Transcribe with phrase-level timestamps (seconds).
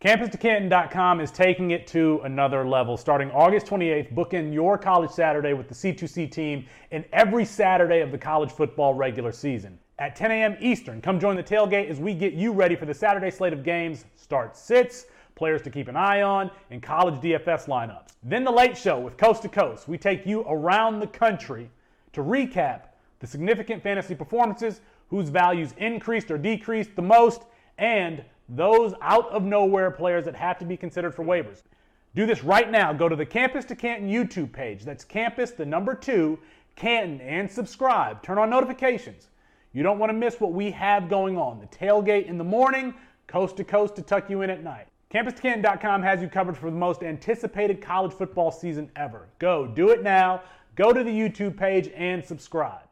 [0.00, 2.96] CampusToCanton.com is taking it to another level.
[2.96, 7.98] Starting August 28th, book in your college Saturday with the C2C team in every Saturday
[7.98, 9.76] of the college football regular season.
[9.98, 10.56] At 10 a.m.
[10.60, 13.64] Eastern, come join the tailgate as we get you ready for the Saturday slate of
[13.64, 18.12] games, start sits, players to keep an eye on, and college DFS lineups.
[18.22, 19.88] Then the late show with Coast to Coast.
[19.88, 21.70] We take you around the country
[22.12, 22.82] to recap
[23.18, 27.42] the significant fantasy performances, whose values increased or decreased the most,
[27.78, 31.62] and those out of nowhere players that have to be considered for waivers.
[32.14, 32.92] Do this right now.
[32.92, 34.84] Go to the Campus to Canton YouTube page.
[34.84, 36.38] That's Campus, the number two,
[36.74, 38.22] Canton, and subscribe.
[38.22, 39.28] Turn on notifications.
[39.72, 41.60] You don't want to miss what we have going on.
[41.60, 42.94] The tailgate in the morning,
[43.26, 44.86] coast to coast to tuck you in at night.
[45.12, 49.28] CampusToCanton.com has you covered for the most anticipated college football season ever.
[49.38, 50.42] Go, do it now.
[50.76, 52.82] Go to the YouTube page and subscribe.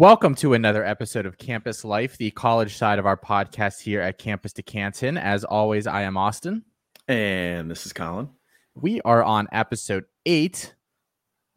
[0.00, 4.16] Welcome to another episode of Campus Life, the college side of our podcast here at
[4.16, 5.18] Campus to Canton.
[5.18, 6.64] As always, I am Austin.
[7.06, 8.30] And this is Colin.
[8.74, 10.74] We are on episode eight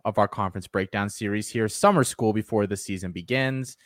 [0.06, 3.78] of our conference breakdown series here, summer school before the season begins.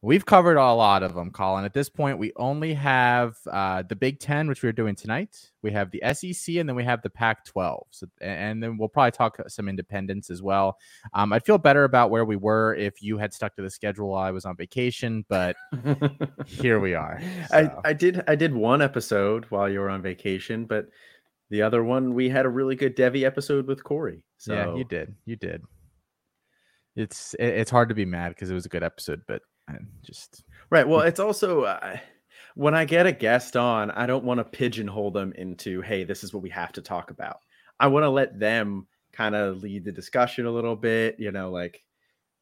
[0.00, 1.64] We've covered a lot of them, Colin.
[1.64, 5.50] At this point, we only have uh, the Big Ten, which we're doing tonight.
[5.60, 7.82] We have the SEC, and then we have the Pac-12.
[7.90, 10.78] So, and then we'll probably talk some independents as well.
[11.14, 14.10] Um, I'd feel better about where we were if you had stuck to the schedule
[14.10, 15.56] while I was on vacation, but
[16.46, 17.20] here we are.
[17.50, 17.56] So.
[17.56, 20.86] I, I did I did one episode while you were on vacation, but
[21.50, 24.24] the other one we had a really good Devy episode with Corey.
[24.36, 25.62] So yeah, you did, you did.
[26.96, 30.42] It's it's hard to be mad because it was a good episode, but and just
[30.70, 30.86] right.
[30.86, 31.96] Well, it's also uh,
[32.54, 36.24] when I get a guest on, I don't want to pigeonhole them into, hey, this
[36.24, 37.38] is what we have to talk about.
[37.78, 41.50] I want to let them kind of lead the discussion a little bit, you know,
[41.50, 41.84] like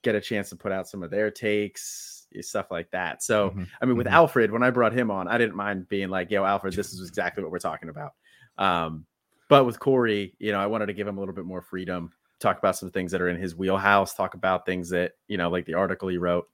[0.03, 3.23] get a chance to put out some of their takes, eh, stuff like that.
[3.23, 3.65] So, mm-hmm.
[3.81, 4.17] I mean, with mm-hmm.
[4.17, 7.07] Alfred, when I brought him on, I didn't mind being like, yo, Alfred, this is
[7.07, 8.13] exactly what we're talking about.
[8.59, 9.07] Um,
[9.49, 12.13] but with Corey, you know, I wanted to give him a little bit more freedom,
[12.41, 15.51] talk about some things that are in his wheelhouse, talk about things that, you know,
[15.51, 16.47] like the article he wrote.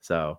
[0.00, 0.38] So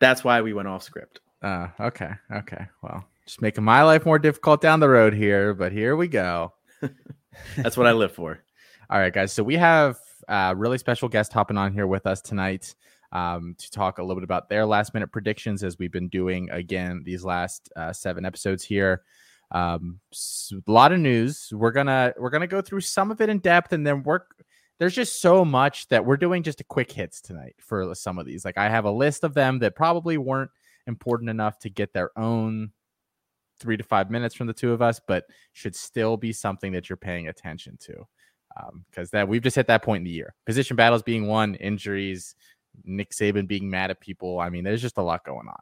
[0.00, 1.20] that's why we went off script.
[1.42, 2.10] Uh, okay.
[2.32, 2.66] Okay.
[2.82, 6.52] Well, just making my life more difficult down the road here, but here we go.
[7.56, 8.40] that's what I live for.
[8.90, 9.32] All right, guys.
[9.32, 12.74] So we have a really special guest hopping on here with us tonight
[13.12, 16.50] um, to talk a little bit about their last minute predictions as we've been doing
[16.50, 19.02] again these last uh, seven episodes here.
[19.50, 20.00] Um,
[20.52, 21.48] a lot of news.
[21.52, 24.44] We're gonna we're gonna go through some of it in depth, and then work
[24.78, 28.26] there's just so much that we're doing just a quick hits tonight for some of
[28.26, 28.44] these.
[28.44, 30.50] Like I have a list of them that probably weren't
[30.86, 32.70] important enough to get their own
[33.58, 36.88] three to five minutes from the two of us, but should still be something that
[36.88, 38.06] you're paying attention to.
[38.60, 40.34] Um, because um, that we've just hit that point in the year.
[40.46, 42.34] Position battles being won, injuries,
[42.84, 44.40] Nick Saban being mad at people.
[44.40, 45.60] I mean, there's just a lot going on.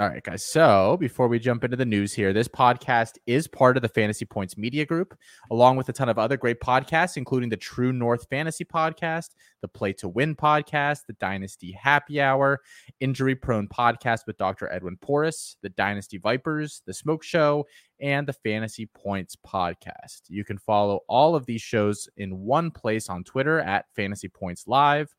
[0.00, 0.44] All right, guys.
[0.44, 4.24] So before we jump into the news here, this podcast is part of the Fantasy
[4.24, 5.18] Points Media Group,
[5.50, 9.66] along with a ton of other great podcasts, including the True North Fantasy Podcast, the
[9.66, 12.60] Play to Win Podcast, the Dynasty Happy Hour,
[13.00, 14.72] Injury Prone Podcast with Dr.
[14.72, 17.66] Edwin Porras, the Dynasty Vipers, the Smoke Show,
[18.00, 20.20] and the Fantasy Points Podcast.
[20.28, 24.68] You can follow all of these shows in one place on Twitter at Fantasy Points
[24.68, 25.12] Live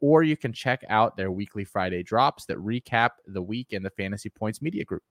[0.00, 3.90] or you can check out their weekly Friday drops that recap the week in the
[3.90, 5.02] Fantasy Points Media Group.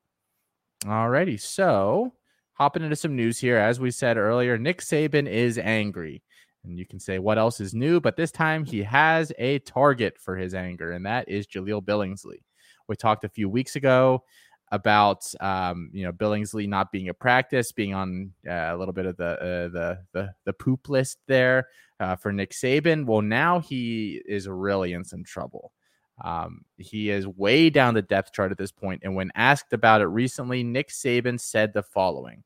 [0.86, 2.14] Alrighty, so
[2.54, 3.58] hopping into some news here.
[3.58, 6.22] As we said earlier, Nick Saban is angry.
[6.64, 10.18] And you can say what else is new, but this time he has a target
[10.18, 12.44] for his anger, and that is Jaleel Billingsley.
[12.88, 14.24] We talked a few weeks ago
[14.74, 19.06] about um, you know Billingsley not being a practice, being on uh, a little bit
[19.06, 21.68] of the uh, the the the poop list there
[22.00, 23.06] uh, for Nick Saban.
[23.06, 25.72] Well, now he is really in some trouble.
[26.24, 30.02] Um, he is way down the depth chart at this point, and when asked about
[30.02, 32.44] it recently, Nick Saban said the following: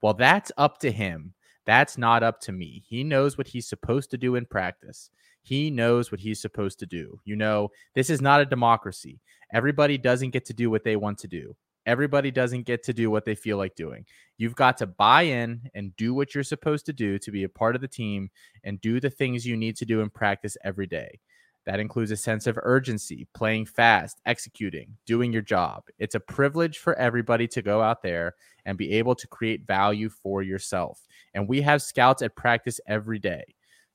[0.00, 1.34] "Well, that's up to him.
[1.66, 2.82] That's not up to me.
[2.88, 5.10] He knows what he's supposed to do in practice."
[5.46, 7.20] He knows what he's supposed to do.
[7.24, 9.20] You know, this is not a democracy.
[9.52, 11.54] Everybody doesn't get to do what they want to do.
[11.86, 14.04] Everybody doesn't get to do what they feel like doing.
[14.38, 17.48] You've got to buy in and do what you're supposed to do to be a
[17.48, 18.28] part of the team
[18.64, 21.20] and do the things you need to do in practice every day.
[21.64, 25.84] That includes a sense of urgency, playing fast, executing, doing your job.
[26.00, 28.34] It's a privilege for everybody to go out there
[28.64, 31.06] and be able to create value for yourself.
[31.34, 33.44] And we have scouts at practice every day.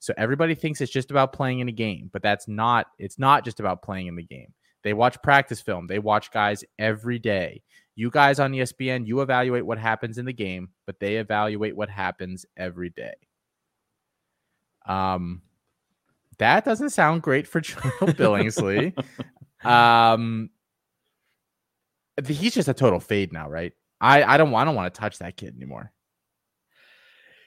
[0.02, 2.88] So everybody thinks it's just about playing in a game, but that's not.
[2.98, 4.52] It's not just about playing in the game.
[4.84, 5.86] They watch practice film.
[5.86, 7.62] They watch guys every day.
[7.94, 11.88] You guys on ESPN, you evaluate what happens in the game, but they evaluate what
[11.88, 13.14] happens every day.
[14.88, 15.44] Um,
[16.40, 18.98] that doesn't sound great for Joe Billingsley.
[19.64, 20.50] um,
[22.26, 23.74] he's just a total fade now, right?
[24.00, 25.92] I I don't I don't want to touch that kid anymore.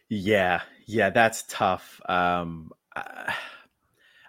[0.09, 2.01] Yeah, yeah, that's tough.
[2.09, 3.35] Um, I,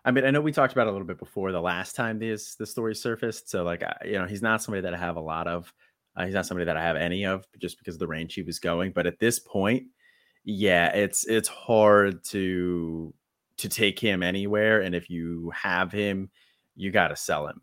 [0.05, 2.53] I mean, I know we talked about a little bit before the last time this
[2.53, 3.49] the story surfaced.
[3.49, 5.73] So, like, you know, he's not somebody that I have a lot of.
[6.15, 8.43] Uh, he's not somebody that I have any of, just because of the range he
[8.43, 8.91] was going.
[8.91, 9.87] But at this point,
[10.43, 13.15] yeah, it's it's hard to
[13.57, 16.29] to take him anywhere, and if you have him,
[16.75, 17.61] you got to sell him.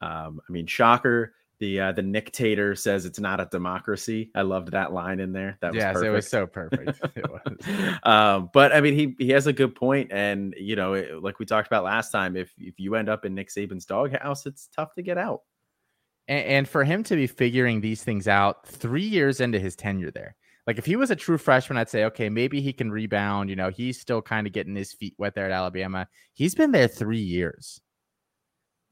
[0.00, 4.30] Um, I mean, shocker the uh, the Nictator says it's not a democracy.
[4.34, 5.58] I loved that line in there.
[5.60, 6.06] That was yes, perfect.
[6.06, 7.00] it was so perfect.
[7.16, 7.98] it was.
[8.02, 11.38] um, but I mean, he he has a good point, and you know, it, like
[11.38, 14.68] we talked about last time, if if you end up in Nick Saban's doghouse, it's
[14.74, 15.42] tough to get out.
[16.26, 20.10] And, and for him to be figuring these things out three years into his tenure
[20.10, 20.36] there,
[20.66, 23.50] like if he was a true freshman, I'd say okay, maybe he can rebound.
[23.50, 26.08] You know, he's still kind of getting his feet wet there at Alabama.
[26.32, 27.80] He's been there three years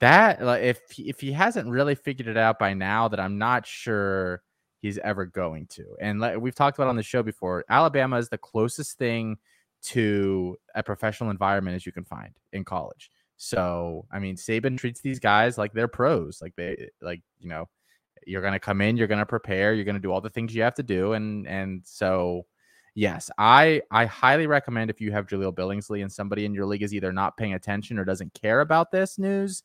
[0.02, 3.64] that like if if he hasn't really figured it out by now that i'm not
[3.64, 4.42] sure
[4.80, 8.28] he's ever going to and like we've talked about on the show before alabama is
[8.28, 9.38] the closest thing
[9.82, 13.10] to a professional environment as you can find in college.
[13.36, 17.68] So i mean saban treats these guys like they're pros like they like you know
[18.24, 20.30] you're going to come in you're going to prepare you're going to do all the
[20.30, 22.46] things you have to do and and so
[22.94, 26.84] yes i i highly recommend if you have Jaleel billingsley and somebody in your league
[26.84, 29.64] is either not paying attention or doesn't care about this news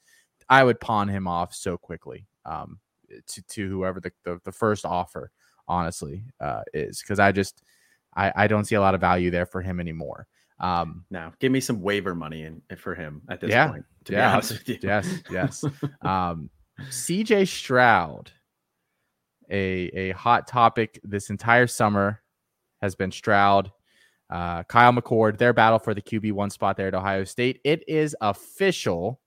[0.50, 2.80] I would pawn him off so quickly um,
[3.28, 5.32] to, to whoever the, the, the first offer,
[5.68, 7.64] honestly, uh, is because I just
[8.16, 10.28] I, I don't see a lot of value there for him anymore.
[10.60, 13.86] Um, now, give me some waiver money in, for him at this yeah, point.
[14.06, 15.64] To yeah, be honest with you, yes, yes.
[16.02, 16.50] um,
[16.90, 18.32] CJ Stroud,
[19.50, 22.22] a a hot topic this entire summer
[22.82, 23.72] has been Stroud.
[24.30, 27.62] Uh, Kyle McCord, their battle for the QB one spot there at Ohio State.
[27.64, 29.22] It is official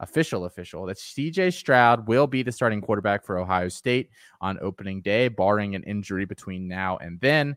[0.00, 4.10] official official that CJ Stroud will be the starting quarterback for Ohio State
[4.40, 7.56] on opening day, barring an injury between now and then.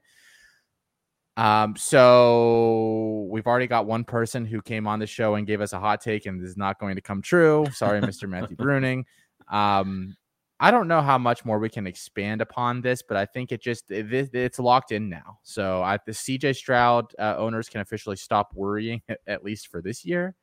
[1.38, 5.74] Um, so we've already got one person who came on the show and gave us
[5.74, 7.66] a hot take, and this is not going to come true.
[7.74, 8.28] Sorry, Mr.
[8.28, 9.04] Matthew Bruning.
[9.50, 10.16] Um,
[10.60, 13.64] I don't know how much more we can expand upon this, but I think it
[13.64, 15.40] just it, it's locked in now.
[15.42, 20.06] So I, the CJ Stroud uh, owners can officially stop worrying at least for this
[20.06, 20.36] year.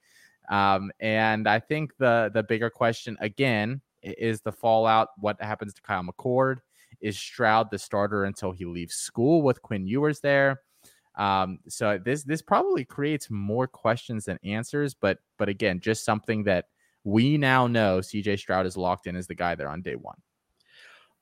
[0.49, 5.09] Um, and I think the the bigger question again is the fallout.
[5.19, 6.59] What happens to Kyle McCord?
[7.01, 10.63] Is Stroud the starter until he leaves school with Quinn Ewers there?
[11.17, 14.95] Um, so this this probably creates more questions than answers.
[14.95, 16.67] But but again, just something that
[17.05, 20.19] we now know CJ Stroud is locked in as the guy there on day one.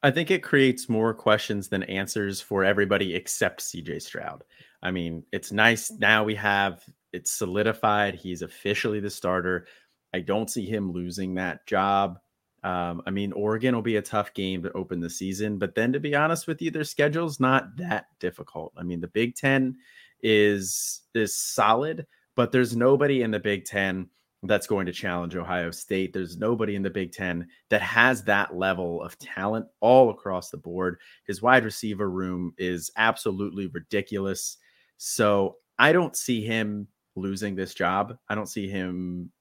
[0.02, 4.44] I think it creates more questions than answers for everybody except CJ Stroud.
[4.82, 6.84] I mean, it's nice now we have
[7.16, 8.14] it's solidified.
[8.14, 9.66] He's officially the starter.
[10.12, 12.18] I don't see him losing that job.
[12.62, 15.92] Um, I mean, Oregon will be a tough game to open the season, but then
[15.94, 18.72] to be honest with you, their schedule's not that difficult.
[18.76, 19.76] I mean, the Big Ten
[20.22, 24.08] is is solid, but there's nobody in the Big Ten
[24.42, 26.12] that's going to challenge Ohio State.
[26.12, 30.58] There's nobody in the Big Ten that has that level of talent all across the
[30.58, 30.98] board.
[31.26, 34.58] His wide receiver room is absolutely ridiculous.
[34.98, 38.16] So I don't see him losing this job.
[38.28, 39.32] I don't see him,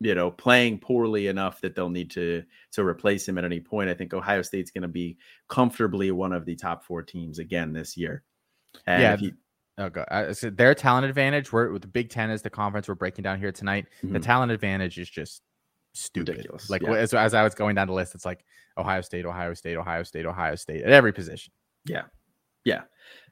[0.00, 3.90] you know, playing poorly enough that they'll need to to replace him at any point.
[3.90, 7.72] I think Ohio State's going to be comfortably one of the top four teams again
[7.72, 8.22] this year.
[8.86, 9.16] And yeah.
[9.18, 9.32] You,
[9.78, 13.24] oh, so their talent advantage, we're with the Big Ten is the conference we're breaking
[13.24, 13.86] down here tonight.
[14.04, 14.12] Mm-hmm.
[14.12, 15.42] The talent advantage is just
[15.94, 16.36] stupid.
[16.36, 16.70] Ridiculous.
[16.70, 16.92] Like yeah.
[16.92, 18.44] as, as I was going down the list, it's like
[18.76, 21.52] Ohio State, Ohio State, Ohio State, Ohio State at every position.
[21.86, 22.04] Yeah.
[22.64, 22.82] Yeah.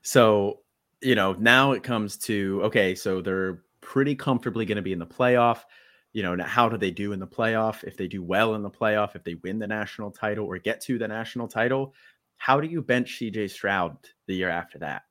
[0.03, 0.61] So,
[1.03, 4.99] you know, now it comes to okay, so they're pretty comfortably going to be in
[4.99, 5.61] the playoff.
[6.13, 7.85] You know, how do they do in the playoff?
[7.85, 10.81] If they do well in the playoff, if they win the national title or get
[10.83, 11.95] to the national title,
[12.37, 15.03] how do you bench CJ Stroud the year after that?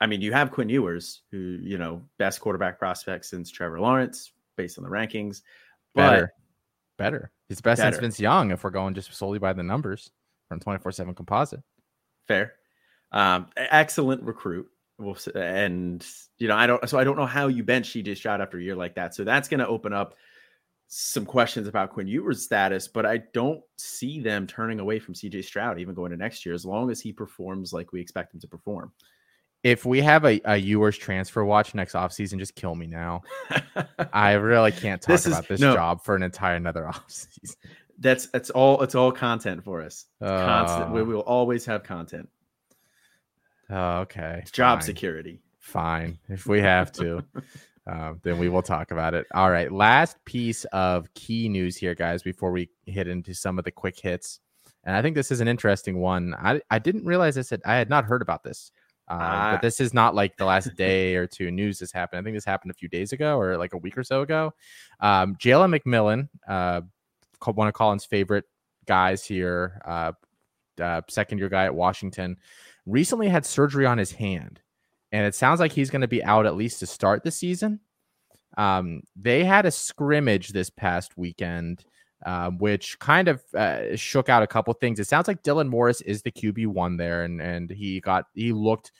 [0.00, 4.32] I mean, you have Quinn Ewers, who, you know, best quarterback prospect since Trevor Lawrence
[4.56, 5.42] based on the rankings.
[5.94, 6.32] Better.
[6.96, 7.30] better.
[7.50, 7.92] He's best better.
[7.92, 10.10] since Vince Young, if we're going just solely by the numbers
[10.48, 11.60] from 24 7 composite.
[12.26, 12.54] Fair.
[13.12, 14.66] Um, excellent recruit
[15.34, 16.06] and
[16.38, 16.88] you know, I don't.
[16.88, 19.14] So I don't know how you bench CJ Stroud after a year like that.
[19.14, 20.14] So that's going to open up
[20.88, 22.88] some questions about Quinn Ewers' status.
[22.88, 26.54] But I don't see them turning away from CJ Stroud even going to next year,
[26.54, 28.92] as long as he performs like we expect him to perform.
[29.62, 33.22] if we have a, a Ewers transfer watch next offseason, just kill me now.
[34.12, 37.56] I really can't talk this about is, this no, job for an entire another offseason.
[37.98, 40.06] That's that's all it's all content for us.
[40.22, 40.92] Uh, Constant.
[40.92, 42.28] We, we will always have content.
[43.70, 44.40] Oh, okay.
[44.42, 44.86] It's job Fine.
[44.86, 45.40] security.
[45.58, 46.18] Fine.
[46.28, 47.24] If we have to,
[47.86, 49.26] uh, then we will talk about it.
[49.32, 49.70] All right.
[49.70, 53.98] Last piece of key news here, guys, before we hit into some of the quick
[54.00, 54.40] hits.
[54.84, 56.34] And I think this is an interesting one.
[56.34, 57.52] I, I didn't realize this.
[57.64, 58.72] I had not heard about this.
[59.08, 62.20] Uh, uh, but this is not like the last day or two news this happened.
[62.20, 64.54] I think this happened a few days ago or like a week or so ago.
[65.00, 66.82] Um, Jalen McMillan, uh,
[67.52, 68.44] one of Colin's favorite
[68.86, 70.12] guys here, uh,
[70.80, 72.36] uh, second year guy at Washington,
[72.90, 74.60] recently had surgery on his hand.
[75.12, 77.80] And it sounds like he's going to be out at least to start the season.
[78.56, 81.84] Um, they had a scrimmage this past weekend
[82.26, 85.00] um, which kind of uh, shook out a couple things.
[85.00, 88.52] It sounds like Dylan Morris is the QB one there, and and he got he
[88.52, 88.92] looked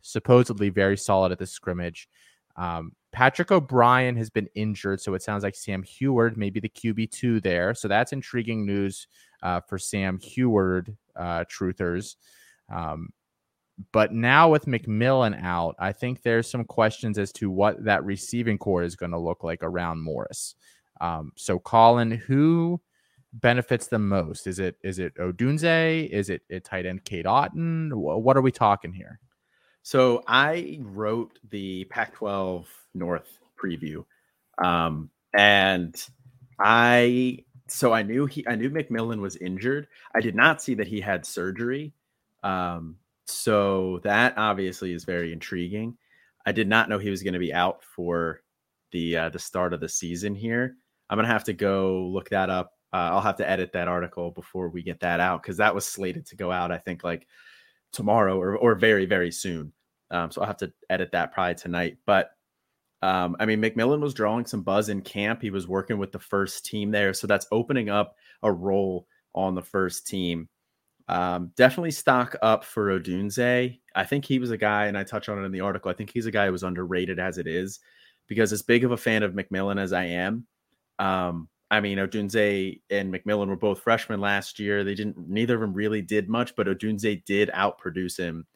[0.00, 2.08] supposedly very solid at the scrimmage.
[2.56, 6.68] Um, Patrick O'Brien has been injured, so it sounds like Sam Huard may be the
[6.68, 7.74] QB two there.
[7.74, 9.06] So that's intriguing news
[9.42, 12.16] uh, for Sam Huard uh, truthers.
[12.74, 13.10] Um,
[13.90, 18.58] but now with McMillan out, I think there's some questions as to what that receiving
[18.58, 20.54] corps is going to look like around Morris.
[21.00, 22.80] Um, so Colin, who
[23.32, 24.46] benefits the most?
[24.46, 26.08] Is it is it Odunze?
[26.08, 27.92] Is it tight end Cade Otton?
[27.92, 29.18] What are we talking here?
[29.82, 34.04] So I wrote the Pac-12 North preview,
[34.62, 35.96] um, and
[36.60, 39.88] I so I knew he I knew McMillan was injured.
[40.14, 41.94] I did not see that he had surgery.
[42.44, 45.96] Um, so that obviously is very intriguing.
[46.44, 48.40] I did not know he was going to be out for
[48.92, 50.76] the uh, the start of the season here.
[51.10, 52.72] I'm gonna have to go look that up.
[52.92, 55.84] Uh, I'll have to edit that article before we get that out because that was
[55.84, 56.70] slated to go out.
[56.70, 57.26] I think like
[57.92, 59.72] tomorrow or or very very soon.
[60.10, 61.96] Um, so I'll have to edit that probably tonight.
[62.06, 62.30] But
[63.02, 65.42] um, I mean, McMillan was drawing some buzz in camp.
[65.42, 69.54] He was working with the first team there, so that's opening up a role on
[69.54, 70.48] the first team.
[71.08, 73.78] Um, definitely stock up for Odunze.
[73.94, 75.90] I think he was a guy, and I touch on it in the article.
[75.90, 77.80] I think he's a guy who was underrated as it is,
[78.28, 80.46] because as big of a fan of McMillan as I am,
[80.98, 84.84] um, I mean, Odunze and McMillan were both freshmen last year.
[84.84, 88.46] They didn't, neither of them really did much, but Odunze did outproduce him.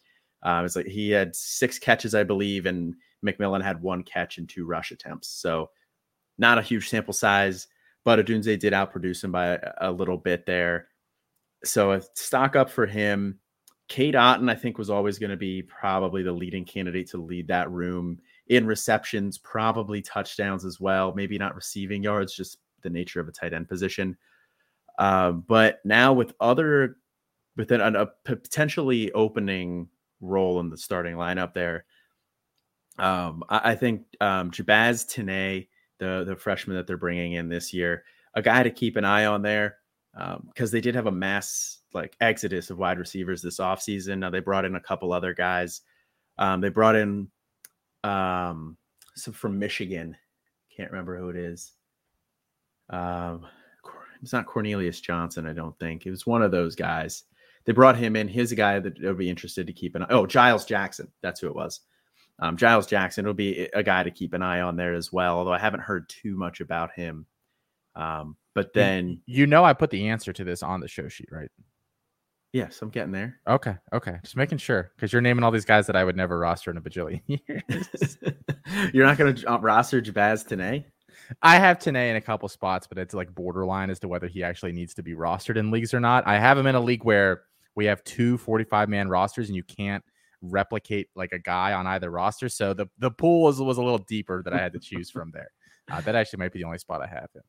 [0.42, 4.46] Uh, it's like he had six catches, I believe, and McMillan had one catch and
[4.46, 5.28] two rush attempts.
[5.28, 5.70] So
[6.36, 7.68] not a huge sample size,
[8.04, 10.88] but Odunze did outproduce him by a, a little bit there.
[11.66, 13.38] So a stock up for him.
[13.88, 17.46] Cade Otton, I think, was always going to be probably the leading candidate to lead
[17.48, 18.18] that room
[18.48, 21.12] in receptions, probably touchdowns as well.
[21.14, 24.16] Maybe not receiving yards, just the nature of a tight end position.
[24.98, 26.96] Uh, but now with other,
[27.56, 29.88] with an, a potentially opening
[30.20, 31.84] role in the starting lineup there,
[32.98, 35.68] um, I, I, think um, Jabez Tinae,
[35.98, 38.04] the the freshman that they're bringing in this year,
[38.34, 39.76] a guy to keep an eye on there
[40.16, 44.18] because um, they did have a mass like exodus of wide receivers this offseason.
[44.18, 45.82] Now they brought in a couple other guys.
[46.38, 47.28] Um, they brought in
[48.04, 48.76] um,
[49.14, 50.16] so from Michigan.
[50.74, 51.72] Can't remember who it is.
[52.90, 53.46] Um,
[54.22, 56.06] it's not Cornelius Johnson, I don't think.
[56.06, 57.24] It was one of those guys.
[57.64, 58.28] They brought him in.
[58.28, 60.08] He's a guy that would be interested to keep an eye.
[60.10, 61.08] Oh, Giles Jackson.
[61.22, 61.80] That's who it was.
[62.38, 65.38] Um, Giles Jackson will be a guy to keep an eye on there as well.
[65.38, 67.26] Although I haven't heard too much about him.
[67.94, 71.28] Um, but then you know, I put the answer to this on the show sheet,
[71.30, 71.50] right?
[72.54, 73.38] Yes, I'm getting there.
[73.46, 76.38] Okay, okay, just making sure because you're naming all these guys that I would never
[76.38, 78.18] roster in a bajillion years.
[78.94, 80.86] you're not going to uh, roster Jabez Tinae.
[81.42, 84.42] I have Tinae in a couple spots, but it's like borderline as to whether he
[84.42, 86.26] actually needs to be rostered in leagues or not.
[86.26, 87.42] I have him in a league where
[87.74, 90.02] we have two 45 man rosters and you can't
[90.40, 92.48] replicate like a guy on either roster.
[92.48, 95.30] So the, the pool was, was a little deeper that I had to choose from
[95.32, 95.50] there.
[95.90, 97.42] Uh, that actually might be the only spot I have him.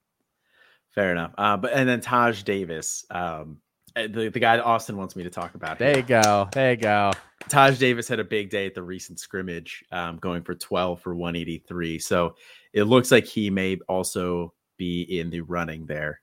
[0.98, 1.32] Fair enough.
[1.38, 3.06] Uh, but and then Taj Davis.
[3.12, 3.60] Um,
[3.96, 5.78] uh, the, the guy Austin wants me to talk about.
[5.78, 5.98] There here.
[5.98, 6.50] you go.
[6.52, 7.12] There you go.
[7.50, 11.14] Taj Davis had a big day at the recent scrimmage, um, going for 12 for
[11.14, 12.00] 183.
[12.00, 12.34] So
[12.74, 16.20] it looks like he may also be in the running there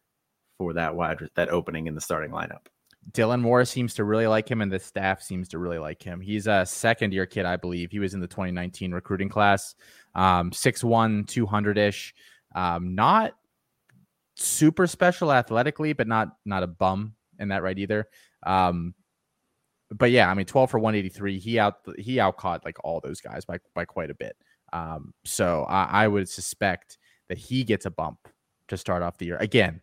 [0.58, 2.66] for that wide that opening in the starting lineup.
[3.12, 6.20] Dylan Morris seems to really like him, and the staff seems to really like him.
[6.20, 7.92] He's a second year kid, I believe.
[7.92, 9.76] He was in the 2019 recruiting class,
[10.16, 12.12] um, 6'1, 200 ish.
[12.56, 13.34] Um, not
[14.36, 18.08] super special athletically, but not not a bum in that right either.
[18.44, 18.94] Um,
[19.90, 21.38] but yeah, I mean, 12 for 183.
[21.38, 24.36] He out he out caught like all those guys by by quite a bit.
[24.72, 26.98] Um, so I, I would suspect
[27.28, 28.18] that he gets a bump
[28.68, 29.36] to start off the year.
[29.38, 29.80] Again,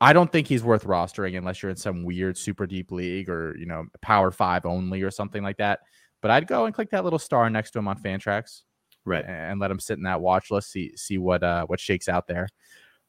[0.00, 3.56] I don't think he's worth rostering unless you're in some weird super deep league or
[3.58, 5.80] you know power five only or something like that.
[6.22, 8.62] but I'd go and click that little star next to him on Fantrax,
[9.04, 12.08] right, and let him sit in that watch list, see see what uh what shakes
[12.08, 12.48] out there.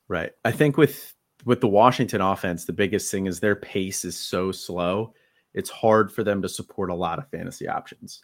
[0.07, 0.31] Right.
[0.43, 1.13] I think with
[1.45, 5.13] with the Washington offense, the biggest thing is their pace is so slow.
[5.53, 8.23] It's hard for them to support a lot of fantasy options.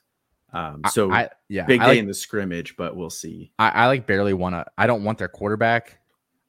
[0.54, 3.54] Um, so I, yeah, big I day like, in the scrimmage, but we'll see.
[3.58, 4.66] I, I like barely want to.
[4.78, 6.00] I don't want their quarterback.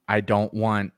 [0.07, 0.91] I don't want.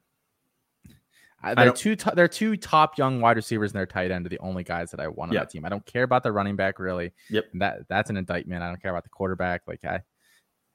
[1.56, 1.96] They're two.
[1.98, 4.89] To, they're two top young wide receivers and their tight end are the only guys
[4.89, 5.44] that I want on yep.
[5.44, 5.63] that team.
[5.63, 7.13] I don't care about the running back really.
[7.30, 7.46] Yep.
[7.56, 8.63] That that's an indictment.
[8.63, 9.62] I don't care about the quarterback.
[9.68, 10.01] Like I,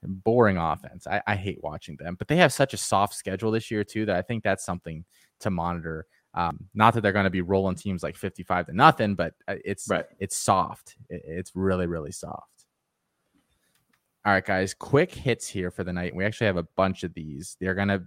[0.02, 1.06] boring offense.
[1.06, 4.06] I, I hate watching them, but they have such a soft schedule this year too
[4.06, 5.04] that I think that's something
[5.40, 6.06] to monitor.
[6.34, 9.56] Um, not that they're going to be rolling teams like 55 to nothing, but uh,
[9.64, 10.04] it's right.
[10.18, 10.96] it's soft.
[11.08, 12.46] it's really really soft.
[14.24, 16.14] All right, guys, quick hits here for the night.
[16.14, 17.56] We actually have a bunch of these.
[17.58, 18.02] They're going to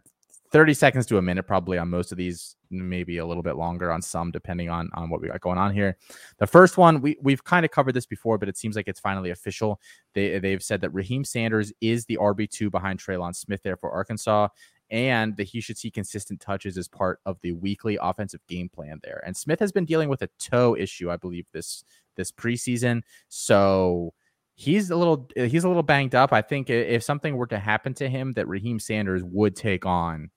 [0.53, 3.91] 30 seconds to a minute probably on most of these maybe a little bit longer
[3.91, 5.97] on some depending on on what we got going on here.
[6.37, 8.99] The first one we, we've kind of covered this before but it seems like it's
[8.99, 9.81] finally official.
[10.13, 14.47] They, they've said that raheem sanders is the rb2 behind Trelon smith there for arkansas
[14.89, 18.99] and that he should see consistent touches as part of the weekly offensive game plan
[19.03, 19.21] there.
[19.25, 21.83] And smith has been dealing with a toe issue i believe this
[22.15, 23.01] this preseason.
[23.29, 24.13] So
[24.55, 26.33] he's a little he's a little banged up.
[26.33, 30.29] I think if something were to happen to him, that Raheem Sanders would take on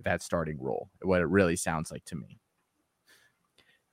[0.00, 0.90] that starting role.
[1.02, 2.38] What it really sounds like to me.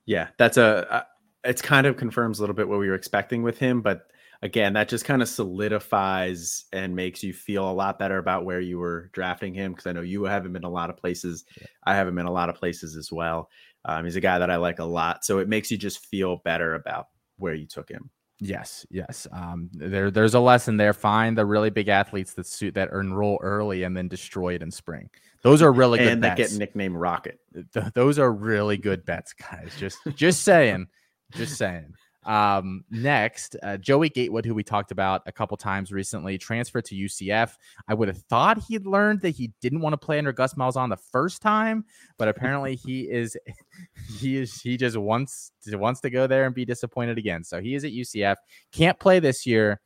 [0.06, 0.92] Yeah, that's a.
[0.92, 1.04] Uh,
[1.44, 4.12] it's kind of confirms a little bit what we were expecting with him, but
[4.44, 8.60] again, that just kind of solidifies and makes you feel a lot better about where
[8.60, 9.72] you were drafting him.
[9.72, 11.46] Because I know you have him in a lot of places.
[11.60, 11.68] Yeah.
[11.86, 13.50] I have him in a lot of places as well.
[13.86, 16.38] Um, he's a guy that I like a lot, so it makes you just feel
[16.44, 18.12] better about where you took him.
[18.40, 19.28] Yes, yes.
[19.32, 20.94] Um, there, there's a lesson there.
[20.94, 24.72] Find the really big athletes that suit that enroll early and then destroy it in
[24.72, 25.10] spring.
[25.44, 26.38] Those are really good and bets.
[26.38, 27.40] get nicknamed Rocket.
[27.74, 29.72] Th- those are really good bets, guys.
[29.78, 30.88] Just just saying,
[31.34, 31.94] just saying.
[32.24, 36.96] Um, next, uh, Joey Gatewood, who we talked about a couple times recently, transferred to
[36.96, 37.56] UCF.
[37.88, 40.90] I would have thought he'd learned that he didn't want to play under Gus Malzahn
[40.90, 41.84] the first time,
[42.20, 43.36] but apparently he is
[44.20, 47.44] he is he just wants to, wants to go there and be disappointed again.
[47.44, 48.36] So he is at UCF.
[48.72, 49.82] Can't play this year,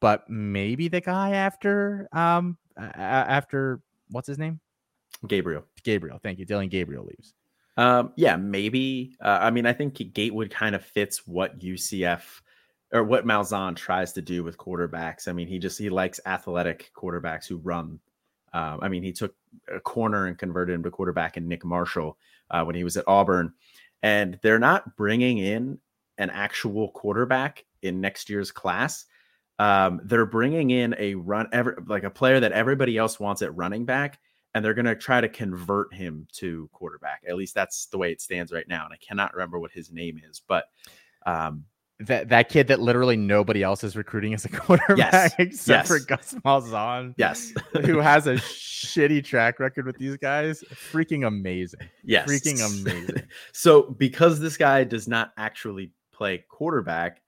[0.00, 3.80] but maybe the guy after um after
[4.12, 4.60] what's his name?
[5.26, 5.64] Gabriel.
[5.82, 6.18] Gabriel.
[6.22, 6.44] Thank you.
[6.44, 7.34] Dillon Gabriel leaves.
[7.76, 9.16] Um, yeah, maybe.
[9.20, 12.22] Uh, I mean, I think Gatewood kind of fits what UCF
[12.92, 15.26] or what Malzahn tries to do with quarterbacks.
[15.26, 17.98] I mean, he just he likes athletic quarterbacks who run.
[18.52, 19.34] Um, I mean, he took
[19.74, 22.18] a corner and converted him to quarterback in Nick Marshall
[22.50, 23.54] uh, when he was at Auburn,
[24.02, 25.78] and they're not bringing in
[26.18, 29.06] an actual quarterback in next year's class.
[29.62, 33.54] Um, they're bringing in a run, ever like a player that everybody else wants at
[33.54, 34.18] running back,
[34.54, 37.22] and they're going to try to convert him to quarterback.
[37.28, 38.84] At least that's the way it stands right now.
[38.84, 40.64] And I cannot remember what his name is, but
[41.26, 41.64] um,
[42.00, 45.34] that that kid that literally nobody else is recruiting as a quarterback yes.
[45.38, 45.88] except yes.
[45.88, 47.14] for Gus Malzahn.
[47.16, 47.52] Yes,
[47.84, 50.64] who has a shitty track record with these guys.
[50.72, 51.88] Freaking amazing.
[52.02, 53.22] Yes, freaking amazing.
[53.52, 57.21] so because this guy does not actually play quarterback,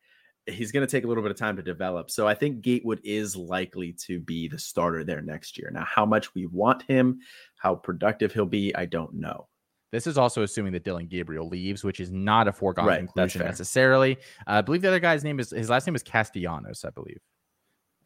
[0.46, 2.10] he's going to take a little bit of time to develop.
[2.10, 5.70] So I think Gatewood is likely to be the starter there next year.
[5.72, 7.20] Now, how much we want him,
[7.56, 9.48] how productive he'll be, I don't know.
[9.90, 13.42] This is also assuming that Dillon Gabriel leaves, which is not a foregone right, conclusion
[13.42, 14.16] necessarily.
[14.46, 17.20] Uh, I believe the other guy's name is his last name is Castellanos, I believe.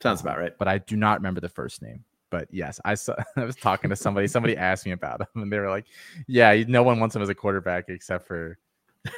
[0.03, 0.53] Sounds about right.
[0.59, 2.05] But I do not remember the first name.
[2.31, 4.29] But yes, I saw, I was talking to somebody.
[4.29, 5.87] Somebody asked me about him, and they were like,
[6.27, 8.59] "Yeah, no one wants him as a quarterback except for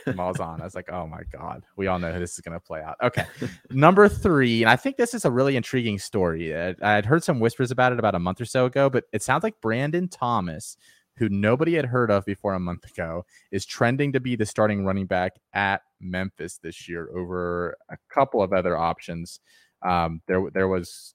[0.07, 0.61] Malzahn.
[0.61, 2.81] I was like, oh my God, we all know how this is going to play
[2.83, 2.97] out.
[3.03, 3.25] Okay.
[3.71, 6.55] Number three, and I think this is a really intriguing story.
[6.57, 9.23] I, I'd heard some whispers about it about a month or so ago, but it
[9.23, 10.77] sounds like Brandon Thomas,
[11.17, 14.85] who nobody had heard of before a month ago, is trending to be the starting
[14.85, 19.41] running back at Memphis this year over a couple of other options.
[19.83, 21.15] Um, there, there was,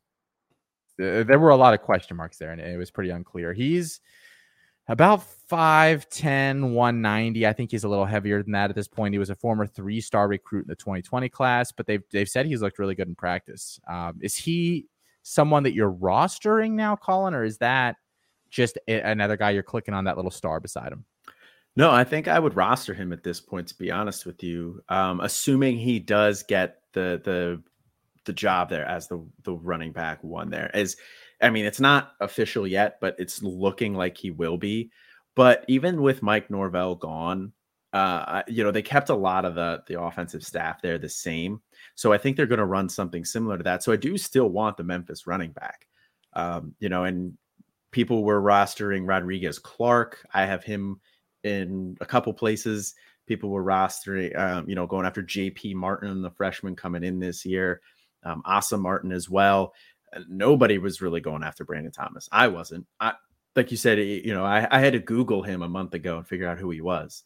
[0.98, 3.54] there were a lot of question marks there, and it was pretty unclear.
[3.54, 4.00] He's
[4.88, 7.48] about 5'10, 190.
[7.48, 9.14] I think he's a little heavier than that at this point.
[9.14, 12.46] He was a former three star recruit in the 2020 class, but they've, they've said
[12.46, 13.80] he's looked really good in practice.
[13.88, 14.88] Um, is he
[15.24, 17.96] someone that you're rostering now, Colin, or is that
[18.50, 21.06] just a, another guy you're clicking on that little star beside him?
[21.76, 24.82] No, I think I would roster him at this point, to be honest with you.
[24.88, 27.62] Um, assuming he does get the the
[28.24, 30.74] the job there as the the running back one there.
[30.74, 30.96] As
[31.42, 34.92] I mean, it's not official yet, but it's looking like he will be.
[35.36, 37.52] But even with Mike Norvell gone,
[37.94, 41.62] uh, you know, they kept a lot of the the offensive staff there the same.
[41.96, 43.84] So I think they're going to run something similar to that.
[43.84, 45.88] So I do still want the Memphis running back.
[46.34, 47.38] Um, you know, and
[47.92, 50.26] people were rostering Rodrigues Clark.
[50.34, 51.00] I have him
[51.46, 52.96] in a couple places.
[53.28, 57.46] people were rostering, um, you know, going after JP Martin, the freshman coming in this
[57.46, 57.80] year,
[58.24, 59.74] um, Asa Martin as well.
[60.28, 62.30] Nobody was really going after Brandon Thomas.
[62.32, 62.86] I wasn't.
[63.00, 63.14] I
[63.56, 66.28] like you said, you know, I, I had to Google him a month ago and
[66.28, 67.24] figure out who he was.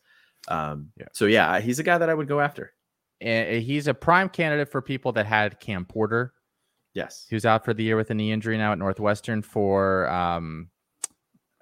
[0.47, 1.07] Um, yeah.
[1.13, 2.73] So yeah, he's a guy that I would go after.
[3.21, 6.33] And he's a prime candidate for people that had Cam Porter.
[6.93, 9.41] Yes, who's out for the year with a knee injury now at Northwestern.
[9.41, 10.69] For um,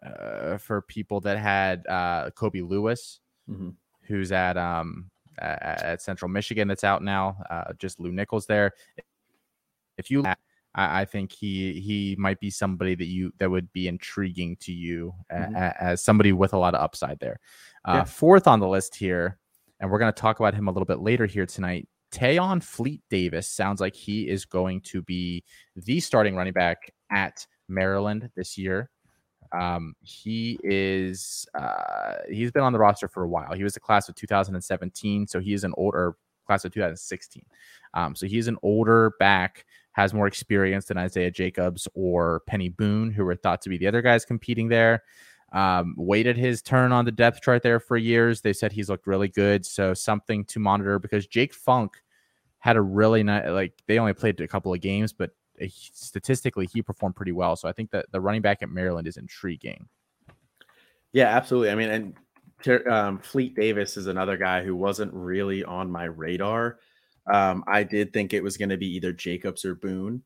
[0.05, 3.69] uh, for people that had uh, Kobe Lewis, mm-hmm.
[4.03, 5.09] who's at um
[5.39, 7.37] at, at, Central Michigan, that's out now.
[7.49, 8.73] Uh, just Lew Nichols there.
[9.97, 10.23] If you
[10.77, 14.71] I, I, think he he might be somebody that you that would be intriguing to
[14.71, 15.55] you mm-hmm.
[15.55, 17.39] a, a, as somebody with a lot of upside there.
[17.83, 18.03] Uh, yeah.
[18.03, 19.37] Fourth on the list here,
[19.79, 21.87] and we're going to talk about him a little bit later here tonight.
[22.11, 25.43] Tayon Fleet Davis sounds like he is going to be
[25.75, 28.89] the starting running back at Maryland this year.
[29.57, 33.53] Um, he is uh, he's been on the roster for a while.
[33.53, 37.43] He was a class of 2017, so he is an older class of 2016.
[37.93, 39.65] Um, so he's an older back
[39.97, 43.88] has more experience than Isaiah Jacobs or Peny Boone, who were thought to be the
[43.88, 45.03] other guys competing there.
[45.51, 48.41] Um, waited his turn on the depth chart there for years.
[48.41, 49.65] They said he's looked really good.
[49.65, 51.93] So something to monitor because Jake Funk
[52.60, 55.31] had a really nice, like, they only played a couple of games, but
[55.71, 57.55] statistically, he performed pretty well.
[57.55, 59.88] So I think that the running back at Maryland is intriguing.
[61.12, 61.71] Yeah, absolutely.
[61.71, 62.13] I mean,
[62.67, 66.77] and um, Fleet Davis is another guy who wasn't really on my radar
[67.31, 70.23] um, I did think it was going to be either Jacobs or Boone.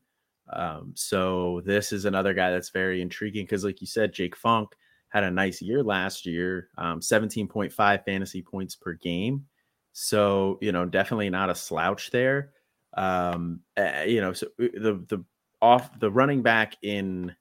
[0.52, 4.74] Um, so this is another guy that's very intriguing because, like you said, Jake Funk
[5.08, 9.46] had a nice year last year, um, 17.5 fantasy points per game.
[9.92, 12.52] So you know, definitely not a slouch there.
[12.94, 15.24] Um, uh, you know, so uh, the the
[15.60, 17.34] off the running back in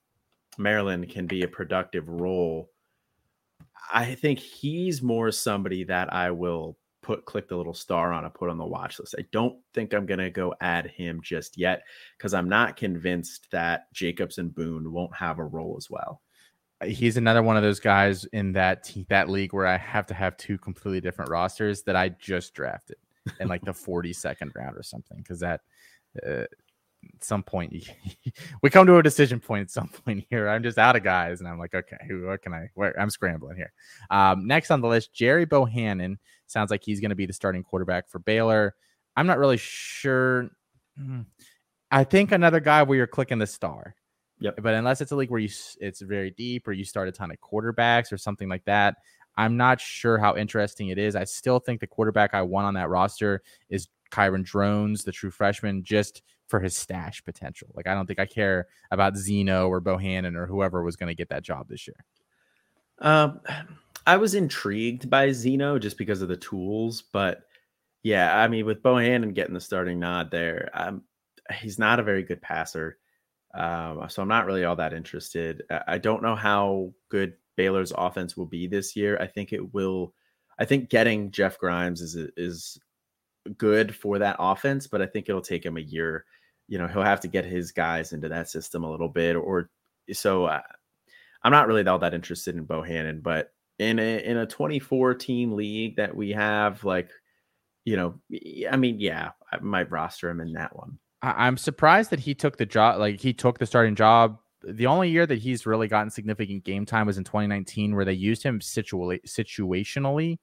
[0.57, 2.69] Maryland can be a productive role.
[3.93, 6.77] I think he's more somebody that I will
[7.11, 9.15] put click the little star on and put on the watch list.
[9.19, 11.83] I don't think I'm gonna go add him just yet
[12.17, 16.21] because I'm not convinced that Jacobs and Boone won't have a role as well.
[16.79, 20.13] Uh, he's another one of those guys in that that league where I have to
[20.13, 22.97] have two completely different rosters that I just drafted
[23.41, 25.61] in like the 42nd round or something because that
[26.25, 26.45] uh,
[27.03, 27.73] at some point
[28.61, 30.47] we come to a decision point at some point here.
[30.47, 32.69] I'm just out of guys, and I'm like, okay, who, what can I?
[32.73, 33.73] Where I'm scrambling here.
[34.09, 37.63] Um, next on the list, Gerry Bohanon sounds like he's going to be the starting
[37.63, 38.75] quarterback for Baylor.
[39.15, 40.49] I'm not really sure.
[40.97, 41.21] Hmm,
[41.89, 43.95] I think another guy where you're clicking the star.
[44.39, 44.61] Yep.
[44.63, 47.29] But unless it's a league where you it's very deep or you start a ton
[47.31, 48.95] of quarterbacks or something like that,
[49.37, 51.15] I'm not sure how interesting it is.
[51.15, 55.31] I still think the quarterback I want on that roster is Kyron Drones, the true
[55.31, 57.69] freshman, just for his stash potential.
[57.73, 61.15] Like I don't think I care about Zeno or Bohanon or whoever was going to
[61.15, 62.05] get that job this year.
[62.99, 63.39] Um,
[64.07, 67.43] I was intrigued by Zeno just because of the tools, but
[68.03, 71.03] yeah, I mean with Bohanon getting the starting nod there, um,
[71.53, 72.97] he's not a very good passer.
[73.53, 75.63] Um, so I'm not really all that interested.
[75.87, 79.17] I don't know how good Baylor's offense will be this year.
[79.19, 80.13] I think it will.
[80.57, 82.79] I think getting Jeff Grimes is is
[83.57, 86.25] good for that offense, but I think it'll take him a year.
[86.71, 89.69] You know, he'll have to get his guys into that system a little bit, or
[90.13, 90.45] so.
[90.45, 90.61] Uh,
[91.43, 95.51] I'm not really all that interested in Bohanon, but in a in a 24 team
[95.51, 97.09] league that we have, like,
[97.83, 98.15] you know,
[98.71, 100.97] I mean, yeah, I might roster him in that one.
[101.21, 104.37] I'm surprised that he took the job, like he took the starting job.
[104.63, 108.13] The only year that he's really gotten significant game time was in 2019, where they
[108.13, 110.37] used him situa- situationally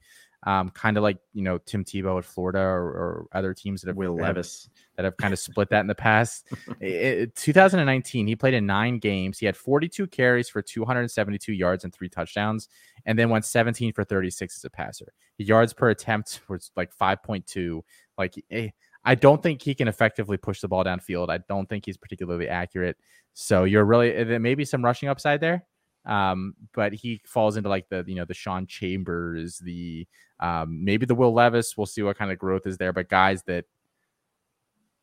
[0.47, 3.89] um, kind of like you know Tim Tebow at Florida or, or other teams that
[3.89, 6.47] have Will Levis that have kind of split that in the past.
[6.81, 9.39] it, 2019, he played in nine games.
[9.39, 12.69] He had 42 carries for 272 yards and three touchdowns,
[13.05, 15.13] and then went 17 for 36 as a passer.
[15.39, 17.83] The yards per attempt was like 5.2.
[18.17, 18.71] Like eh,
[19.05, 21.31] I don't think he can effectively push the ball downfield.
[21.31, 22.97] I don't think he's particularly accurate.
[23.35, 25.65] So you're really eh, there may be some rushing upside there.
[26.05, 30.07] Um, but he falls into like the you know the Sean Chambers, the
[30.41, 31.77] um, maybe the Will Levis.
[31.77, 33.65] We'll see what kind of growth is there, but guys that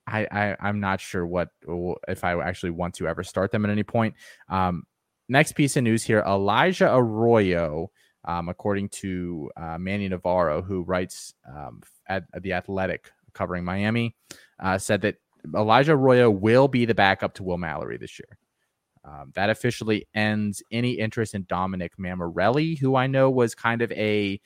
[0.08, 1.50] I, I I'm not sure what
[2.08, 4.16] if I actually want to ever start them at any point.
[4.50, 4.84] Um,
[5.28, 7.92] next piece of news here: Elijah Arroyo,
[8.24, 14.16] um, according to uh, Manny Navarro, who writes um, at, at, the Athletic covering Miami,
[14.60, 15.16] uh, said that
[15.56, 18.38] Elijah Arroyo will be the backup to Will Mallory this year.
[19.08, 23.92] Um, that officially ends any interest in Dominic Mammarelli, who I know was kind of
[23.92, 24.42] a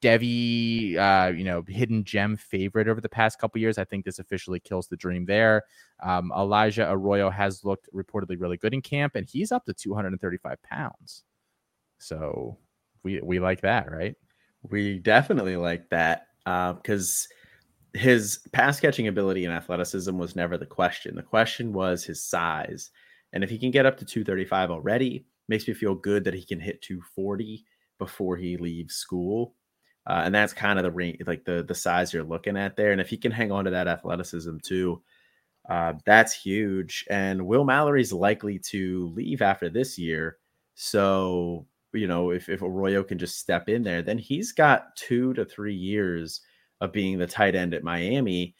[0.00, 3.76] Devy, uh, you know, hidden gem favorite over the past couple years.
[3.76, 5.64] I think this officially kills the dream there.
[6.02, 10.62] Um, Elijah Arroyo has looked reportedly really good in camp, and he's up to 235
[10.62, 11.24] pounds.
[11.98, 12.56] So
[13.02, 14.14] we we like that, right?
[14.62, 17.28] We definitely like that because
[17.94, 21.16] uh, his pass catching ability and athleticism was never the question.
[21.16, 22.90] The question was his size.
[23.34, 26.44] And if he can get up to 235 already, makes me feel good that he
[26.44, 27.66] can hit 240
[27.98, 29.54] before he leaves school.
[30.06, 32.92] Uh, and that's kind of the range, like the the size you're looking at there.
[32.92, 35.02] And if he can hang on to that athleticism too,
[35.68, 37.06] uh, that's huge.
[37.10, 40.38] And Will Mallory's likely to leave after this year.
[40.74, 45.32] So, you know, if, if Arroyo can just step in there, then he's got two
[45.34, 46.42] to three years
[46.80, 48.54] of being the tight end at Miami.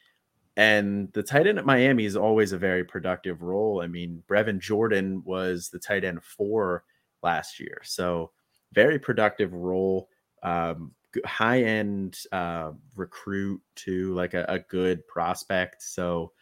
[0.57, 3.81] And the tight end at Miami is always a very productive role.
[3.83, 6.85] I mean, Brevin Jordan was the tight end four
[7.23, 7.81] last year.
[7.83, 8.31] So,
[8.73, 10.09] very productive role.
[10.43, 10.93] Um,
[11.25, 15.83] high end uh, recruit to like a, a good prospect.
[15.83, 16.33] So,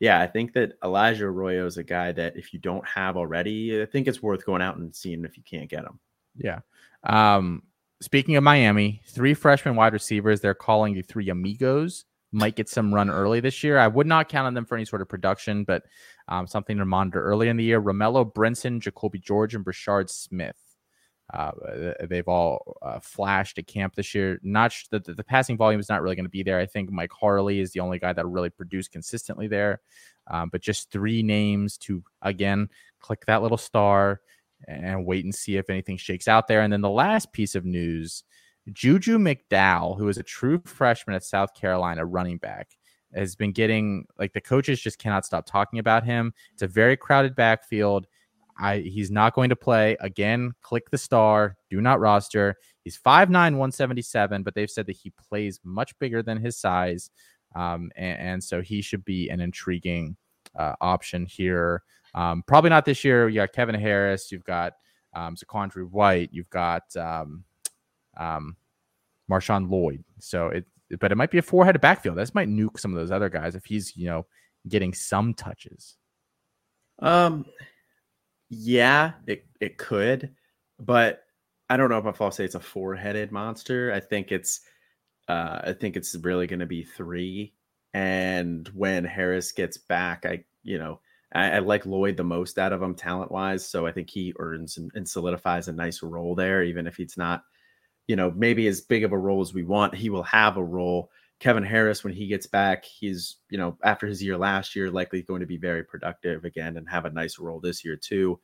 [0.00, 3.80] yeah, I think that Elijah Arroyo is a guy that if you don't have already,
[3.80, 6.00] I think it's worth going out and seeing if you can't get him.
[6.36, 6.60] Yeah.
[7.04, 7.62] Um,
[8.00, 12.92] speaking of Miami, three freshman wide receivers, they're calling the three amigos, might get some
[12.92, 13.78] run early this year.
[13.78, 15.84] I would not count on them for any sort of production, but
[16.28, 17.80] um, something to monitor early in the year.
[17.80, 20.56] Romello Brinson, Jacolby George, and Brashard Smith.
[21.32, 21.52] Uh,
[22.08, 24.38] they've all uh, flashed at camp this year.
[24.42, 26.58] Not sh- the, the passing volume is not really going to be there.
[26.58, 29.80] I think Mike Harley is the only guy that really produced consistently there.
[30.26, 32.68] Um, but just three names to again
[33.00, 34.20] click that little star
[34.68, 36.60] and wait and see if anything shakes out there.
[36.60, 38.24] And then the last piece of news:
[38.70, 42.76] Juju McDowell, who is a true freshman at South Carolina, running back,
[43.14, 46.32] has been getting like the coaches just cannot stop talking about him.
[46.52, 48.06] It's a very crowded backfield.
[48.58, 50.52] I he's not going to play again.
[50.62, 51.56] Click the star.
[51.70, 52.56] Do not roster.
[52.84, 57.10] He's 5'9", 177, but they've said that he plays much bigger than his size,
[57.54, 60.16] um, and, and, so he should be an intriguing
[60.58, 61.82] uh, option here.
[62.14, 63.28] Um, probably not this year.
[63.28, 64.32] You got Kevin Harris.
[64.32, 64.72] You've got
[65.14, 66.30] um, ZaQuandre White.
[66.32, 67.44] You've got um,
[68.16, 68.56] um,
[69.30, 70.04] Marshawn Lloyd.
[70.18, 70.66] So it,
[71.00, 72.16] but it might be a four-headed backfield.
[72.16, 74.26] This might nuke some of those other guys if he's you know
[74.68, 75.96] getting some touches.
[77.00, 77.46] Um,
[78.50, 80.34] yeah, it it could,
[80.78, 81.24] but
[81.70, 83.92] I don't know if I'll say it's a four headed monster.
[83.92, 84.60] I think it's
[85.28, 87.54] uh, I think it's really going to be three.
[87.94, 91.00] And when Harris gets back, I you know
[91.34, 94.34] I, I like Lloyd the most out of him talent wise, so I think he
[94.38, 97.44] earns and, and solidifies a nice role there, even if he's not
[98.06, 99.94] you know maybe as big of a role as we want.
[99.94, 101.10] He will have a role.
[101.42, 105.22] Kevin Harris, when he gets back, he's, you know, after his year last year, likely
[105.22, 108.38] going to be very productive again and have a nice role this year, too.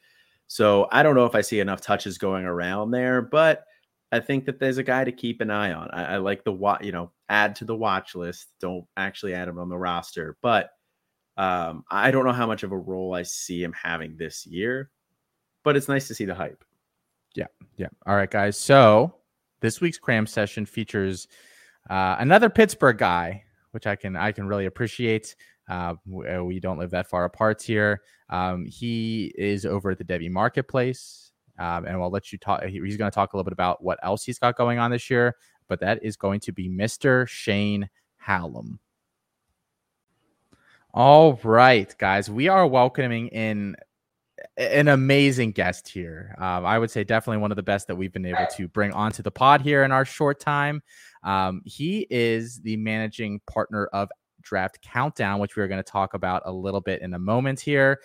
[0.49, 3.64] So I don't know if I see enough touches going around there, but
[4.11, 5.88] I think that there's a guy to keep an eye on.
[5.92, 8.49] I, I like the watch, you know, add to the watch list.
[8.61, 10.71] Don't actually add him on the roster, but
[11.37, 14.90] um, I don't know how much of a role I see him having this year,
[15.62, 16.64] but it's nice to see the hype.
[17.37, 17.47] Yeah.
[17.77, 17.88] Yeah.
[18.07, 18.57] All right, guys.
[18.57, 19.14] So
[19.61, 21.29] this week's cram session features
[21.88, 25.37] uh, another Pittsburgh guy, which I can I can really appreciate.
[25.68, 25.94] Uh,
[26.33, 28.03] uh, we don't live that far apart here.
[28.31, 32.64] Um, he is over at the Devy Marketplace, um, and we'll let you talk.
[32.64, 35.11] He's going to talk a little bit about what else he's got going on this
[35.11, 35.37] year,
[35.68, 37.27] but that is going to be Mr.
[37.27, 38.81] Shane Hallam.
[40.94, 43.77] All right, guys, we are welcoming in
[44.59, 46.35] an amazing guest here.
[46.38, 48.92] Um, I would say definitely one of the best that we've been able to bring
[48.92, 50.83] onto the pod here in our short time.
[51.23, 54.09] Um, he is the managing partner of
[54.42, 58.01] Draft Countdown, which we're going to talk about a little bit in a moment here.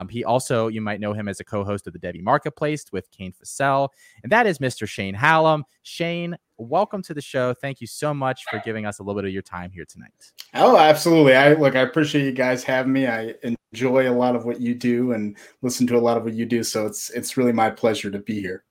[0.00, 2.86] Um, he also, you might know him as a co host of the Devy Marketplace
[2.90, 3.90] with Kane Fassell,
[4.22, 4.88] and that is Mr.
[4.88, 5.64] Shane Hallam.
[5.82, 7.52] Shane, welcome to the show.
[7.52, 10.32] Thank you so much for giving us a little bit of your time here tonight.
[10.54, 11.34] Oh, absolutely.
[11.34, 13.06] I look, I appreciate you guys having me.
[13.06, 13.34] I
[13.72, 16.46] enjoy a lot of what you do and listen to a lot of what you
[16.46, 16.64] do.
[16.64, 18.64] So it's it's really my pleasure to be here.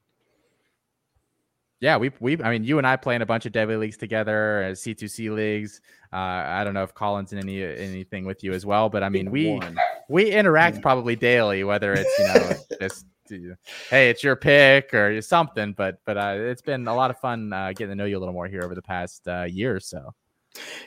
[1.80, 3.98] Yeah, we we I mean you and I play in a bunch of Devy leagues
[3.98, 5.80] together, uh, C2C leagues.
[6.12, 9.10] Uh, I don't know if Collins in any anything with you as well, but I
[9.10, 9.78] mean we One.
[10.10, 13.06] We interact probably daily, whether it's you know just
[13.90, 15.74] hey it's your pick or something.
[15.74, 18.20] But but uh, it's been a lot of fun uh, getting to know you a
[18.20, 20.14] little more here over the past uh, year or so.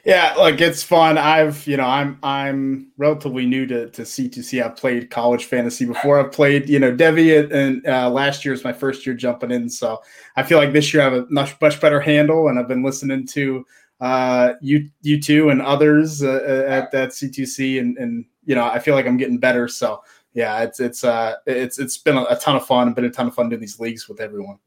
[0.04, 1.16] Yeah, like it's fun.
[1.18, 4.62] I've you know I'm I'm relatively new to to C2C.
[4.62, 6.18] I've played college fantasy before.
[6.18, 9.70] I've played you know Devy and uh, last year is my first year jumping in.
[9.70, 10.02] So
[10.36, 12.82] I feel like this year I have a much much better handle, and I've been
[12.82, 13.64] listening to
[14.00, 18.64] uh, you you two and others uh, uh at that C2C, and and you know
[18.64, 19.68] I feel like I'm getting better.
[19.68, 20.02] So
[20.34, 22.92] yeah, it's it's uh it's it's been a, ton of fun.
[22.94, 24.58] Been a ton of fun doing these leagues with everyone.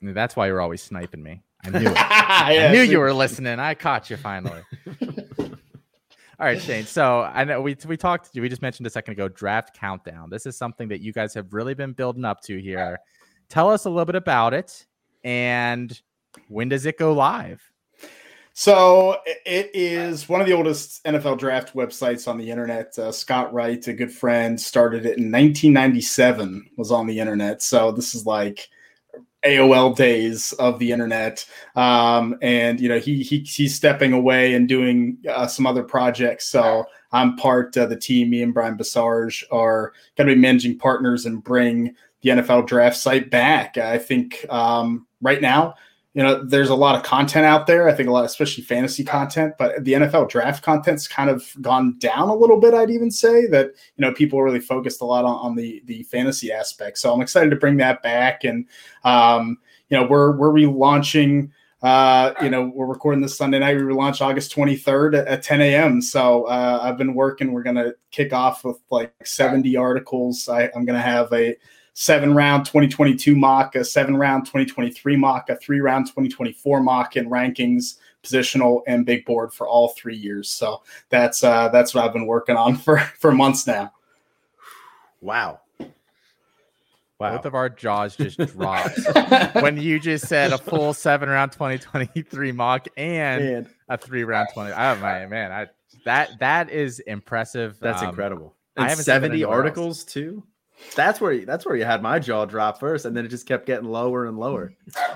[0.00, 1.42] That's why you're always sniping me.
[1.64, 1.84] I knew it.
[1.94, 3.60] yeah, I knew you were listening.
[3.60, 4.62] I caught you finally.
[5.38, 6.86] All right, Shane.
[6.86, 8.30] So I know we we talked.
[8.34, 10.28] We just mentioned a second ago draft countdown.
[10.28, 12.98] This is something that you guys have really been building up to here.
[13.48, 14.86] Tell us a little bit about it,
[15.22, 16.00] and
[16.48, 17.62] when does it go live?
[18.54, 22.96] So it is one of the oldest NFL draft websites on the internet.
[22.98, 26.70] Uh, Scott Wright, a good friend, started it in 1997.
[26.76, 27.62] Was on the internet.
[27.62, 28.68] So this is like
[29.44, 31.44] AOL days of the internet.
[31.76, 36.46] Um, and you know he, he he's stepping away and doing uh, some other projects.
[36.46, 38.30] So I'm part of the team.
[38.30, 42.96] Me and Brian Basarge are going to be managing partners and bring the NFL draft
[42.96, 43.78] site back.
[43.78, 45.74] I think um, right now
[46.14, 47.88] you know, there's a lot of content out there.
[47.88, 51.98] I think a lot, especially fantasy content, but the NFL draft content's kind of gone
[51.98, 52.74] down a little bit.
[52.74, 56.02] I'd even say that you know people really focused a lot on, on the the
[56.04, 56.98] fantasy aspect.
[56.98, 58.66] So I'm excited to bring that back, and
[59.04, 61.50] um, you know, we're we're relaunching.
[61.82, 63.76] Uh, you know, we're recording this Sunday night.
[63.76, 66.00] We relaunch August 23rd at, at 10 a.m.
[66.00, 67.52] So uh, I've been working.
[67.52, 70.48] We're gonna kick off with like 70 articles.
[70.48, 71.56] I, I'm gonna have a
[71.94, 77.28] seven round 2022 mock, a seven round 2023 mock, a three round 2024 mock in
[77.28, 80.48] rankings, positional, and big board for all three years.
[80.48, 83.92] So that's uh, that's what I've been working on for for months now.
[85.20, 85.60] Wow.
[87.18, 87.36] Wow.
[87.36, 88.98] Both of our jaws just dropped
[89.54, 93.68] when you just said a full seven round 2023 mock and man.
[93.88, 94.72] a three round 20.
[94.72, 95.68] Oh my man, I
[96.04, 97.78] that that is impressive.
[97.80, 98.56] That's um, incredible.
[98.76, 100.04] And I have 70 articles else.
[100.04, 100.42] too.
[100.94, 103.46] That's where you, that's where you had my jaw drop first, and then it just
[103.46, 104.72] kept getting lower and lower.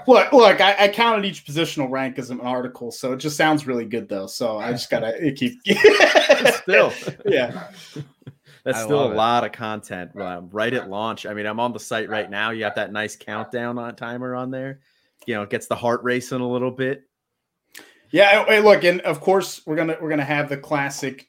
[0.06, 3.66] Look, look, I, I counted each positional rank as an article, so it just sounds
[3.66, 4.26] really good though.
[4.26, 5.60] So I just gotta keep
[6.54, 6.92] still,
[7.24, 7.68] yeah.
[8.64, 9.16] That's I still a it.
[9.16, 11.24] lot of content um, right at launch.
[11.24, 12.50] I mean, I'm on the site right now.
[12.50, 14.80] You have that nice countdown on timer on there.
[15.26, 17.04] You know, it gets the heart racing a little bit.
[18.10, 21.28] Yeah, look, and of course we're gonna we're gonna have the classic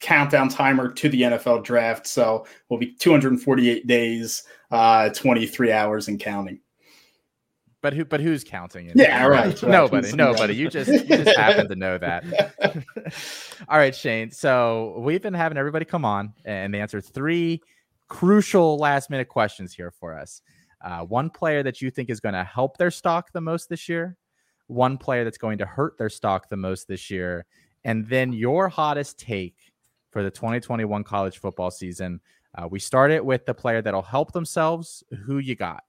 [0.00, 2.06] countdown timer to the NFL draft.
[2.06, 6.60] So we'll be 248 days, uh, 23 hours and counting.
[7.82, 8.04] But who?
[8.04, 8.96] But who's counting it?
[8.96, 9.60] Yeah, right.
[9.62, 10.12] nobody.
[10.14, 10.54] Nobody.
[10.54, 12.24] You just you just happen to know that.
[13.68, 14.30] All right, Shane.
[14.30, 17.62] So we've been having everybody come on and answer three
[18.08, 20.42] crucial last minute questions here for us.
[20.82, 23.88] Uh, one player that you think is going to help their stock the most this
[23.88, 24.16] year.
[24.66, 27.46] One player that's going to hurt their stock the most this year,
[27.84, 29.69] and then your hottest take
[30.10, 32.20] for the 2021 college football season.
[32.56, 32.78] Uh, we
[33.10, 35.04] it with the player that'll help themselves.
[35.24, 35.84] Who you got?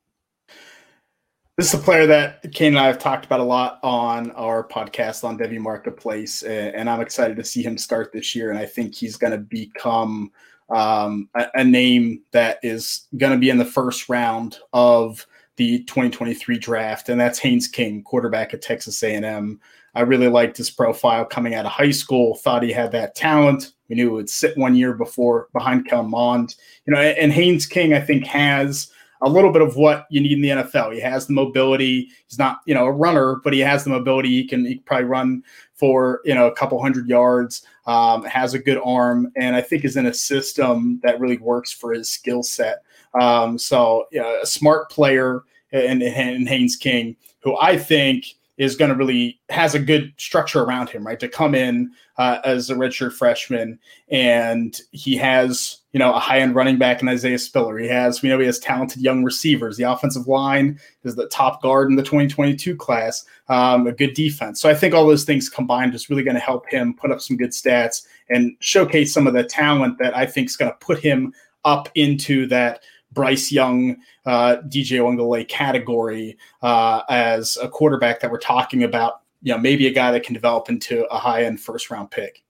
[1.58, 4.68] This is a player that Kane and I have talked about a lot on our
[4.68, 8.50] podcast on Devy Marketplace, and I'm excited to see him start this year.
[8.50, 10.32] And I think he's going to become
[10.70, 15.84] um, a, a, name that is going to be in the first round of the
[15.84, 19.60] 2023 draft, and that's Haynes King, quarterback at Texas A&M.
[19.94, 22.36] I really liked his profile coming out of high school.
[22.36, 23.74] Thought he had that talent.
[23.90, 26.56] We knew it would sit one year before behind Kellen Mond.
[26.86, 28.90] You know, and Haynes King, I think, has
[29.22, 30.94] a little bit of what you need in the NFL.
[30.94, 32.10] He has the mobility.
[32.28, 34.30] He's not, you know, a runner, but he has the mobility.
[34.30, 37.66] He can, he can probably run for, you know, a couple hundred yards.
[37.86, 41.72] Um, has a good arm, and I think is in a system that really works
[41.72, 42.84] for his skill set.
[43.20, 48.76] Um, so, you know, a smart player in, in Haynes King, who I think is
[48.76, 51.20] going to really has a good structure around him, right?
[51.20, 56.40] To come in uh, as a redshirt freshman, and he has you know a high
[56.40, 57.78] end running back in Isaiah Spiller.
[57.78, 59.78] He has we know he has talented young receivers.
[59.78, 63.26] The offensive line is the top guard in the 2022 class.
[63.50, 64.62] Um, a good defense.
[64.62, 67.22] So I think all those things combined is really going to help him put up
[67.22, 70.78] some good stats and showcase some of the talent that I think is going to
[70.78, 71.34] put him
[71.64, 78.40] up into that Bryce Young, uh, DJ Uiagalelei category uh, as a quarterback that we're
[78.40, 79.22] talking about.
[79.42, 82.44] You know, maybe a guy that can develop into a high end first round pick.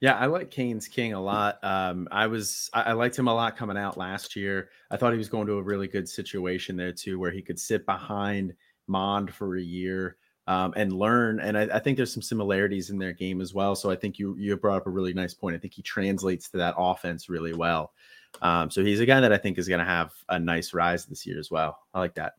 [0.00, 1.62] Yeah, I like Haynes King a lot.
[1.62, 4.70] Um, I was I, I liked him a lot coming out last year.
[4.90, 7.58] I thought he was going to a really good situation there too, where he could
[7.58, 8.54] sit behind
[8.86, 11.38] Mond for a year um, and learn.
[11.40, 13.76] And I, I, think there's some similarities in their game as well.
[13.76, 15.54] So I think you you brought up a really nice point.
[15.54, 17.92] I think he translates to that offense really well.
[18.42, 21.06] Um, so he's a guy that I think is going to have a nice rise
[21.06, 21.78] this year as well.
[21.92, 22.34] I like that.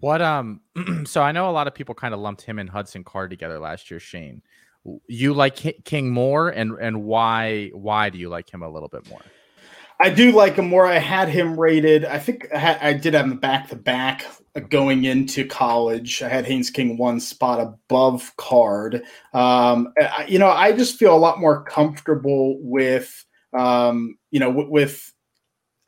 [0.00, 0.60] What um
[1.04, 3.58] so I know a lot of people kind of lumped him and Hudson Card together
[3.58, 4.42] last year, Shane.
[5.06, 9.08] You like King more and and why why do you like him a little bit
[9.08, 9.22] more?
[10.00, 10.86] I do like him more.
[10.86, 12.04] I had him rated.
[12.04, 14.26] I think I, had, I did have him back to back
[14.68, 16.20] going into college.
[16.20, 19.02] I had Haynes King one spot above Card.
[19.32, 23.24] Um, I, you know, I just feel a lot more comfortable with
[23.54, 25.12] um, you know, with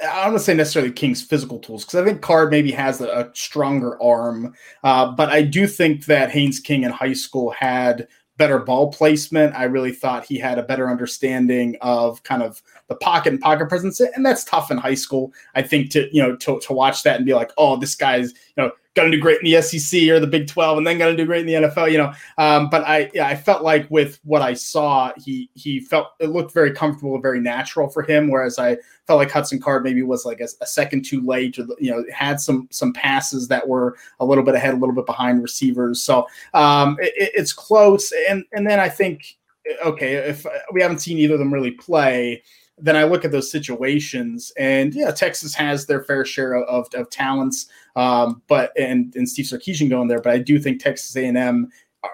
[0.01, 3.01] I don't want to say necessarily King's physical tools because I think Card maybe has
[3.01, 4.55] a, a stronger arm,
[4.85, 8.07] uh, but I do think that Haynes King in high school had
[8.37, 9.55] better ball placement.
[9.55, 13.69] I really thought he had a better understanding of kind of the pocket and pocket
[13.69, 15.33] presence, and that's tough in high school.
[15.55, 18.33] I think to you know to, to watch that and be like, oh, this guy's
[18.33, 20.99] you know going to do great in the SEC or the Big 12 and then
[20.99, 22.13] going to do great in the NFL, you know.
[22.39, 26.31] Um, but I yeah, I felt like with what I saw, he he felt it
[26.31, 28.29] looked very comfortable very natural for him.
[28.29, 31.67] Whereas I felt like Hudson Card maybe was like a, a second too late, or
[31.79, 35.07] you know, had some some passes that were a little bit ahead, a little bit
[35.07, 36.03] behind receivers.
[36.03, 38.13] So um, it, it's close.
[38.29, 39.37] And and then I think
[39.85, 42.43] okay, if we haven't seen either of them really play
[42.79, 47.11] then I look at those situations, and yeah, Texas has their fair share of, of,
[47.11, 51.71] talents, um, but and and Steve Sarkisian going there, but I do think Texas A&M,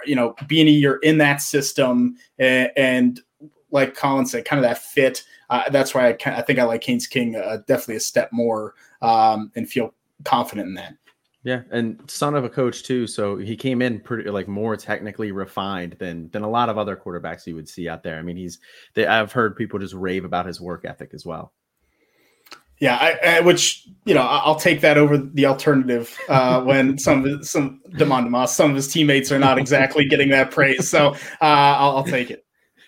[0.07, 3.21] you know, being you're in that system, and, and
[3.73, 5.25] like Colin said, kind of that fit.
[5.51, 8.75] Uh, that's why I, I think I like Haynes King uh, definitely a step more
[9.01, 9.93] um, and feel
[10.25, 10.95] confident in that.
[11.45, 15.33] Yeah, and son of a coach too, so he came in pretty like more technically
[15.33, 18.17] refined than than a lot of other quarterbacks you would see out there.
[18.17, 18.61] I mean, he's
[18.95, 21.53] they, I've heard people just rave about his work ethic as well.
[22.79, 27.25] Yeah, I, I, which you know I'll take that over the alternative uh, when some
[27.25, 30.89] of his, some Demond Demas, some of his teammates are not exactly getting that praise.
[30.89, 32.45] So uh, I'll, I'll, take it.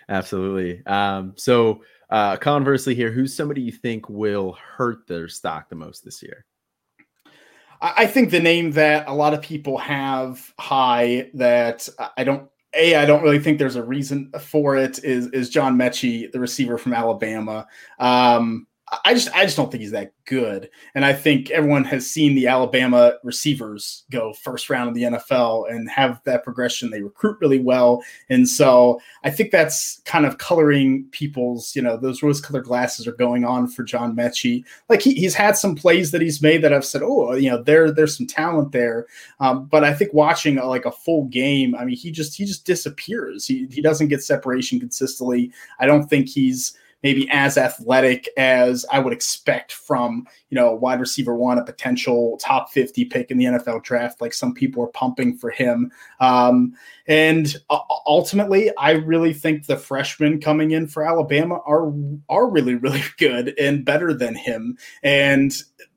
[0.09, 0.85] Absolutely.
[0.87, 6.05] Um, so uh, conversely, here, who's somebody you think will hurt their stock the most
[6.05, 6.45] this year?
[7.97, 12.97] I think the name that a lot of people have high that I don't a
[12.97, 16.79] I don't really think there's a reason for it is is John Metchie, the receiver
[16.79, 17.67] from Alabama.
[17.99, 18.67] Um,
[19.05, 20.71] I just I just don't think he's that good.
[20.95, 25.71] And I think everyone has seen the Alabama receivers go first round of the NFL
[25.71, 26.91] and have that progression.
[26.91, 28.03] They recruit really well.
[28.31, 33.07] And so I think that's kind of coloring people's, you know, those rose colored glasses
[33.07, 34.65] are going on for John Metchie.
[34.89, 37.63] Like he, he's had some plays that he's made that I've said, oh, you know,
[37.63, 39.07] there there's some talent there.
[39.41, 42.45] Um, but I think watching a, like a full game, I mean, he just he
[42.45, 43.47] just disappears.
[43.47, 45.53] He he doesn't get separation consistently.
[45.79, 51.01] I don't think he's maybe as athletic as I would expect from, you know, wide
[51.01, 54.23] receiver one, a potential top 50 pick in the NFL draft.
[54.23, 55.93] Like some people are pumping for him.
[56.19, 56.73] Um,
[57.07, 61.93] and uh, ultimately, I really think the freshmen coming in for Alabama are
[62.31, 64.79] are really, really good and better than him.
[65.03, 65.55] And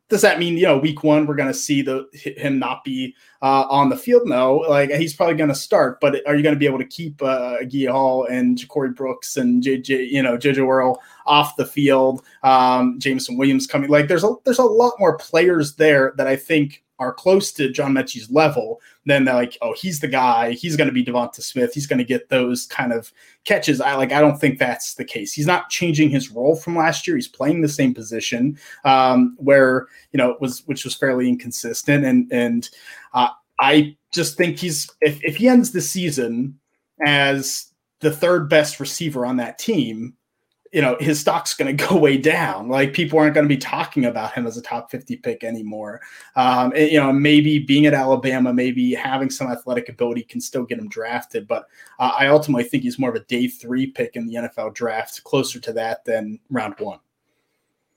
[0.10, 3.16] does that mean you know week one we're going to see the him not be
[3.42, 4.24] uh, on the field?
[4.26, 6.86] No, like he's probably going to start, but are you going to be able to
[6.86, 11.66] keep uh, Gia Hall and Ja'Corey Brooks and JJ you know JoJo Earle off the
[11.66, 12.24] field?
[12.44, 16.36] Um, Jameson Williams coming like there's a there's a lot more players there that I
[16.36, 20.52] think are close to John Metchie's level, then they're like, oh, he's the guy.
[20.52, 21.74] He's going to be Devonta Smith.
[21.74, 23.12] He's going to get those kind of
[23.44, 23.80] catches.
[23.80, 24.12] I like.
[24.12, 25.34] I don't think that's the case.
[25.34, 27.16] He's not changing his role from last year.
[27.16, 32.04] He's playing the same position, um, where you know was which was fairly inconsistent.
[32.04, 32.70] And and
[33.14, 33.30] uh,
[33.60, 36.60] I just think he's if if he ends the season
[37.06, 40.14] as the third best receiver on that team,
[40.72, 42.70] you know his stock's going to go way down.
[42.70, 46.02] Like people aren't going to be talking about him as a top 50 pick anymore.
[46.36, 50.64] Um, and, you know maybe being at alabama maybe having some athletic ability can still
[50.64, 51.48] get him drafted.
[51.48, 51.68] But
[52.00, 55.24] uh, i ultimately think he's more of a day three pick in the nfl draft
[55.24, 57.00] closer to that than round one.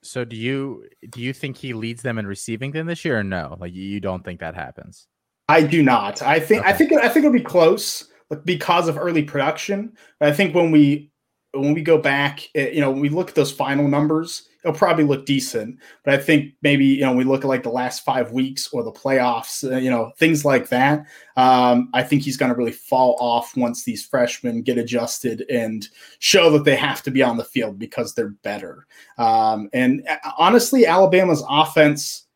[0.03, 3.25] So do you do you think he leads them in receiving then this year or
[3.25, 3.57] no?
[3.61, 5.07] Like you don't think that happens?
[5.49, 6.23] I do not.
[6.23, 6.71] I think okay.
[6.71, 8.11] i think i think it'll be close
[8.45, 9.93] because of early production.
[10.21, 11.11] I think when we
[11.53, 14.77] when we go back, eh, you know, when we look at those final numbers, it'll
[14.77, 15.79] probably look decent.
[16.05, 18.83] But I think maybe you know we look at like the last five weeks or
[18.83, 21.07] the playoffs, uh, you know, things like that.
[21.37, 25.89] Um, I think he's going to really fall off once these freshmen get adjusted and
[26.19, 28.87] show that they have to be on the field because they're better.
[29.19, 32.27] Um, and uh, honestly, Alabama's offense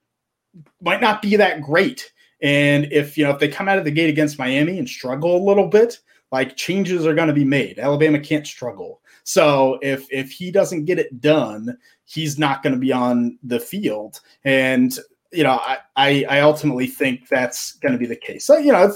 [0.81, 2.13] might not be that great.
[2.43, 5.37] And if you know if they come out of the gate against Miami and struggle
[5.37, 6.01] a little bit,
[6.33, 7.79] like changes are going to be made.
[7.79, 9.01] Alabama can't struggle.
[9.25, 13.61] So if if he doesn't get it done, he's not going to be on the
[13.61, 14.21] field.
[14.45, 14.97] And
[15.33, 15.61] you know,
[15.97, 18.45] I, I, ultimately think that's going to be the case.
[18.45, 18.95] So you know,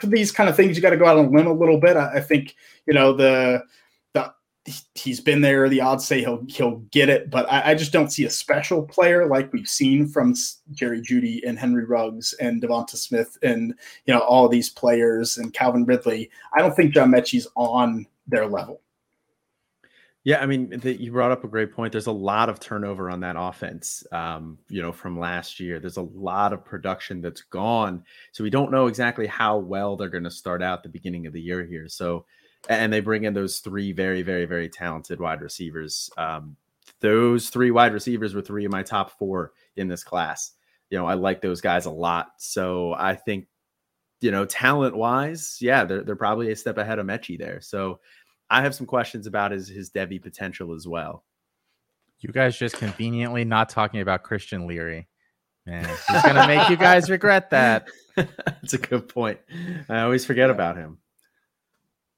[0.00, 1.78] for these kind of things, you got to go out on a limb a little
[1.78, 1.96] bit.
[1.96, 2.56] I, I think
[2.86, 3.62] you know the
[4.94, 5.68] he's been there.
[5.68, 8.82] The odds say he'll he'll get it, but I, I, just don't see a special
[8.82, 10.34] player like we've seen from
[10.72, 13.74] Jerry Jeudy and Henry Ruggs and Devonta Smith and
[14.06, 16.30] you know all these players and Calvin Ridley.
[16.54, 18.80] I don't think John Metchie's on their level.
[20.26, 21.92] Yeah, I mean, the, you brought up a great point.
[21.92, 25.78] There's a lot of turnover on that offense, um, you know, from last year.
[25.78, 28.02] There's a lot of production that's gone,
[28.32, 31.32] so we don't know exactly how well they're going to start out the beginning of
[31.32, 31.88] the year here.
[31.88, 32.26] So,
[32.68, 36.10] and they bring in those three very, very, very talented wide receivers.
[36.18, 36.56] Um,
[36.98, 40.54] those three wide receivers were three of my top four in this class.
[40.90, 42.32] You know, I like those guys a lot.
[42.38, 43.46] So I think,
[44.20, 47.60] you know, talent wise, yeah, they're they're probably a step ahead of Metchie there.
[47.60, 48.00] So
[48.50, 51.24] I have some questions about his his Devy potential as well.
[52.20, 55.08] You guys just conveniently not talking about Christian Leary.
[55.66, 57.88] Man, he's gonna make you guys regret that.
[58.16, 59.40] That's a good point.
[59.88, 60.98] I always forget about him.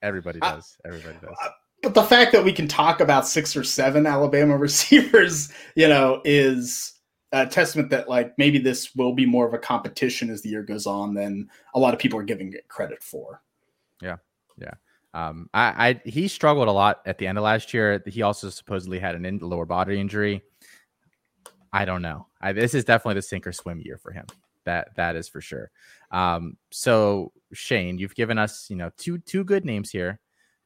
[0.02, 0.76] Everybody does.
[0.84, 1.36] Everybody does.
[1.82, 6.20] But the fact that we can talk about six or seven Alabama receivers, you know,
[6.24, 6.94] is
[7.32, 10.62] a testament that like maybe this will be more of a competition as the year
[10.62, 13.42] goes on than a lot of people are giving it credit for.
[14.02, 14.16] Yeah,
[14.60, 14.74] yeah.
[15.14, 18.02] Um, I, I he struggled a lot at the end of last year.
[18.06, 20.42] He also supposedly had an in, lower body injury.
[21.72, 22.26] I don't know.
[22.40, 24.26] I, this is definitely the sink or swim year for him.
[24.64, 25.70] That that is for sure.
[26.10, 30.20] Um, so Shane, you've given us you know two two good names here,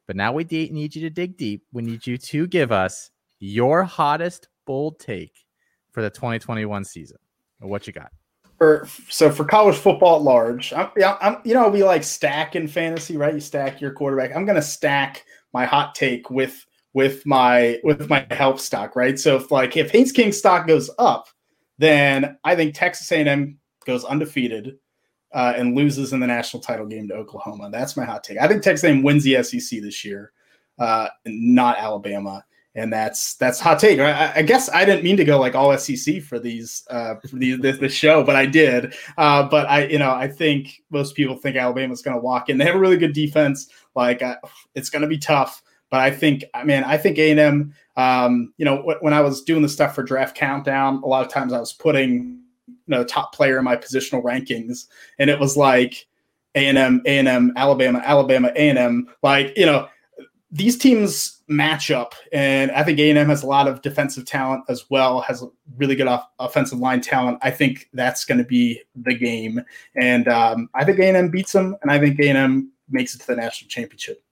[0.07, 1.63] but now we de- need you to dig deep.
[1.71, 5.45] We need you to give us your hottest bold take
[5.91, 7.17] for the 2021 season.
[7.59, 8.11] What you got?
[8.63, 12.65] For, so for college football at large, I'm, I'm, you know, we like stack in
[12.69, 13.33] fantasy, right?
[13.33, 14.33] You stack your quarterback.
[14.33, 19.19] I'm going to stack my hot take with with my with my help stock, right?
[19.19, 21.27] So if like if Haynes King stock goes up,
[21.77, 24.77] then I think Texas A&M goes undefeated
[25.33, 27.69] uh, and loses in the national title game to Oklahoma.
[27.69, 28.37] That's my hot take.
[28.37, 30.31] I think Texas A&M wins the SEC this year,
[30.79, 32.45] uh, not Alabama
[32.75, 33.99] and that's that's hot take.
[33.99, 37.35] I, I, guess I didn't mean to go like all SEC for these uh, for
[37.35, 38.95] the, this, this show, but I did.
[39.17, 42.57] Uh, but I you know I think most people think Alabama's going to walk in.
[42.57, 43.67] They have a really good defense.
[43.95, 44.37] Like uh,
[44.73, 45.61] it's going to be tough,
[45.91, 47.73] but I think I mean I think A and M.
[47.95, 51.31] Um, you know when I was doing the stuff for Draft Countdown, a lot of
[51.31, 54.87] times I was putting you know the top player in my positional rankings,
[55.19, 56.07] and it was like
[56.55, 59.07] A and M, A and M, Alabama, Alabama, A and M.
[59.21, 59.87] Like you know
[60.53, 64.87] these teams match up, and I think A&M has a lot of defensive talent as
[64.87, 65.43] well, has
[65.77, 67.39] really good off- offensive line talent.
[67.41, 69.61] I think that's going to be the game,
[69.95, 73.35] and um, I think A&M beats them, and I think A&M makes it to the
[73.35, 74.23] national championship.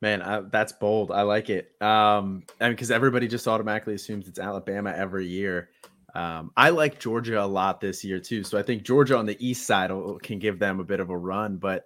[0.00, 1.12] Man, I, that's bold.
[1.12, 1.72] I like it.
[1.82, 5.68] Um, I mean, because everybody just automatically assumes it's Alabama every year.
[6.14, 9.36] Um, I like Georgia a lot this year too, so I think Georgia on the
[9.46, 11.84] east side will, can give them a bit of a run, but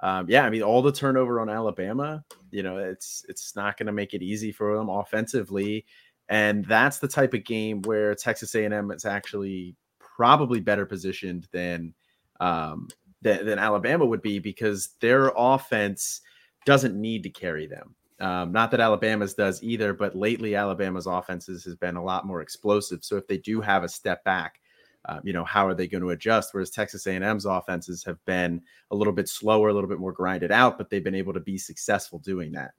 [0.00, 3.86] um, yeah, I mean, all the turnover on Alabama, you know, it's it's not going
[3.86, 5.84] to make it easy for them offensively,
[6.28, 11.94] and that's the type of game where Texas A&M is actually probably better positioned than
[12.40, 12.88] um,
[13.22, 16.20] than, than Alabama would be because their offense
[16.64, 17.94] doesn't need to carry them.
[18.20, 22.40] Um, not that Alabama's does either, but lately Alabama's offenses has been a lot more
[22.40, 23.04] explosive.
[23.04, 24.60] So if they do have a step back,
[25.04, 26.52] uh, you know, how are they going to adjust?
[26.52, 30.52] Whereas Texas A&M's offenses have been a little bit slower, a little bit more grinded
[30.52, 32.72] out, but they've been able to be successful doing that.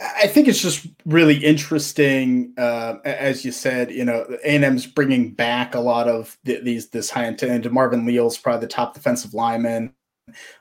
[0.00, 3.90] I think it's just really interesting, uh, as you said.
[3.92, 7.24] You know, A&M's bringing back a lot of th- these this high.
[7.24, 9.94] And Marvin Leal's probably the top defensive lineman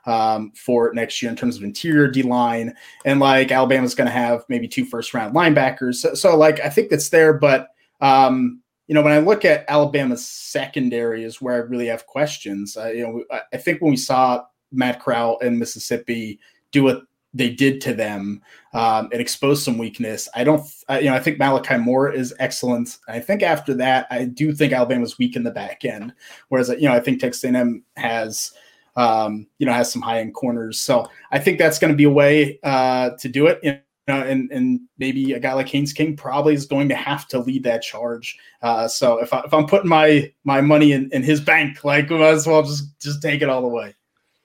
[0.05, 4.13] um, for next year in terms of interior D line, and like Alabama's going to
[4.13, 5.95] have maybe two first round linebackers.
[5.95, 8.60] So, so, like I think that's there, but um,
[8.91, 12.75] you know, when I look at Alabama's secondary is where I really have questions.
[12.75, 17.03] Uh, you know, I, I think when we saw Matt Corral in Mississippi do what
[17.33, 18.41] they did to them,
[18.73, 20.27] um, it exposed some weakness.
[20.35, 22.97] I don't, you know, I think Malachi Moore is excellent.
[23.07, 26.13] I think after that, I do think Alabama's weak in the back end.
[26.49, 28.51] Whereas, you know, I think Texas A&M has,
[28.97, 30.81] um, you know, has some high end corners.
[30.81, 33.61] So I think that's going to be a way uh, to do it.
[33.63, 33.77] You
[34.11, 37.39] uh, and and maybe a guy like Haynes King probably is going to have to
[37.39, 38.37] lead that charge.
[38.61, 42.09] Uh, so if, I, if I'm putting my my money in, in his bank, like
[42.09, 43.95] we might as well just just take it all the way.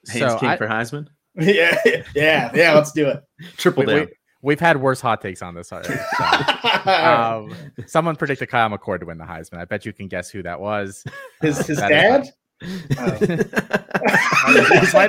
[0.09, 1.07] Haynes so King I, for Heisman.
[1.39, 1.77] Yeah,
[2.15, 2.73] yeah, yeah.
[2.73, 3.23] Let's do it.
[3.57, 4.07] Triple we, down.
[4.41, 5.93] We, have had worse hot takes on this already.
[6.17, 6.91] So.
[6.91, 7.55] um,
[7.85, 9.59] someone predicted Kyle McCord to win the Heisman.
[9.59, 11.03] I bet you can guess who that was.
[11.41, 12.27] His his dad.
[12.61, 13.21] Might,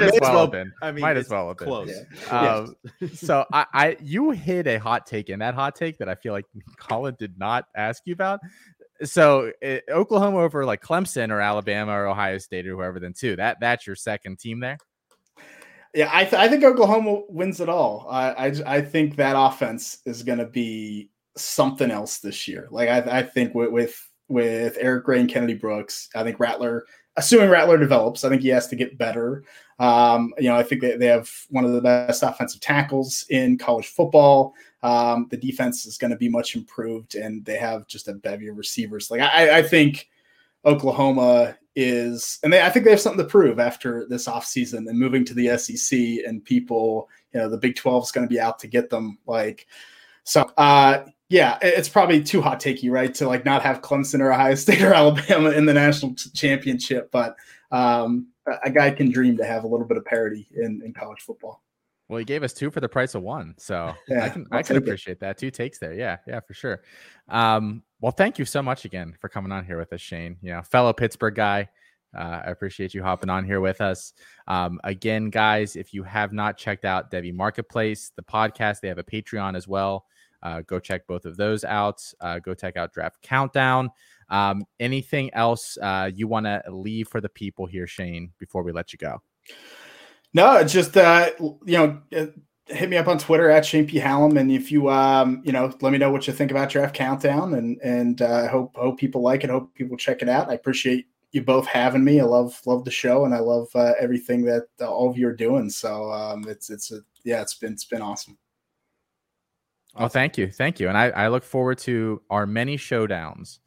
[0.02, 0.72] as well, have been.
[0.82, 1.68] I mean, might as well have been.
[1.68, 1.90] Close.
[2.26, 2.54] Yeah.
[2.54, 2.76] Um,
[3.14, 6.32] so I, I, you hit a hot take in that hot take that I feel
[6.32, 6.46] like
[6.78, 8.40] Colin did not ask you about.
[9.04, 13.14] So it, eh, Oklahoma over like Clemson or Alabama or Ohio State or whoever, then
[13.14, 13.36] too.
[13.36, 14.76] That that's your second team there.
[15.94, 18.06] Yeah, I, th- I think Oklahoma wins it all.
[18.10, 22.68] I, I, I think that offense is going to be something else this year.
[22.70, 26.84] Like I, I think with, with with Eric Gray and Kennedy Brooks, I think Rattler
[27.18, 29.44] assuming Rattler develops, I think he has to get better.
[29.78, 33.58] Um, you know, I think they, they have one of the best offensive tackles in
[33.58, 34.54] college football.
[34.82, 38.48] Um, the defense is going to be much improved, and they have just a bevy
[38.48, 39.10] of receivers.
[39.10, 40.08] Like I, I think
[40.64, 44.98] Oklahoma is, and they, I think they have something to prove after this offseason and
[44.98, 48.40] moving to the SEC, and people, you know, the Big 12 is going to be
[48.40, 49.18] out to get them.
[49.26, 49.66] Like,
[50.28, 53.14] so, uh, yeah, it's probably too hot takey, right?
[53.14, 57.34] To like not have Clemson or Ohio State or Alabama in the national championship, but
[57.70, 58.28] um,
[58.62, 61.62] a guy can dream to have a little bit of parity in, in college football.
[62.08, 64.62] Well, he gave us two for the price of one, so yeah, I can I'll
[64.62, 65.20] can appreciate it.
[65.20, 65.38] that.
[65.38, 66.82] Two takes there, yeah, yeah, for sure.
[67.28, 70.36] Um, well, thank you so much again for coming on here with us, Shane.
[70.42, 71.68] You know, fellow Pittsburgh guy.
[72.16, 74.14] Uh, I appreciate you hopping on here with us.
[74.46, 78.98] Um, again, guys, if you have not checked out Devy Marketplace, the podcast, they have
[78.98, 80.06] a Patreon as well.
[80.42, 82.02] Uh, go check both of those out.
[82.20, 83.90] Uh, go check out Draft Countdown.
[84.30, 88.72] Um, anything else uh, you want to leave for the people here, Shane, before we
[88.72, 89.22] let you go?
[90.34, 92.26] No, just you know, uh,
[92.66, 95.72] hit me up on Twitter at Shane P Hallam, and if you um, you know,
[95.80, 98.98] let me know what you think about Draft Countdown, and and I uh, hope hope
[98.98, 99.50] people like it.
[99.50, 100.50] Hope people check it out.
[100.50, 102.20] I appreciate you both having me.
[102.20, 105.34] I love love the show, and I love uh, everything that all of you are
[105.34, 105.70] doing.
[105.70, 108.36] So um, it's it's a, yeah, it's been it's been awesome.
[109.96, 113.58] Oh, thank you, thank you, and I, I look forward to our many showdowns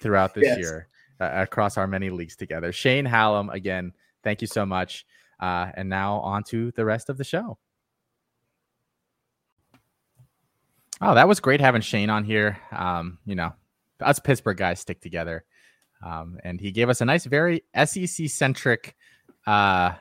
[0.00, 0.58] throughout this yes.
[0.58, 0.88] year
[1.20, 2.72] uh, across our many leagues together.
[2.72, 5.06] Shane Hallam, again, thank you so much.
[5.40, 7.58] Uh, and now on to the rest of the show.
[11.00, 12.58] Oh, that was great having Shane on here.
[12.70, 13.52] Um, you know,
[14.00, 15.44] us Pittsburgh guys stick together.
[16.04, 18.94] Um, and he gave us a nice, very SEC centric
[19.46, 19.94] uh,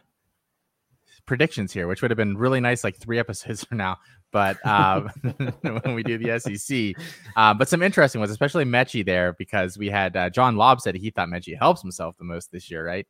[1.25, 3.97] predictions here, which would have been really nice like three episodes from now.
[4.33, 5.09] But um,
[5.61, 7.01] when we do the SEC,
[7.37, 10.95] uh, but some interesting ones, especially Metchie there, because we had uh, John Lobb said
[10.95, 13.07] he thought Metchie helps himself the most this year, right?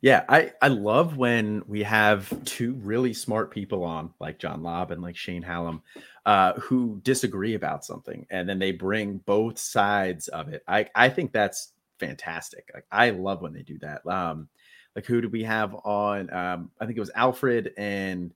[0.00, 4.90] Yeah, I, I love when we have two really smart people on, like John Lobb
[4.90, 5.82] and like Shane Hallam,
[6.24, 10.64] uh, who disagree about something, and then they bring both sides of it.
[10.66, 12.70] I, I think that's fantastic.
[12.72, 14.04] Like, I love when they do that.
[14.06, 14.48] Um,
[14.96, 16.32] like who do we have on?
[16.32, 18.32] Um, I think it was Alfred and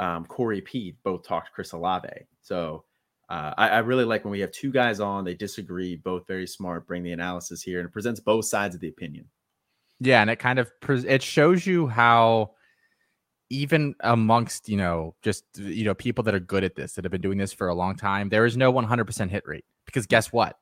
[0.00, 0.96] um, Corey P.
[1.04, 2.08] Both talked Chris Olave.
[2.40, 2.84] So
[3.28, 5.24] uh, I, I, really like when we have two guys on.
[5.24, 6.86] They disagree, both very smart.
[6.86, 9.26] Bring the analysis here, and it presents both sides of the opinion.
[10.00, 12.52] Yeah, and it kind of it shows you how
[13.50, 17.12] even amongst you know just you know people that are good at this that have
[17.12, 20.32] been doing this for a long time, there is no 100% hit rate because guess
[20.32, 20.58] what?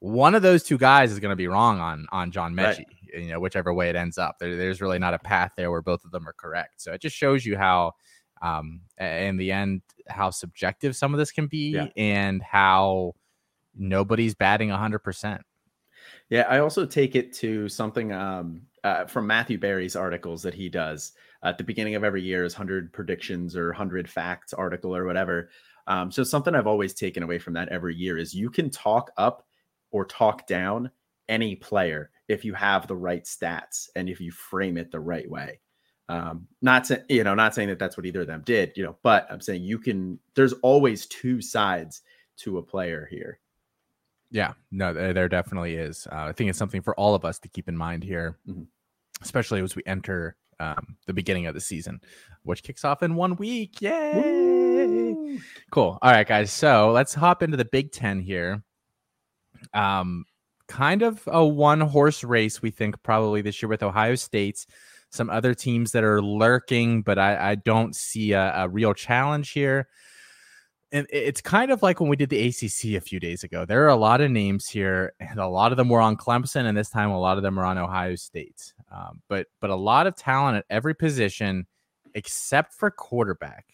[0.00, 3.22] One of those two guys is going to be wrong on on John Metchie, right.
[3.22, 4.38] you know, whichever way it ends up.
[4.40, 6.82] There, there's really not a path there where both of them are correct.
[6.82, 7.92] So it just shows you how,
[8.44, 11.86] um, in the end, how subjective some of this can be, yeah.
[11.96, 13.14] and how
[13.74, 15.42] nobody's batting 100 percent.
[16.28, 20.68] Yeah, I also take it to something um, uh, from Matthew Berry's articles that he
[20.68, 25.04] does at the beginning of every year is 100 predictions or 100 facts article or
[25.04, 25.50] whatever.
[25.86, 29.10] Um, so something I've always taken away from that every year is you can talk
[29.18, 29.46] up
[29.90, 30.90] or talk down
[31.28, 35.30] any player if you have the right stats and if you frame it the right
[35.30, 35.60] way.
[36.08, 38.84] Um, not saying you know, not saying that that's what either of them did, you
[38.84, 40.18] know, but I'm saying you can.
[40.34, 42.02] There's always two sides
[42.38, 43.38] to a player here.
[44.30, 46.06] Yeah, no, there definitely is.
[46.10, 48.64] Uh, I think it's something for all of us to keep in mind here, mm-hmm.
[49.22, 52.00] especially as we enter um, the beginning of the season,
[52.42, 53.80] which kicks off in one week.
[53.80, 54.12] Yay!
[54.14, 55.38] Woo!
[55.70, 55.98] Cool.
[56.02, 56.52] All right, guys.
[56.52, 58.62] So let's hop into the Big Ten here.
[59.72, 60.24] Um,
[60.68, 64.66] kind of a one horse race, we think, probably this year with Ohio State.
[65.14, 69.50] Some other teams that are lurking, but I, I don't see a, a real challenge
[69.50, 69.88] here
[70.94, 73.64] and it's kind of like when we did the ACC a few days ago.
[73.64, 76.66] There are a lot of names here, and a lot of them were on Clemson,
[76.66, 78.72] and this time a lot of them are on Ohio State.
[78.92, 81.66] Um, but but a lot of talent at every position,
[82.14, 83.66] except for quarterback.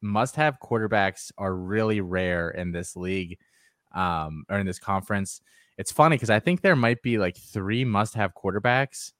[0.00, 3.38] Must have quarterbacks are really rare in this league,
[3.94, 5.40] um, or in this conference.
[5.76, 9.12] It's funny because I think there might be like three must have quarterbacks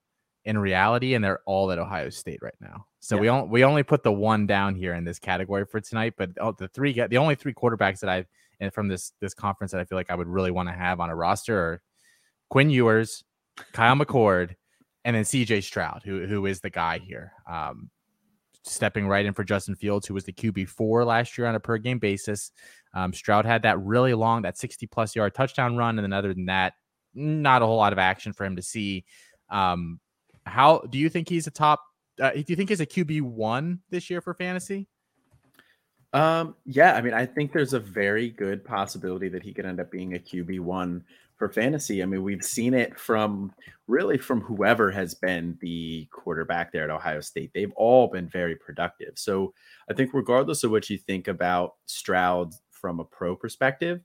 [0.49, 2.87] in reality, and they're all at Ohio State right now.
[3.01, 3.21] So yeah.
[3.21, 6.35] we only we only put the one down here in this category for tonight, but
[6.57, 9.99] the three the only three quarterbacks that I from this this conference that I feel
[9.99, 11.83] like I would really want to have on a roster are
[12.49, 13.25] Quinn Ewers,
[13.75, 14.55] Kyle McCord,
[15.05, 17.35] and then CJ Stroud, who who is the guy here.
[17.47, 17.91] Um,
[18.65, 21.61] stepping right in for Justin Fields, who was the QB four last year on a
[21.61, 22.53] per game basis.
[22.95, 25.99] Um, Stroud had that really long, that 60 plus yard touchdown run.
[25.99, 26.73] And then other than that,
[27.15, 29.05] not a whole lot of action for him to see.
[29.51, 30.01] Um,
[30.49, 31.83] how do you think he's a top
[32.21, 34.89] uh, do you think he's a QB one this year for fantasy?
[36.13, 39.79] Um, yeah, I mean, I think there's a very good possibility that he could end
[39.79, 41.05] up being a QB one
[41.37, 42.03] for fantasy.
[42.03, 43.53] I mean, we've seen it from
[43.87, 47.53] really from whoever has been the quarterback there at Ohio State.
[47.55, 49.13] They've all been very productive.
[49.17, 49.53] So
[49.91, 54.01] I think, regardless of what you think about Stroud from a pro perspective,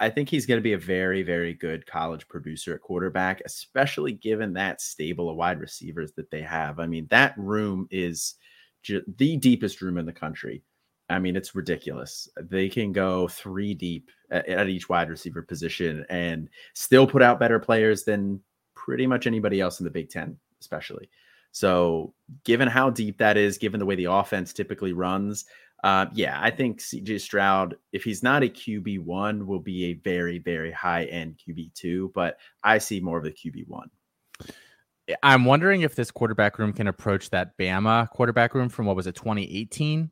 [0.00, 4.12] I think he's going to be a very, very good college producer at quarterback, especially
[4.12, 6.80] given that stable of wide receivers that they have.
[6.80, 8.36] I mean, that room is
[8.82, 10.62] ju- the deepest room in the country.
[11.10, 12.28] I mean, it's ridiculous.
[12.40, 17.38] They can go three deep at, at each wide receiver position and still put out
[17.38, 18.40] better players than
[18.74, 21.10] pretty much anybody else in the Big Ten, especially.
[21.52, 22.14] So,
[22.44, 25.44] given how deep that is, given the way the offense typically runs,
[25.84, 29.92] Uh, yeah, I think CJ Stroud, if he's not a QB one, will be a
[29.92, 33.90] very, very high end QB two, but I see more of a QB one.
[35.22, 39.06] I'm wondering if this quarterback room can approach that Bama quarterback room from what was
[39.06, 40.10] it, 2018,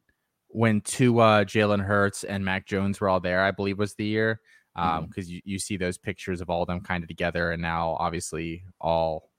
[0.49, 4.43] when Tua, Jalen Hurts, and Mac Jones were all there, I believe was the year.
[4.75, 5.21] Because um, mm-hmm.
[5.23, 8.65] you, you see those pictures of all of them kind of together, and now obviously
[8.79, 9.31] all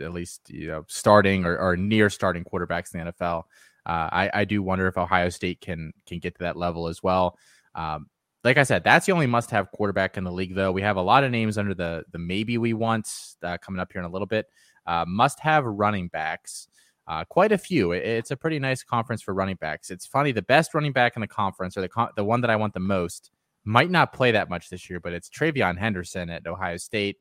[0.00, 3.42] at least you know starting or, or near starting quarterbacks in the NFL.
[3.88, 7.02] Uh, I, I do wonder if Ohio State can can get to that level as
[7.02, 7.38] well.
[7.74, 8.06] Um,
[8.44, 10.70] like I said, that's the only must-have quarterback in the league, though.
[10.70, 13.10] We have a lot of names under the the maybe we want
[13.42, 14.46] uh, coming up here in a little bit.
[14.86, 16.68] Uh, must-have running backs,
[17.06, 17.92] uh, quite a few.
[17.92, 19.90] It, it's a pretty nice conference for running backs.
[19.90, 22.50] It's funny, the best running back in the conference, or the con- the one that
[22.50, 23.30] I want the most,
[23.64, 27.16] might not play that much this year, but it's TreVeyon Henderson at Ohio State.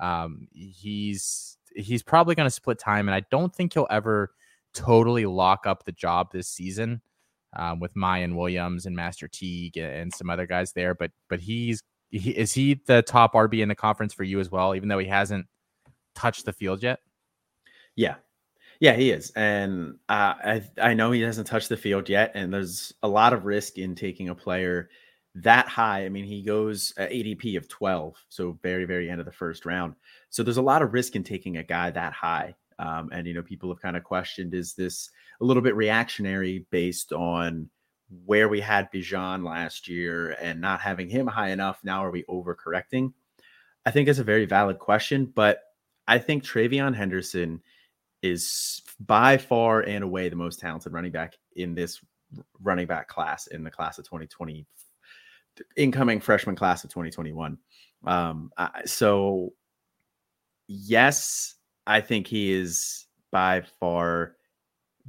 [0.00, 4.32] Um, he's he's probably going to split time, and I don't think he'll ever
[4.74, 7.00] totally lock up the job this season
[7.56, 10.94] um, with Miyan Williams and Master Teague and some other guys there.
[10.94, 14.50] But but he's he, is he the top RB in the conference for you as
[14.50, 15.46] well, even though he hasn't
[16.14, 17.00] touched the field yet?
[17.96, 18.16] Yeah,
[18.80, 22.52] yeah, he is, and uh, I I know he hasn't touched the field yet, and
[22.52, 24.88] there's a lot of risk in taking a player
[25.34, 26.04] that high.
[26.04, 29.94] I mean, he goes ADP of 12, so very very end of the first round.
[30.30, 32.54] So there's a lot of risk in taking a guy that high.
[32.78, 35.10] Um, and you know, people have kind of questioned: is this
[35.40, 37.68] a little bit reactionary based on
[38.24, 41.80] where we had Bijan last year and not having him high enough?
[41.82, 43.12] Now are we overcorrecting?
[43.84, 45.62] I think it's a very valid question, but
[46.06, 47.62] I think TreVeyon Henderson
[48.22, 52.00] is by far and away the most talented running back in this
[52.60, 54.66] running back class in the class of 2020
[55.76, 57.58] incoming freshman class of 2021
[58.06, 59.52] um I, so
[60.66, 61.54] yes
[61.88, 64.36] I think he is by far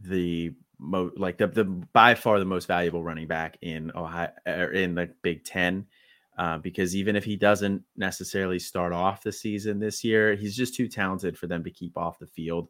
[0.01, 4.71] the most like the, the by far the most valuable running back in Ohio er,
[4.71, 5.85] in the Big Ten.
[6.37, 10.73] Uh, because even if he doesn't necessarily start off the season this year, he's just
[10.73, 12.69] too talented for them to keep off the field.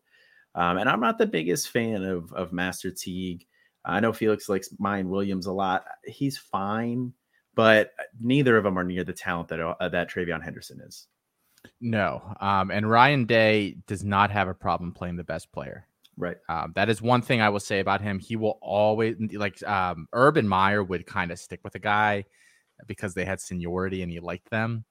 [0.56, 3.46] Um, and I'm not the biggest fan of of Master Teague.
[3.86, 5.86] I know Felix likes Miyan Williams a lot.
[6.04, 7.14] He's fine,
[7.54, 11.08] but neither of them are near the talent that uh, that TreVeyon Henderson is.
[11.82, 12.22] No.
[12.40, 15.86] Um, and Ryan Day does not have a problem playing the best player.
[16.18, 16.38] Right.
[16.50, 18.20] Um, that is one thing I will say about him.
[18.20, 22.26] He will always like um, Urban Meyer would kind of stick with a guy
[22.88, 24.84] because they had seniority and he liked them.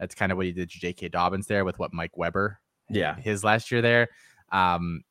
[0.00, 1.10] That's kind of what he did to J.K.
[1.10, 2.58] Dobbins there with what Mike Weber,
[2.90, 4.08] yeah, his last year there.
[4.50, 5.04] Um,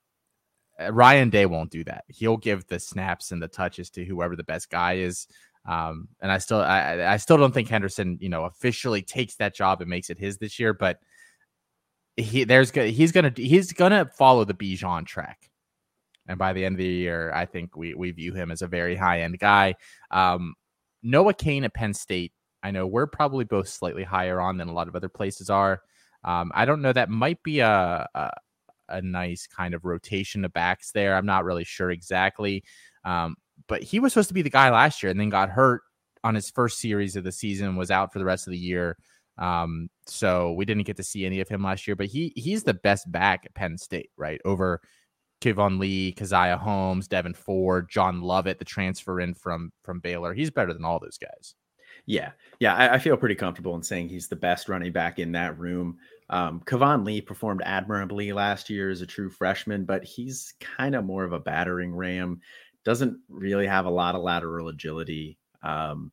[0.77, 2.03] uh, Ryan Day won't do that.
[2.09, 5.27] He'll give the snaps and the touches to whoever the best guy is.
[5.65, 9.55] Um, and I still, I, I still don't think Henderson, you know, officially takes that
[9.55, 10.73] job and makes it his this year.
[10.73, 10.99] But
[12.17, 15.49] he, there's, he's gonna, he's gonna follow the Bijan track.
[16.27, 18.67] And by the end of the year, I think we we view him as a
[18.67, 19.75] very high end guy.
[20.11, 20.53] Um,
[21.03, 22.31] Noah Cain at Penn State.
[22.63, 25.81] I know we're probably both slightly higher on than a lot of other places are.
[26.23, 26.93] Um, I don't know.
[26.93, 28.29] That might be a, a,
[28.87, 31.15] a nice kind of rotation of backs there.
[31.15, 32.63] I'm not really sure exactly.
[33.03, 33.35] Um,
[33.67, 35.81] but he was supposed to be the guy last year and then got hurt
[36.23, 38.95] on his first series of the season, was out for the rest of the year.
[39.41, 42.63] Um, so we didn't get to see any of him last year, but he he's
[42.63, 44.39] the best back at Penn State, right?
[44.45, 44.81] Over
[45.41, 50.33] Keyvone Lee, Caziah Holmes, Devyn Ford, John Lovett, the transfer in from from Baylor.
[50.33, 51.55] He's better than all those guys.
[52.05, 55.31] Yeah, yeah, I, I, feel pretty comfortable in saying he's the best running back in
[55.33, 55.97] that room.
[56.29, 61.05] Um, Keyvone Lee performed admirably last year as a true freshman, but he's kind of
[61.05, 62.41] more of a battering ram
[62.83, 65.37] doesn't really have a lot of lateral agility.
[65.63, 66.11] Um,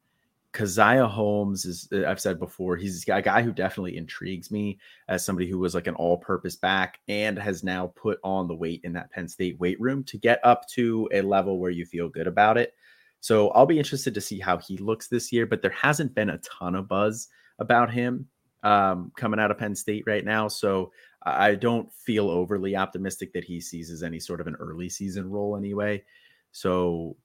[0.58, 5.24] Caziah Holmes is, uh, I've said before, he's a guy who definitely intrigues me as
[5.24, 8.80] somebody who was like an all purpose back and has now put on the weight
[8.82, 12.08] in that Penn State weight room to get up to a level where you feel
[12.08, 12.74] good about it.
[13.20, 16.30] So I'll be interested to see how he looks this year, but there hasn't been
[16.30, 17.28] a ton of buzz
[17.60, 18.26] about him
[18.64, 20.48] um, coming out of Penn State right now.
[20.48, 20.90] So
[21.22, 25.56] I don't feel overly optimistic that he seizes any sort of an early season role
[25.56, 26.02] anyway.
[26.50, 27.16] So,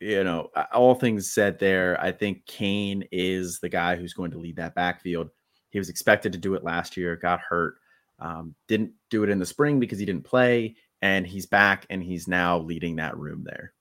[0.00, 4.38] you know, all things said there, I think Cain is the guy who's going to
[4.38, 5.30] lead that backfield.
[5.70, 7.76] He was expected to do it last year, got hurt,
[8.18, 12.02] um, didn't do it in the spring because he didn't play, and he's back and
[12.02, 13.72] he's now leading that room there.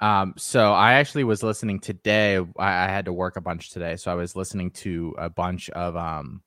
[0.00, 2.36] Um, so I actually was listening today.
[2.36, 5.70] I, I, had to work a bunch today, so I was listening to a bunch
[5.70, 6.42] of um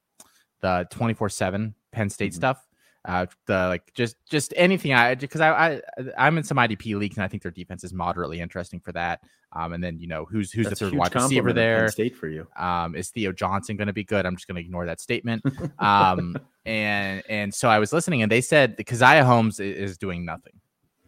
[0.62, 2.38] the twenty four seven Penn State mm-hmm.
[2.38, 2.69] stuff
[3.06, 5.82] uh, the like just just anything I because I, I
[6.18, 9.22] I'm in some IDP leagues and I think their defense is moderately interesting for that.
[9.54, 11.90] Um, and then you know who's who's That's the third wide receiver there?
[11.90, 12.48] State for you.
[12.58, 14.26] Um, is Theo Johnson going to be good?
[14.26, 15.44] I'm just going to ignore that statement.
[15.80, 20.26] um, and and so I was listening and they said the Caziah Holmes is doing
[20.26, 20.54] nothing.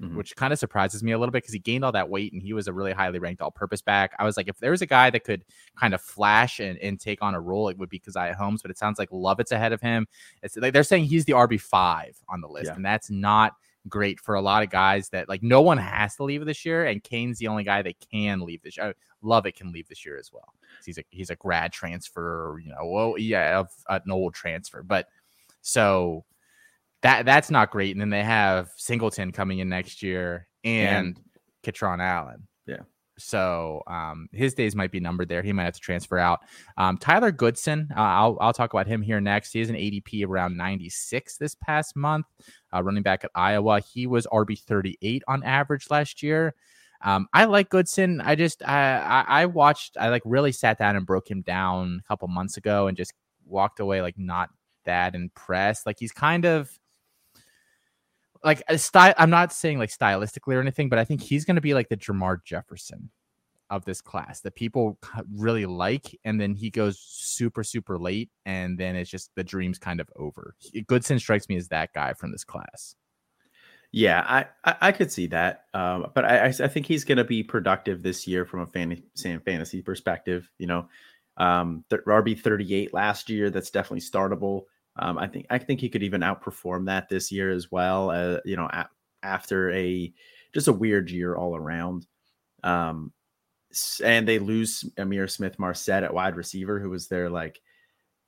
[0.02, 0.18] Mm-hmm.
[0.18, 2.41] which kind of surprises me a little bit because he gained all that weight and
[2.41, 4.14] he was a really highly ranked all-purpose back.
[4.18, 5.45] I was like, if there was a guy that could
[5.80, 8.64] kind of flash and, and take on a role, it would be Caziah Holmes.
[8.64, 10.08] But it sounds like Lovett's ahead of him.
[10.41, 12.76] It's like they're saying he's the RB five on the list, yeah.
[12.76, 13.54] and that's not
[13.89, 16.86] great for a lot of guys that like no one has to leave this year,
[16.86, 18.95] and Cain's the only guy that can leave this year.
[19.22, 20.54] Lovett can leave this year as well.
[20.84, 25.10] He's a he's a grad transfer, you know, well, yeah, of an old transfer, but
[25.62, 26.26] so
[27.02, 27.91] that that's not great.
[27.95, 31.20] And then they have Singleton coming in next year and, and
[31.64, 32.47] Kaytron Allen.
[32.68, 32.82] Yeah.
[33.18, 35.41] So um, his days might be numbered there.
[35.41, 36.39] He might have to transfer out.
[36.78, 39.52] Um, Tyler Goodson, uh, I'll, I'll talk about him here next.
[39.52, 42.26] He has an ADP around 96 this past month,
[42.74, 43.80] uh, running back at Iowa.
[43.80, 46.56] He was RB 38 on average last year.
[47.04, 48.22] Um, I like Goodson.
[48.22, 49.97] I just I, I, I watched.
[49.99, 53.14] I like really sat down and broke him down a couple months ago and just
[53.45, 54.49] walked away like not
[54.86, 55.86] that impressed.
[55.88, 56.70] Like he's kind of
[58.43, 59.13] like a style.
[59.17, 61.89] I'm not saying like stylistically or anything, but I think he's going to be like
[61.89, 63.09] the Jermar Jefferson
[63.69, 64.99] of this class that people
[65.33, 69.79] really like, and then he goes super super late, and then it's just the dream's
[69.79, 70.55] kind of over.
[70.87, 72.95] Goodson strikes me as that guy from this class.
[73.93, 77.25] Yeah, I, I, I could see that, um, but I, I think he's going to
[77.25, 80.49] be productive this year from a fantasy fantasy perspective.
[80.57, 80.89] You know,
[81.37, 83.49] um, RB thirty eight last year.
[83.49, 84.63] That's definitely startable.
[84.97, 88.09] Um, I think I think he could even outperform that this year as well.
[88.09, 88.89] Uh, you know, a-
[89.23, 90.13] after a
[90.53, 92.07] just a weird year all around.
[92.63, 93.11] Um,
[94.03, 97.61] and they lose Ihmir Smith-Marsette at wide receiver, who was their like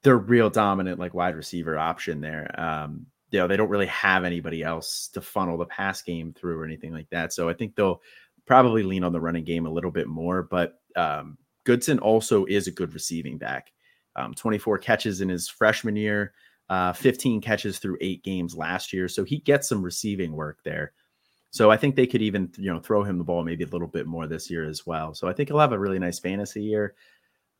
[0.04, 2.58] their real dominant like wide receiver option there.
[2.60, 6.60] Um, you know, they don't really have anybody else to funnel the pass game through
[6.60, 7.34] or anything like that.
[7.34, 8.02] So I think they'll
[8.46, 10.44] probably lean on the running game a little bit more.
[10.44, 13.72] But um, Goodson also is a good receiving back.
[14.16, 16.34] Um, 24 catches in his freshman year,
[16.74, 19.08] uh, 15 catches through eight games last year.
[19.08, 20.92] So he gets some receiving work there.
[21.52, 23.88] So I think they could even, you know, throw him the ball maybe a little
[23.88, 25.14] bit more this year as well.
[25.14, 26.96] So I think he'll have a really nice fantasy year.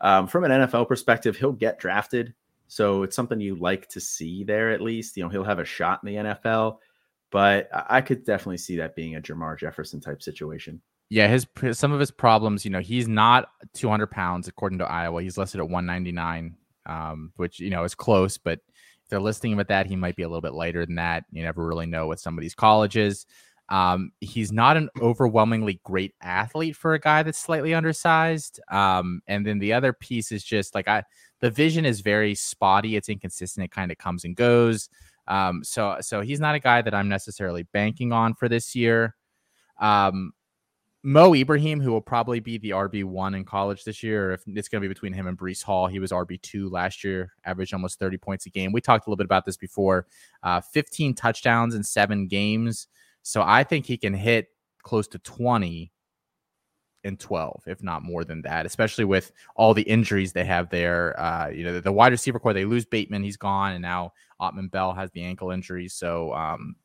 [0.02, 2.34] Um, from an NFL perspective, he'll get drafted.
[2.68, 5.16] So it's something you like to see there at least.
[5.16, 6.80] You know, he'll have a shot in the NFL,
[7.30, 10.82] but I could definitely see that being a Jermar Jefferson type situation.
[11.12, 11.46] Yeah, his
[11.78, 15.22] some of his problems, you know, he's not 200 pounds according to Iowa.
[15.22, 16.56] He's listed at 199,
[16.88, 18.60] um, which you know is close, but
[19.14, 21.24] they're listing him at that, he might be a little bit lighter than that.
[21.32, 23.28] You never really know with some of these colleges.
[23.70, 28.60] Um, he's not an overwhelmingly great athlete for a guy that's slightly undersized.
[28.72, 31.04] Um, and then the other piece is just like I,
[31.42, 32.96] the vision is very spotty.
[32.96, 33.66] It's inconsistent.
[33.66, 34.90] It kind of comes and goes.
[35.28, 39.16] Um, so so he's not a guy that I'm necessarily banking on for this year.
[39.80, 40.34] Um,
[41.06, 44.70] Mo Ibrahim, who will probably be the RB one in college this year, if it's
[44.70, 45.88] going to be between him and Breece Hall.
[45.88, 48.72] He was RB two last year, averaged almost 30 points a game.
[48.72, 50.08] We talked a little bit about this before.
[50.44, 52.88] Uh, 15 touchdowns in seven games.
[53.22, 54.48] So I think he can hit
[54.82, 55.92] close to 20
[57.04, 61.20] in 12, if not more than that, especially with all the injuries they have there.
[61.20, 64.14] Uh, you know, the, the, wide receiver corps, they lose Bateman, he's gone, and now
[64.42, 65.90] Autman-Bell has the ankle injury.
[65.90, 66.78] So um,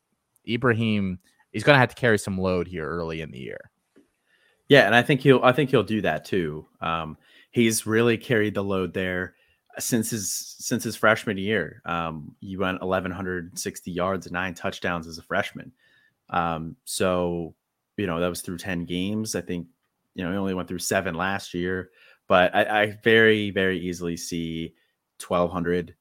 [0.45, 1.19] Ibrahim,
[1.53, 3.71] he's going to have to carry some load here early in the year.
[4.69, 6.67] Yeah, and I think he'll I think he'll do that too.
[6.81, 7.17] Um,
[7.51, 9.35] he's really carried the load there
[9.79, 11.81] since his since his freshman year.
[11.85, 15.71] Um, he went 1160 yards and nine touchdowns as a freshman.
[16.29, 17.55] Um, so
[17.97, 19.35] you know that was through 10 games.
[19.35, 19.67] I think
[20.15, 21.89] you know he only went through seven last year,
[22.27, 24.75] but I, I very very easily see
[25.19, 25.95] 1200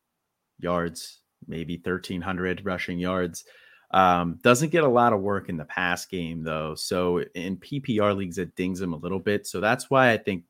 [0.61, 3.45] yards, maybe 1300 rushing yards
[3.91, 6.75] um, doesn't get a lot of work in the pass game though.
[6.75, 9.47] So in PPR leagues, it dings him a little bit.
[9.47, 10.45] So that's why I think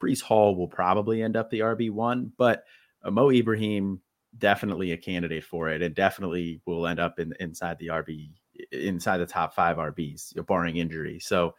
[0.00, 2.64] Breece Hall will probably end up the RB one, but
[3.04, 4.00] Mo Ibrahim
[4.38, 8.30] definitely a candidate for it, and definitely will end up in inside the RB
[8.70, 11.18] inside the top five RBs, barring injury.
[11.18, 11.54] So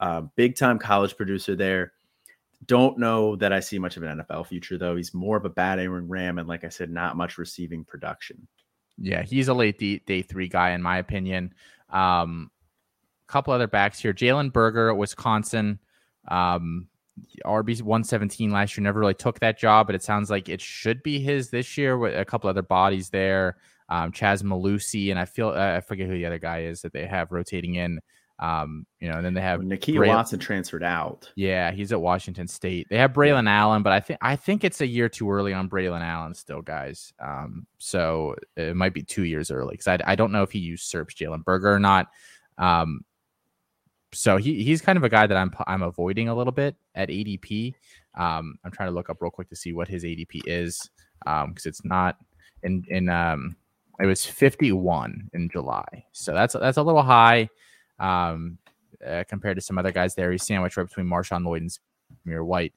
[0.00, 1.92] uh, big time college producer there.
[2.66, 4.96] Don't know that I see much of an NFL future though.
[4.96, 8.46] He's more of a bad Aaron ram, and like I said, not much receiving production.
[8.98, 11.54] Yeah, he's a late day, day three guy in my opinion.
[11.90, 12.50] Um,
[13.28, 15.78] a couple other backs here: Jalen Berger Wisconsin.
[16.28, 16.88] Um,
[17.44, 21.02] RB 117 last year never really took that job, but it sounds like it should
[21.02, 23.56] be his this year with a couple other bodies there.
[23.88, 27.06] Um, Chez Mellusi, and I feel I forget who the other guy is that they
[27.06, 28.00] have rotating in.
[28.44, 31.30] Um, you know, and then they have Nakia Bray- Watson transferred out.
[31.34, 32.88] Yeah, he's at Washington State.
[32.90, 35.70] They have Braylon Allen, but I think I think it's a year too early on
[35.70, 37.12] Braylon Allen still, guys.
[37.18, 40.58] Um, so it might be two years early because I, I don't know if he
[40.58, 42.08] usurps Jalen Berger or not.
[42.58, 43.04] Um,
[44.12, 47.08] so he he's kind of a guy that I'm I'm avoiding a little bit at
[47.08, 47.72] ADP.
[48.14, 50.90] Um, I'm trying to look up real quick to see what his ADP is
[51.26, 52.18] um, because it's not
[52.62, 53.56] in in um
[54.00, 57.48] it was 51 in July, so that's that's a little high.
[58.04, 58.58] Um,
[59.04, 60.30] uh, compared to some other guys there.
[60.30, 61.78] He's sandwiched right between Marshawn Lloyd and
[62.26, 62.74] Zamir White.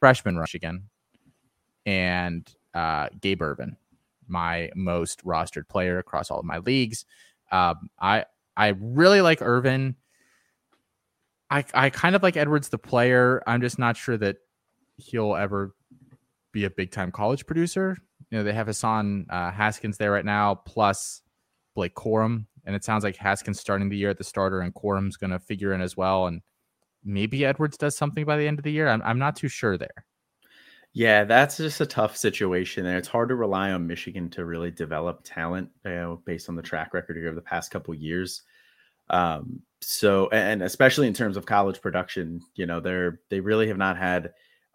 [0.00, 0.84] Freshman rush again,
[1.84, 3.76] and uh, Gabe Ervin,
[4.28, 7.04] my most rostered player across all of my leagues.
[7.50, 8.24] Um, I
[8.56, 9.96] I really like Ervin.
[11.50, 13.42] I I kind of like Edwards the player.
[13.46, 14.36] I'm just not sure that
[14.96, 15.74] he'll ever
[16.52, 17.96] be a big time college producer.
[18.30, 21.22] You know, they have Hassan uh, Haskins there right now, plus
[21.74, 25.16] Blake Corum, and it sounds like Haskins starting the year at the starter, and Corum's
[25.16, 26.26] going to figure in as well.
[26.26, 26.42] And
[27.02, 28.88] maybe Edwards does something by the end of the year.
[28.88, 30.04] I'm I'm not too sure there.
[30.92, 32.98] Yeah, that's just a tough situation there.
[32.98, 36.62] It's hard to rely on Michigan to really develop talent, you know, based on the
[36.62, 38.42] track record here over the past couple years.
[39.08, 43.78] Um, so, and especially in terms of college production, you know, they're they really have
[43.78, 44.32] not had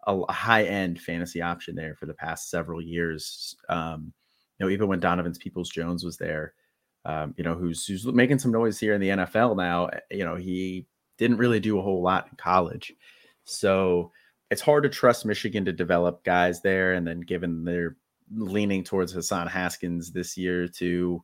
[0.08, 3.54] a, high end fantasy option there for the past several years.
[3.68, 4.12] Um,
[4.58, 6.54] you know, even when Donovan's Peoples Jones was there,
[7.04, 9.86] um, you know, who's who's making some noise here in the NFL now.
[9.86, 10.86] Eh, you know, he
[11.18, 12.92] didn't really do a whole lot in college,
[13.44, 14.10] so
[14.50, 16.94] it's hard to trust Michigan to develop guys there.
[16.94, 17.96] And then given they're
[18.34, 21.22] leaning towards Hassan Haskins this year to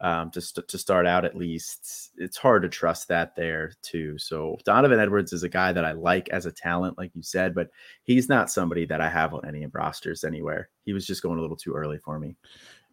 [0.00, 4.16] um, to, st- to start out at least, it's hard to trust that there too.
[4.16, 7.54] So Donovan Edwards is a guy that I like as a talent, like you said,
[7.54, 7.68] but
[8.04, 10.70] he's not somebody that I have on any of rosters anywhere.
[10.84, 12.36] He was just going a little too early for me.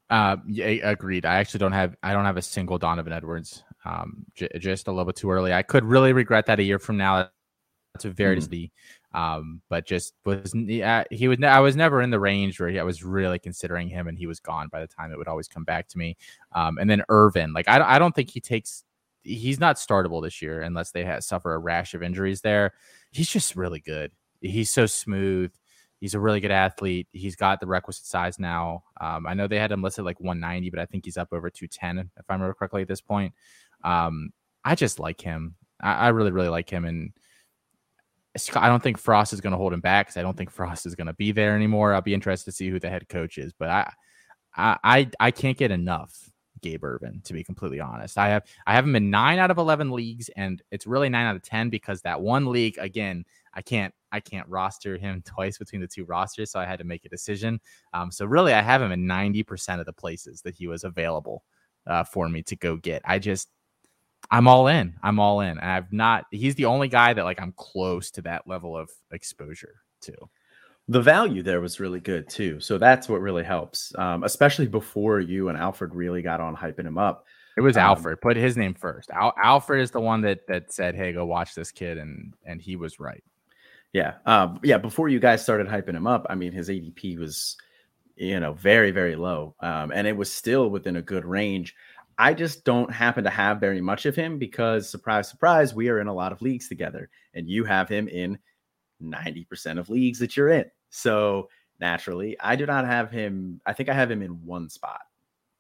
[0.10, 1.26] Uh, yeah, agreed.
[1.26, 3.64] I actually don't have I don't have a single Donovan Edwards.
[3.86, 5.54] Um, j- just a little bit too early.
[5.54, 7.30] I could really regret that a year from now.
[7.94, 8.66] That's a very mm-hmm.
[9.14, 12.84] Um, but just was uh, he was I was never in the range where I
[12.84, 15.64] was really considering him, and he was gone by the time it would always come
[15.64, 16.18] back to me.
[16.54, 18.84] Um, and then Ervin, like I I don't think he takes
[19.24, 22.74] he's not startable this year unless they have, suffer a rash of injuries there.
[23.12, 24.12] He's just really good.
[24.42, 25.52] He's so smooth.
[26.00, 27.08] He's a really good athlete.
[27.12, 28.84] He's got the requisite size now.
[29.02, 31.50] Um, I know they had him listed like 190, but I think he's up over
[31.50, 33.34] 210 if I remember correctly at this point.
[33.84, 34.32] Um,
[34.64, 35.56] I just like him.
[35.82, 37.14] I, I really, really like him, and
[38.56, 40.86] I don't think Frost is going to hold him back because I don't think Frost
[40.86, 41.94] is going to be there anymore.
[41.94, 43.94] I'll be interested to see who the head coach is, but I,
[44.84, 46.30] I, I can't get enough
[46.62, 48.18] Gabe Ervin to be completely honest.
[48.18, 51.26] I have I have him in nine out of eleven leagues, and it's really nine
[51.26, 53.26] out of ten because that one league again
[53.58, 56.86] I can't I can't roster him twice between the two rosters, so I had to
[56.86, 57.60] make a decision.
[57.94, 60.86] Um, so really, I have him in ninety percent of the places that he was
[60.86, 61.44] available
[61.88, 63.02] uh, for me to go get.
[63.04, 63.50] I just
[64.30, 64.96] I'm all in.
[65.04, 65.60] I'm all in.
[65.60, 66.26] I've not.
[66.32, 70.14] He's the only guy that like I'm close to that level of exposure to.
[70.90, 75.20] The value there was really good too, so that's what really helps, um, especially before
[75.20, 77.26] you and Alfred really got on hyping him up.
[77.58, 78.22] It was um, Alfred.
[78.22, 79.10] Put his name first.
[79.10, 82.62] Al- Alfred is the one that that said, "Hey, go watch this kid," and and
[82.62, 83.24] he was right.
[83.98, 84.78] Yeah, um, yeah.
[84.78, 87.58] Before you guys started hyping him up, I mean, his ADP was,
[88.16, 91.74] you know, very very low, um, and it was still within a good range.
[92.20, 96.00] I just don't happen to have very much of him because, surprise, surprise, we are
[96.00, 98.38] in a lot of leagues together, and you have him in
[99.02, 100.66] 90% of leagues that you're in.
[100.92, 103.62] So naturally, I do not have him.
[103.66, 105.02] I think I have him in one spot,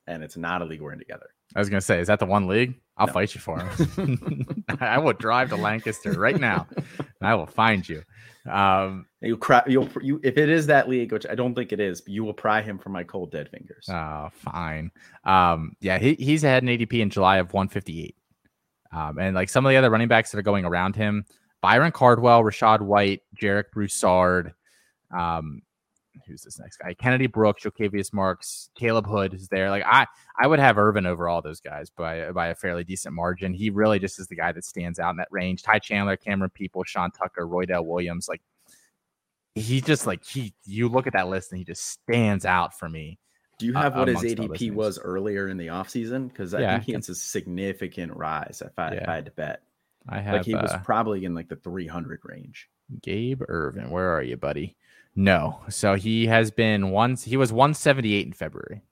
[0.06, 1.30] and it's not a league we're in together.
[1.56, 2.76] I was going to say, is that the one league?
[2.98, 3.14] I'll no.
[3.14, 4.66] fight you for him.
[4.80, 8.04] I will drive to Lancaster right now, and I will find you.
[8.50, 9.64] Um, you cry.
[9.68, 12.34] You'll you if it is that league, which I don't think it is, you will
[12.34, 13.88] pry him from my cold dead fingers.
[13.90, 14.92] Oh, fine.
[15.24, 18.16] Um, yeah, he, he's had an ADP in July of 158.
[18.92, 21.26] Um, and like some of the other running backs that are going around him,
[21.62, 24.54] Byron Cardwell, Rachaad White, Jarek Broussard,
[25.16, 25.62] um,
[26.26, 26.94] who's this next guy?
[26.94, 29.70] Kennedy Brooks, Jo'quavious Marks, Caleb Hood is there.
[29.70, 30.06] Like I,
[30.40, 33.54] I would have Ervin over all those guys by by a fairly decent margin.
[33.54, 35.64] He really just is the guy that stands out in that range.
[35.64, 38.28] Ty Chandler, Cameron People, Sean Tucker, Roy Roydell Williams.
[38.28, 38.42] Like
[39.56, 40.54] he just like he.
[40.66, 43.20] You look at that list and he just stands out for me.
[43.60, 46.28] Do you have uh, what his ADP was earlier in the offseason?
[46.30, 48.62] Because I yeah, think he has a significant rise.
[48.64, 49.02] If I, yeah.
[49.02, 49.62] if I had to bet,
[50.08, 50.34] I have.
[50.36, 52.70] Like he was uh, probably in like the 300 range.
[53.02, 54.78] Gabe Ervin, where are you, buddy?
[55.18, 55.60] No.
[55.68, 58.84] So he has been once he was 178 in February.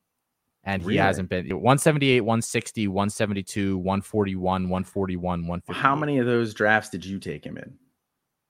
[0.67, 5.80] And he hasn't been 178, 160, 172, 141, 141, 150.
[5.80, 7.78] How many of those drafts did you take him in?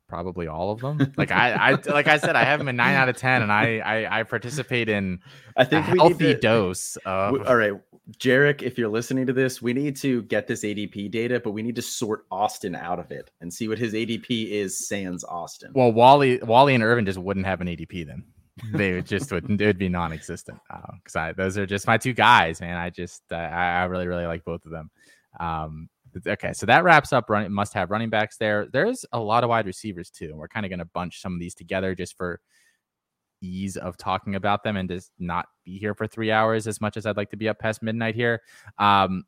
[0.07, 1.13] Probably all of them.
[1.17, 3.51] Like I, I like I said, I have them in nine out of ten, and
[3.51, 5.19] I I, I participate in
[5.57, 7.47] I think a healthy to, dose of.
[7.47, 7.73] All right,
[8.19, 11.63] Jarek, if you're listening to this, we need to get this ADP data, but we
[11.63, 15.71] need to sort Austin out of it and see what his ADP is sans Austin.
[15.73, 18.23] Well, Wally, Wally, and Ervin just wouldn't have an ADP then.
[18.73, 21.97] they would just would it would be non-existent because uh, I those are just my
[21.97, 22.77] two guys, man.
[22.77, 24.91] I just uh, I, I really really like both of them.
[25.39, 25.89] Um,
[26.27, 28.67] okay, so that wraps up running must have running backs there.
[28.71, 31.39] There's a lot of wide receivers too, we're kind of going to bunch some of
[31.39, 32.39] these together just for
[33.41, 36.97] ease of talking about them and just not be here for three hours as much
[36.97, 38.41] as I'd like to be up past midnight here.
[38.77, 39.23] Um,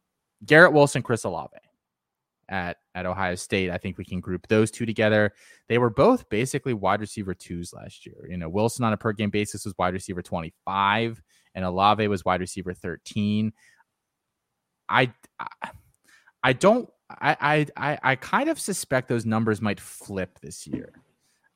[0.46, 1.58] Garrett Wilson, Chris Olave
[2.50, 3.70] at at Ohio State.
[3.70, 5.34] I think we can group those two together.
[5.68, 8.28] They were both basically wide receiver twos last year.
[8.30, 11.22] You know, Wilson on a per game basis was wide receiver 25
[11.56, 13.52] and Olave was wide receiver 13.
[14.90, 15.72] I I
[16.54, 20.94] don't I I I kind of suspect those numbers might flip this year.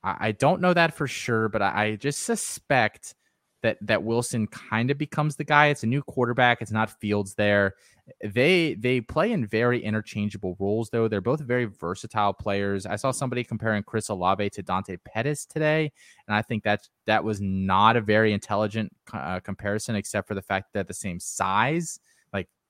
[0.04, 3.16] I, I don't know that for sure, but I, I just suspect
[3.64, 5.68] that that Wilson kind of becomes the guy.
[5.68, 6.62] It's a new quarterback.
[6.62, 7.76] It's not Fields there.
[8.24, 11.08] They they play in very interchangeable roles though.
[11.08, 12.86] They're both very versatile players.
[12.86, 15.92] I saw somebody comparing Chris Olave to Dante Pettis today,
[16.28, 20.42] and I think that that was not a very intelligent uh, comparison, except for the
[20.42, 22.00] fact that the same size,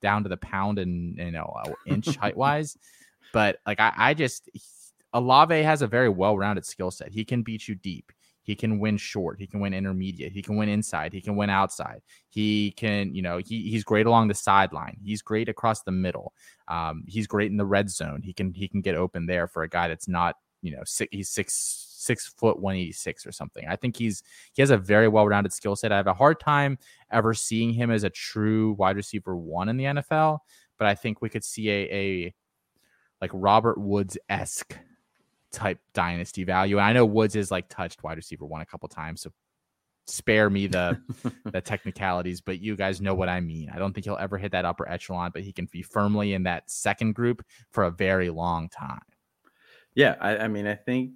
[0.02, 1.54] down to the pound and you know
[1.86, 2.78] inch height wise.
[3.34, 4.49] But like I, I just
[5.14, 7.12] Olave has a very well rounded skill set.
[7.12, 8.12] He can beat you deep.
[8.43, 9.39] He can win short.
[9.39, 10.32] He can win intermediate.
[10.32, 11.14] He can win inside.
[11.14, 12.02] He can win outside.
[12.30, 14.97] He can, you know, he, he's great along the sideline.
[15.04, 16.34] He's great across the middle.
[16.68, 18.22] Um, he's great in the red zone.
[18.24, 21.10] He can he can get open there for a guy that's not, you know, six,
[21.12, 23.66] he's six six foot one eighty six or something.
[23.68, 24.24] I think he's
[24.54, 25.91] he has a very well rounded skill set.
[25.91, 26.78] I have a hard time
[27.12, 30.39] ever seeing him as a true wide receiver one in the NFL,
[30.78, 32.34] but I think we could see a a
[33.22, 34.78] like Robert Woods esque
[35.52, 36.78] type dynasty value.
[36.78, 39.32] And I know Woods is like touched wide receiver one a couple times, so
[40.08, 40.99] spare me the
[41.52, 43.70] the technicalities, but you guys know what I mean.
[43.74, 46.43] I don't think he'll ever hit that upper echelon, but he can be firmly in
[46.43, 49.02] that second group for a very long time.
[49.93, 51.12] Yeah, I, I mean, I think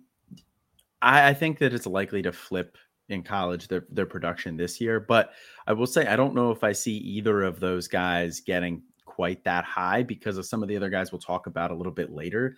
[1.06, 2.78] I, I think that it's likely to flip
[3.08, 5.32] in college their their production this year, but
[5.68, 9.44] I will say I don't know if I see either of those guys getting quite
[9.46, 12.12] that high because of some of the other guys we'll talk about a little bit
[12.12, 12.58] later.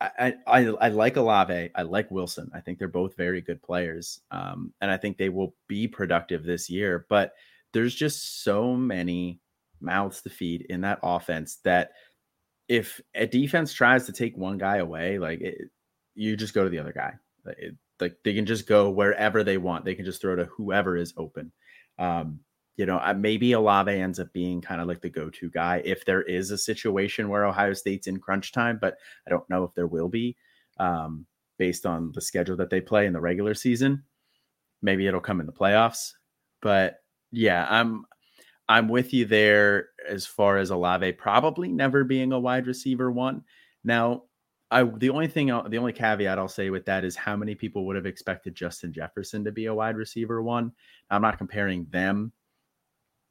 [0.00, 1.70] I, I, I like Olave.
[1.74, 2.50] I like Wilson.
[2.54, 6.44] I think they're both very good players, um, and I think they will be productive
[6.44, 7.06] this year.
[7.08, 7.32] But
[7.72, 9.40] there's just so many
[9.80, 11.92] mouths to feed in that offense that
[12.68, 15.70] if a defense tries to take one guy away, like it,
[16.14, 17.14] you just go to the other guy.
[17.46, 19.84] It, like they can just go wherever they want.
[19.84, 21.52] They can just throw to whoever is open.
[21.98, 22.40] Um,
[22.76, 26.22] you know, maybe Olave ends up being kind of like the go-to guy if there
[26.22, 29.86] is a situation where Ohio State's in crunch time, but I don't know if there
[29.86, 30.36] will be
[30.78, 31.24] um,
[31.56, 34.02] based on the schedule that they play in the regular season.
[34.82, 36.12] Maybe it'll come in the playoffs,
[36.60, 36.96] but
[37.30, 38.04] yeah, I'm
[38.68, 43.44] I'm with you there as far as Olave probably never being a wide receiver one.
[43.84, 44.24] Now,
[44.70, 47.86] I the only thing the only caveat I'll say with that is how many people
[47.86, 50.72] would have expected Justin Jefferson to be a wide receiver one.
[51.10, 52.32] I'm not comparing them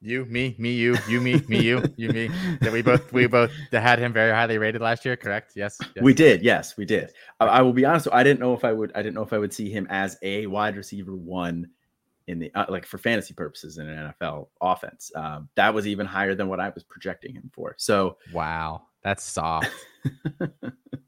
[0.06, 2.30] you, me, me, you, you, me, me, you, you, me.
[2.60, 5.54] That we both we both had him very highly rated last year, correct?
[5.56, 5.78] Yes.
[5.80, 6.04] yes.
[6.04, 6.42] We did.
[6.42, 7.14] Yes, we did.
[7.40, 8.10] I, I, will be honest.
[8.12, 8.92] I didn't know if I would.
[8.96, 11.70] I didn't know if I would see him as a wide receiver one
[12.28, 15.10] in the uh, like for fantasy purposes in an NFL offense.
[15.16, 17.74] Um, that was even higher than what I was projecting him for.
[17.78, 19.72] So wow, that's soft.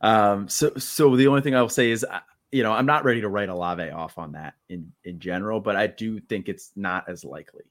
[0.00, 0.48] um.
[0.48, 2.04] So so the only thing I'll say is.
[2.04, 2.20] Uh,
[2.52, 5.74] you know, I'm not ready to write Olave off on that in in general, but
[5.74, 7.64] I do think it's not as likely.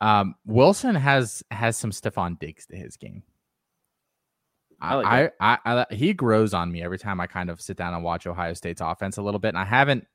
[0.00, 3.22] Um, Wilson has has some Stefon Diggs to his game.
[4.80, 7.76] I, like I, I, I, he grows on me every time I kind of sit
[7.76, 9.48] down and watch Ohio State's offense a little bit.
[9.48, 10.06] And I haven't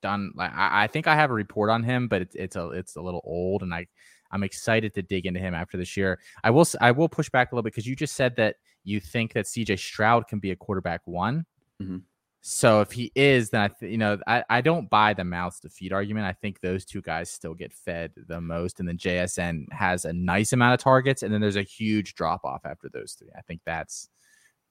[0.00, 2.68] done like I, I think I have a report on him, but it's it's a
[2.68, 3.86] it's a little old, and I
[4.30, 6.18] I'm excited to dig into him after this year.
[6.42, 9.00] I will I will push back a little bit because you just said that you
[9.00, 11.46] think that CJ Stroud can be a quarterback one.
[11.82, 11.98] Mm-hmm.
[12.42, 15.60] So if he is, then I, th- you know, I, I don't buy the mouths
[15.60, 16.24] to feed argument.
[16.24, 20.12] I think those two guys still get fed the most, and then JSN has a
[20.12, 23.28] nice amount of targets, and then there's a huge drop off after those three.
[23.36, 24.08] I think that's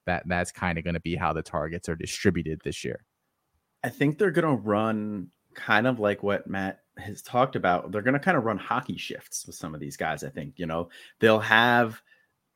[0.07, 3.05] that that's kind of going to be how the targets are distributed this year.
[3.83, 7.91] I think they're going to run kind of like what Matt has talked about.
[7.91, 10.23] They're going to kind of run hockey shifts with some of these guys.
[10.23, 10.89] I think you know
[11.19, 12.01] they'll have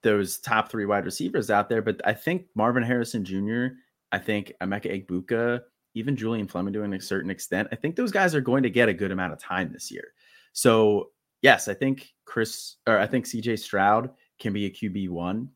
[0.03, 3.75] those top three wide receivers out there, but I think Marvin Harrison Jr
[4.13, 5.61] I think Emeka Egbuka,
[5.95, 8.87] even Julian Fleming to a certain extent, I think those guys are going to get
[8.87, 10.13] a good amount of time this year.
[10.53, 11.09] So
[11.41, 15.49] yes, I think Chris or I think CJ Stroud can be a QB one,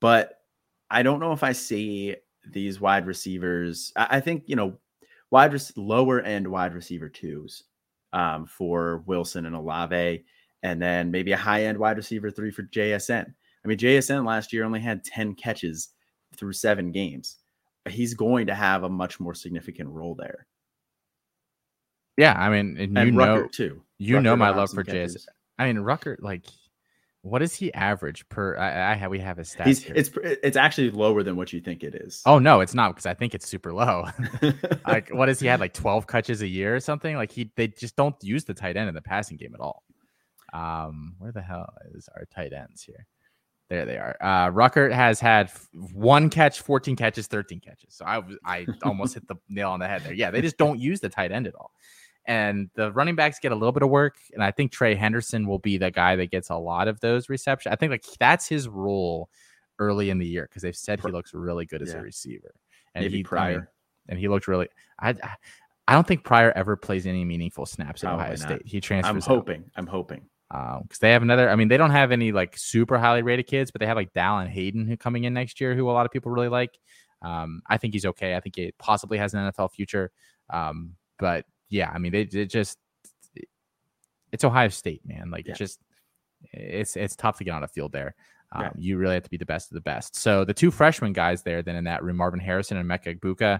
[0.00, 0.38] but
[0.88, 2.14] I don't know if I see
[2.48, 3.92] these wide receivers.
[3.96, 4.78] I, I think you know
[5.32, 7.64] wide res- lower end wide receiver twos
[8.12, 10.24] um, for Wilson and Olave,
[10.62, 13.34] and then maybe a high end wide receiver three for JSN.
[13.66, 15.88] I mean, JSN last year only had ten catches
[16.36, 17.38] through seven games
[17.88, 20.46] he's going to have a much more significant role there.
[22.16, 23.82] Yeah, I mean, and, and you Rucker know too.
[23.98, 25.26] You Rucker know my love for Jazz.
[25.58, 26.46] I mean, Ruckert, like,
[27.22, 28.56] what does he average per?
[28.56, 29.66] I, I have we have his stats.
[29.66, 32.22] He's, it's it's actually lower than what you think it is.
[32.24, 34.06] Oh no, it's not because I think it's super low.
[34.86, 37.16] like, what does he had like twelve catches a year or something?
[37.16, 39.82] Like he they just don't use the tight end in the passing game at all.
[40.54, 43.06] Um, where the hell is our tight ends here?
[43.68, 44.16] There they are.
[44.20, 45.50] Uh, Ruckert has had
[45.92, 47.94] one catch, 14 catches, 13 catches.
[47.94, 50.12] So I I almost hit the nail on the head there.
[50.12, 51.72] Yeah, they just don't use the tight end at all.
[52.26, 54.16] And the running backs get a little bit of work.
[54.34, 57.28] And I think Trey Henderson will be the guy that gets a lot of those
[57.28, 57.72] receptions.
[57.72, 59.30] I think like that's his role
[59.78, 61.98] early in the year because they've said he looks really good as yeah.
[61.98, 62.54] a receiver.
[62.94, 63.48] And Maybe he Pryor.
[63.48, 63.66] I mean,
[64.08, 64.68] and he looked really
[65.00, 65.14] I
[65.88, 68.62] I don't think Pryor ever plays any meaningful snaps at Ohio State.
[68.64, 69.26] He transfers.
[69.26, 69.60] I'm hoping.
[69.60, 69.70] Out.
[69.76, 71.50] I'm hoping because um, they have another.
[71.50, 74.12] I mean, they don't have any like super highly rated kids, but they have like
[74.12, 76.78] Dallan Hayden who coming in next year, who a lot of people really like.
[77.22, 78.36] Um, I think he's okay.
[78.36, 80.10] I think he possibly has an NFL future.
[80.50, 82.78] Um, but yeah, I mean, they, they just
[84.32, 85.30] it's Ohio State, man.
[85.30, 85.52] Like yeah.
[85.52, 85.80] it's just
[86.52, 88.14] it's it's tough to get on a field there.
[88.52, 88.70] Um, yeah.
[88.76, 90.16] You really have to be the best of the best.
[90.16, 93.58] So the two freshman guys there, then in that room, Marvin Harrison and Emeka Egbuka.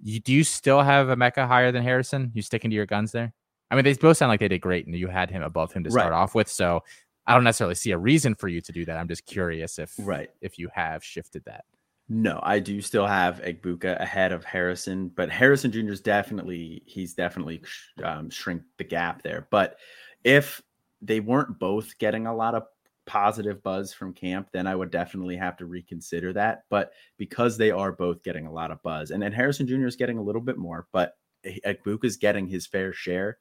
[0.00, 2.32] You, do you still have a Mecca higher than Harrison?
[2.34, 3.34] You sticking to your guns there?
[3.72, 5.82] I mean, they both sound like they did great, and you had him above him
[5.84, 6.16] to start right.
[6.16, 6.46] off with.
[6.46, 6.84] So
[7.26, 8.98] I don't necessarily see a reason for you to do that.
[8.98, 11.64] I'm just curious if right if you have shifted that.
[12.10, 15.92] No, I do still have Egbuka ahead of Harrison, but Harrison Jr.
[15.92, 17.62] is definitely he's definitely
[18.04, 19.48] um, shrink the gap there.
[19.50, 19.78] But
[20.22, 20.60] if
[21.00, 22.64] they weren't both getting a lot of
[23.06, 26.64] positive buzz from camp, then I would definitely have to reconsider that.
[26.68, 29.86] But because they are both getting a lot of buzz, and then Harrison Jr.
[29.86, 33.38] is getting a little bit more, but Egbuka is getting his fair share.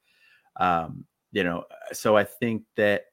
[0.58, 3.06] Um, you know, uh, so I think that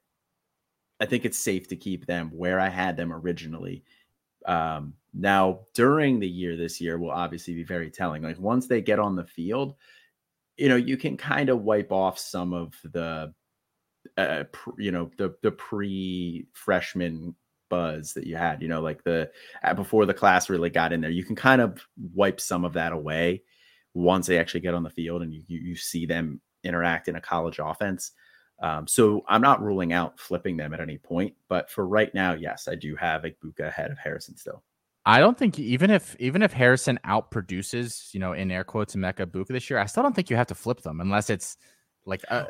[1.01, 3.85] I think it's safe to keep them where I had them originally.
[4.47, 8.23] Um, now, during the year this year will obviously be very telling.
[8.23, 9.75] Like once they get on the field,
[10.57, 13.33] you know, you can kind of wipe off some of the,
[14.17, 17.35] uh, pr- you know, the the pre freshman
[17.69, 18.61] buzz that you had.
[18.63, 19.31] You know, like the
[19.63, 21.81] uh, before the class really got in there, you can kind of
[22.15, 23.43] wipe some of that away
[23.95, 27.17] once they actually get on the field and you you, you see them interact in
[27.17, 28.13] a college offense.
[28.61, 32.35] Um, so I'm not ruling out flipping them at any point, but for right now,
[32.35, 34.65] yes, I do have Egbuka ahead of Harrison still.
[35.07, 39.27] I don't think even if even if Harrison outproduces, you know, in air quotes, Emeka
[39.27, 41.57] Egbuka this year, I still don't think you have to flip them unless it's
[42.05, 42.45] like uh,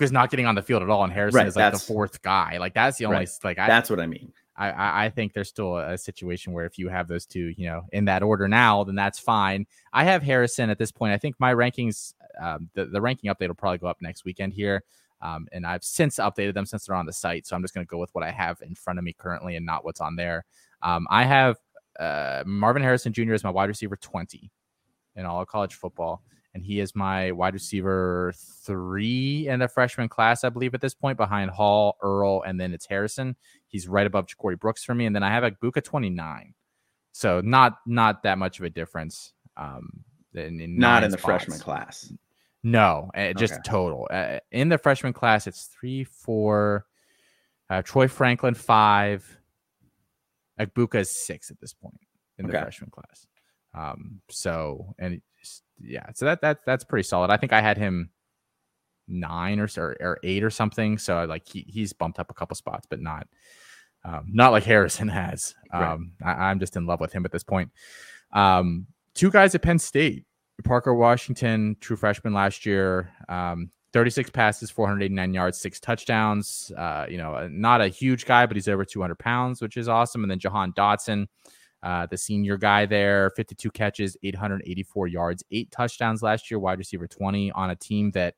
[0.00, 2.22] is not getting on the field at all, and Harrison right, is like the fourth
[2.22, 2.56] guy.
[2.58, 3.30] Like that's the only right.
[3.44, 4.32] like I, that's what I mean.
[4.60, 7.82] I, I think there's still a, situation where if you have those two, you know,
[7.92, 9.66] in that order now, then that's fine.
[9.92, 11.14] I have Harrison at this point.
[11.14, 14.52] I think my rankings, um, the, the ranking update will probably go up next weekend
[14.52, 14.82] here.
[15.22, 17.46] Um, and I've since updated them since they're on the site.
[17.46, 19.56] So I'm just going to go with what I have in front of me currently
[19.56, 20.44] and not what's on there.
[20.82, 21.56] Um, I have
[21.98, 23.34] uh, Marvin Harrison Jr.
[23.34, 24.50] as my wide receiver 20
[25.16, 26.22] in all of college football
[26.54, 30.94] and he is my wide receiver three in the freshman class, I believe, at this
[30.94, 33.36] point, behind Hall, Earle, and then it's Harrison.
[33.68, 36.54] He's right above Ja'Corey Brooks for me, and then I have a Buka twenty nine,
[37.12, 39.32] so not not that much of a difference.
[39.56, 40.04] Um,
[40.34, 41.44] in, in not in the spots.
[41.44, 42.12] freshman class.
[42.62, 43.62] No, uh, just okay.
[43.64, 44.06] total.
[44.10, 46.86] Uh, in the freshman class, it's three, four.
[47.68, 49.38] Uh, Troy Franklin five.
[50.58, 52.00] Egbuka is six at this point
[52.38, 52.62] in the okay.
[52.62, 53.26] freshman class.
[53.74, 55.22] Um, so and
[55.80, 57.30] yeah, so that that that's pretty solid.
[57.30, 58.10] I think I had him
[59.08, 60.98] nine or or, or eight or something.
[60.98, 63.26] So like he, he's bumped up a couple spots, but not
[64.04, 65.54] um, not like Harrison has.
[65.72, 66.36] Um, right.
[66.36, 67.70] I, am just in love with him at this point.
[68.32, 70.24] Um, two guys at Penn State,
[70.64, 73.10] Parker Washington, true freshman last year.
[73.28, 76.70] Um, 36 passes, 489 yards, six touchdowns.
[76.76, 80.22] Uh, you know, not a huge guy, but he's over 200 pounds, which is awesome.
[80.22, 81.26] And then Jahan Dotson,
[81.82, 87.08] uh, the senior guy there, 52 catches, 884 yards, eight touchdowns last year, wide receiver
[87.08, 88.34] 20 on a team that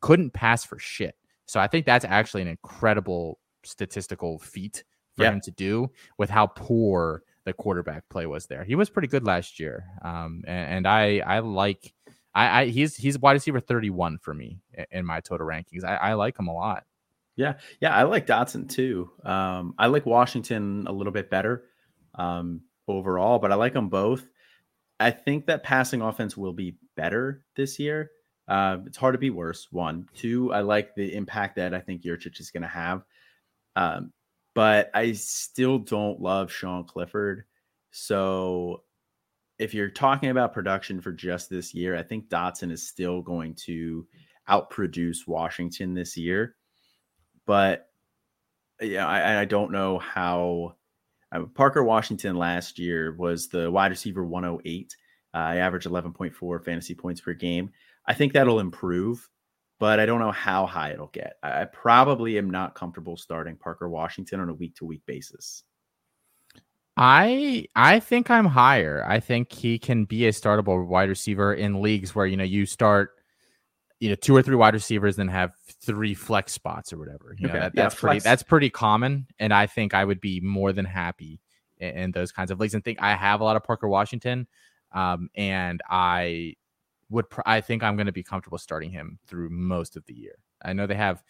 [0.00, 1.16] couldn't pass for shit.
[1.46, 4.84] So I think that's actually an incredible statistical feat
[5.16, 5.32] for yeah.
[5.32, 8.64] him to do with how poor the quarterback play was there.
[8.64, 11.94] He was pretty good last year, um, and, and, I I like
[12.34, 14.60] I, I he's he's wide receiver 31 for me
[14.90, 15.84] in my total rankings.
[15.84, 16.84] I, I like him a lot.
[17.36, 19.10] Yeah, yeah, I like Dotson too.
[19.24, 21.64] Um, I like Washington a little bit better.
[22.14, 24.24] Um, overall, but I like them both.
[25.00, 28.10] I think that passing offense will be better this year.
[28.46, 29.68] Uh, it's hard to be worse.
[29.70, 30.52] One, two.
[30.52, 33.02] I like the impact that I think Yurcich is going to have,
[33.74, 34.12] um,
[34.54, 37.44] but I still don't love Sean Clifford.
[37.90, 38.82] So,
[39.58, 43.54] if you're talking about production for just this year, I think Dotson is still going
[43.66, 44.06] to
[44.48, 46.56] outproduce Washington this year.
[47.46, 47.88] But
[48.80, 50.76] yeah, I, I don't know how
[51.32, 54.96] uh, Parker Washington last year was the wide receiver 108.
[55.32, 57.70] Uh, I averaged 11.4 fantasy points per game.
[58.06, 59.28] I think that'll improve,
[59.84, 61.34] but I don't know how high it'll get.
[61.42, 65.62] I, probably am not comfortable starting Parker Washington on a week to week basis.
[66.96, 69.04] I I think I'm higher.
[69.06, 72.64] I think he can be a startable wide receiver in leagues where you know you
[72.64, 73.10] start
[74.00, 75.52] you know two or three wide receivers, then have
[75.82, 77.36] three flex spots or whatever.
[77.38, 77.58] You know, Okay.
[77.64, 78.24] that, Yeah, that's pretty flex.
[78.24, 81.42] that's pretty common, and I think I would be more than happy
[81.76, 82.72] in, in those kinds of leagues.
[82.72, 84.46] And think I have a lot of Parker Washington,
[84.92, 86.54] um, and I
[87.14, 90.14] would pr- I think I'm going to be comfortable starting him through most of the
[90.14, 90.36] year.
[90.62, 91.22] I know they have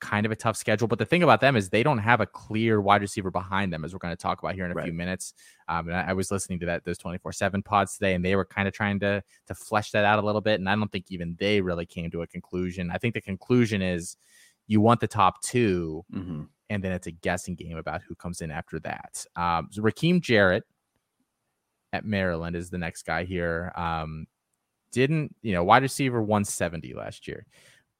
[0.00, 2.26] kind of a tough schedule, but the thing about them is they don't have a
[2.26, 4.84] clear wide receiver behind them, as we're going to talk about here in a Right.
[4.84, 5.32] few minutes.
[5.68, 8.36] Um, and I, I was listening to that those 24 seven pods today, and they
[8.36, 10.60] were kind of trying to to flesh that out a little bit.
[10.60, 12.90] And I don't think even they really came to a conclusion.
[12.90, 14.16] I think the conclusion is
[14.66, 16.48] you want the top two, Mhm.
[16.70, 19.24] and then it's a guessing game about who comes in after that.
[19.36, 20.64] Um, so Rakim Jarrett
[21.92, 23.72] at Maryland is the next guy here.
[23.76, 24.26] Um,
[24.94, 27.44] didn't you know wide receiver 170 last year,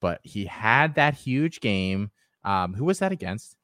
[0.00, 2.10] but he had that huge game.
[2.44, 3.56] Um, who was that against?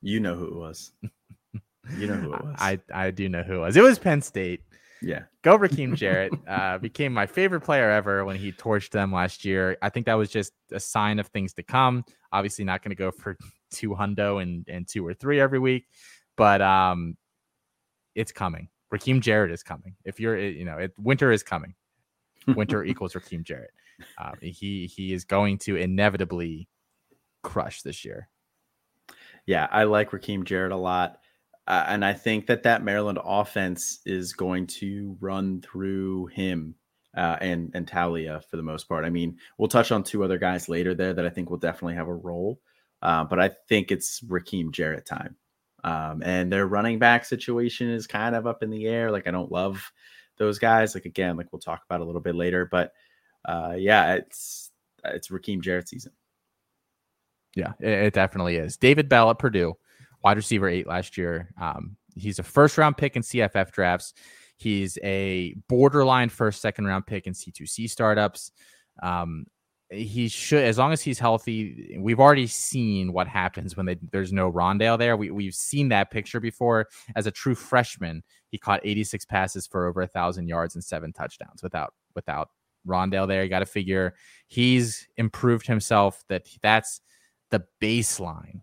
[0.00, 0.92] You know who it was.
[1.96, 2.54] You know who it was.
[2.58, 3.76] I I do know who it was.
[3.76, 4.62] It was Penn State.
[5.02, 5.22] yeah.
[5.42, 6.32] Go Rakim Jarrett.
[6.46, 9.76] uh, became my favorite player ever when he torched them last year.
[9.82, 12.04] I think that was just a sign of things to come.
[12.32, 13.36] Obviously, not going to go for
[13.72, 15.86] two hundo and, and two or three every week,
[16.36, 17.16] but um,
[18.14, 18.68] it's coming.
[18.92, 19.94] Rakim Jarrett is coming.
[20.04, 21.74] If you're, you know, it, winter is coming.
[22.56, 23.72] Winter equals Rakim Jarrett.
[24.16, 26.66] Um, he he is going to inevitably
[27.42, 28.28] crush this year.
[29.44, 31.18] Yeah, I like Rakim Jarrett a lot.
[31.66, 36.74] Uh, and I think that that Maryland offense is going to run through him
[37.14, 39.04] uh, and and Taulia for the most part.
[39.04, 41.96] I mean, we'll touch on two other guys later there that I think will definitely
[41.96, 42.58] have a role,
[43.02, 45.36] uh, but I think it's Rakim Jarrett time.
[45.84, 49.10] Um, and their running back situation is kind of up in the air.
[49.10, 49.92] Like I don't love
[50.36, 50.94] those guys.
[50.94, 52.92] Like again, like we'll talk about a little bit later, but
[53.44, 54.70] uh, yeah, it's
[55.04, 56.12] it's Rakim Jarrett season.
[57.54, 58.76] Yeah, it, it definitely is.
[58.76, 59.74] David Bell at Purdue,
[60.22, 61.50] wide receiver eight last year.
[61.60, 64.14] Um, he's a first round pick in CFF drafts.
[64.56, 68.50] He's a borderline first, second round pick in C2C startups.
[69.00, 69.46] Um,
[69.90, 71.96] he should, as long as he's healthy.
[71.98, 75.16] We've already seen what happens when they, there's no Rondale there.
[75.16, 76.88] We, we've seen that picture before.
[77.16, 81.12] As a true freshman, he caught 86 passes for over a thousand yards and seven
[81.12, 82.50] touchdowns without without
[82.86, 83.42] Rondale there.
[83.42, 84.14] You got to figure
[84.46, 86.22] he's improved himself.
[86.28, 87.00] That that's
[87.50, 88.60] the baseline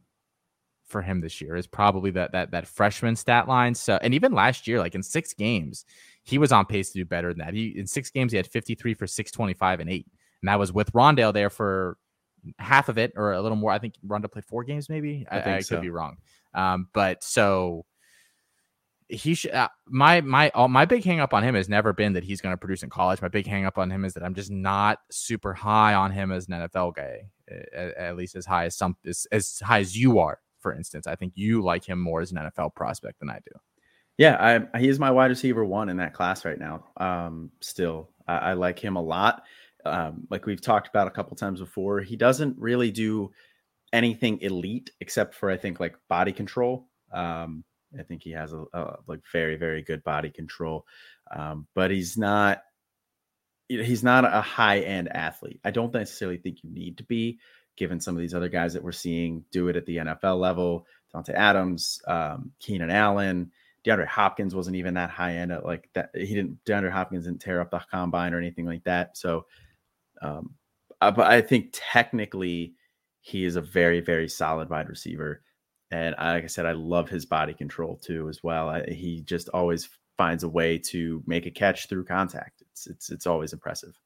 [0.86, 3.74] for him this year is probably that that that freshman stat line.
[3.74, 5.86] So and even last year, like in six games,
[6.24, 7.54] he was on pace to do better than that.
[7.54, 10.06] He in six games he had 53 for 625 and eight.
[10.46, 11.98] And that was with Rondale there for
[12.60, 13.72] half of it or a little more.
[13.72, 15.26] I think Rondale played four games, maybe.
[15.32, 15.76] I I, think I so.
[15.76, 16.18] could be wrong.
[16.54, 17.84] Um, but so
[19.10, 22.14] he should uh, my my all, my big hang up on him has never been
[22.14, 23.24] that he's going to produce in college.
[23.24, 26.32] My big hang up on him is that I'm just not super high on him
[26.32, 27.22] as an NFL guy,
[27.74, 30.40] at, at least as high as some as, as high as you are.
[30.60, 33.60] For instance, I think you like him more as an NFL prospect than I do.
[34.20, 36.86] Yeah, I, he is my wide receiver one in that class right now.
[36.98, 39.44] Um, still, I, I like him a lot.
[39.86, 43.32] Um, like we've talked about a couple times before, he doesn't really do
[43.94, 46.88] anything elite except for I think like body control.
[47.12, 47.64] Um,
[47.98, 50.86] I think he has a, a like very very good body control,
[51.36, 52.62] um, but he's not.
[53.68, 55.60] He's not a high end athlete.
[55.64, 57.40] I don't necessarily think you need to be,
[57.76, 60.86] given some of these other guys that we're seeing do it at the NFL level.
[61.12, 63.52] Dante Adams, um, Keenan Allen,
[63.86, 65.52] DeAndre Hopkins wasn't even that high end.
[65.52, 66.64] At like that, he didn't.
[66.66, 69.16] DeAndre Hopkins didn't tear up the combine or anything like that.
[69.16, 69.46] So,
[70.22, 70.56] um,
[71.02, 72.74] uh, but I think technically
[73.22, 75.42] he is a very very solid wide receiver,
[75.92, 78.70] and I, like I said, I love his body control too as well.
[78.70, 82.64] I, he just always finds a way to make a catch through contact.
[82.72, 84.00] It's it's it's always impressive.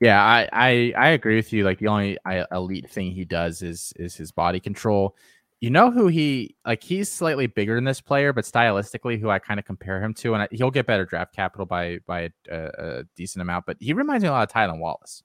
[0.00, 1.64] Yeah, I, I I agree with you.
[1.64, 5.16] Like the only I, elite thing he does is is his body control.
[5.62, 6.82] You know who he like?
[6.82, 10.34] He's slightly bigger than this player, but stylistically, who I kind of compare him to,
[10.34, 13.66] and I, he'll get better draft capital by by a, a decent amount.
[13.66, 15.22] But he reminds me a lot of Tylan Wallace,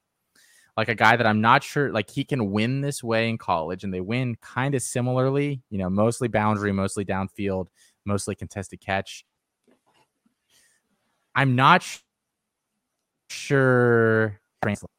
[0.77, 3.83] like a guy that I'm not sure like he can win this way in college,
[3.83, 5.63] and they win kind of similarly.
[5.71, 7.69] You know, mostly boundary, mostly downfield,
[8.05, 9.25] mostly contested catch.
[11.33, 12.01] I'm not sh-
[13.31, 14.39] sure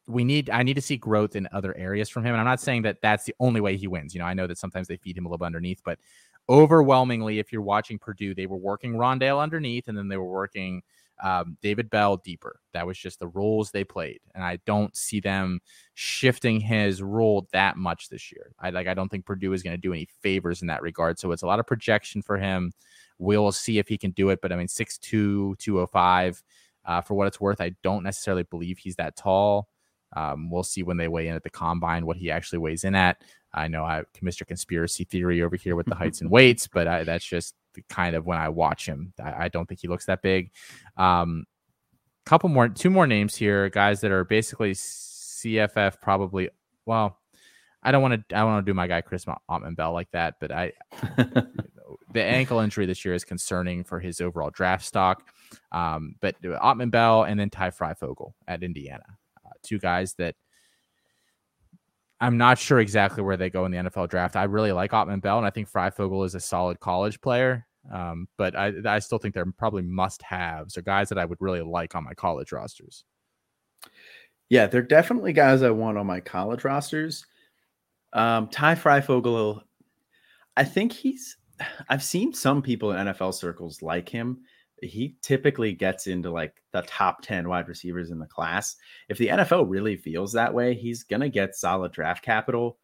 [0.07, 2.33] we need I need to see growth in other areas from him.
[2.33, 4.13] And I'm not saying that that's the only way he wins.
[4.13, 5.99] You know, I know that sometimes they feed him a little underneath, but
[6.47, 10.81] overwhelmingly, if you're watching Purdue, they were working Rondale underneath, and then they were working
[11.21, 12.59] um, David Bell deeper.
[12.73, 15.59] That was just the roles they played, and I don't see them
[15.93, 18.51] shifting his role that much this year.
[18.59, 21.19] I like I don't think Purdue is going to do any favors in that regard.
[21.19, 22.71] So it's a lot of projection for him.
[23.17, 26.41] We'll see if he can do it, but I mean, 6'2", 205.
[26.85, 29.67] Uh, for what it's worth, I don't necessarily believe he's that tall.
[30.15, 32.95] Um, we'll see when they weigh in at the combine what he actually weighs in
[32.95, 33.21] at.
[33.53, 34.45] I know I Mr.
[34.45, 37.55] Conspiracy Theory over here with the heights and weights, but I, that's just
[37.89, 39.13] kind of when I watch him.
[39.23, 40.51] I, I don't think he looks that big.
[40.97, 41.45] Um,
[42.25, 46.49] couple more, two more names here, guys that are basically CFF probably.
[46.85, 47.17] Well,
[47.81, 48.35] I don't want to.
[48.35, 50.73] I want to do my guy Chris Autman Bell like that, but I
[52.13, 55.31] the ankle injury this year is concerning for his overall draft stock.
[55.71, 59.05] Um, but Autman Bell and then Ty Fryfogle at Indiana,
[59.45, 60.35] uh, two guys that
[62.21, 64.35] I'm not sure exactly where they go in the NFL draft.
[64.35, 67.65] I really like Autman Bell, and I think Fryfogle is a solid college player.
[67.91, 71.39] Um, but I, I still think they're probably must haves or guys that I would
[71.39, 73.05] really like on my college rosters.
[74.49, 77.25] Yeah, they're definitely guys I want on my college rosters.
[78.13, 79.61] Um, Ty Fryfogle,
[80.57, 81.37] I think he's.
[81.89, 84.39] I've seen some people in NFL circles like him.
[84.81, 88.77] He typically gets into like the top 10 wide receivers in the class.
[89.09, 92.77] If the NFL really feels that way, he's going to get solid draft capital.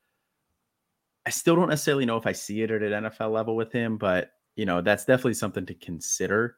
[1.26, 3.97] I still don't necessarily know if I see it at an NFL level with him,
[3.97, 6.57] but you know, that's definitely something to consider.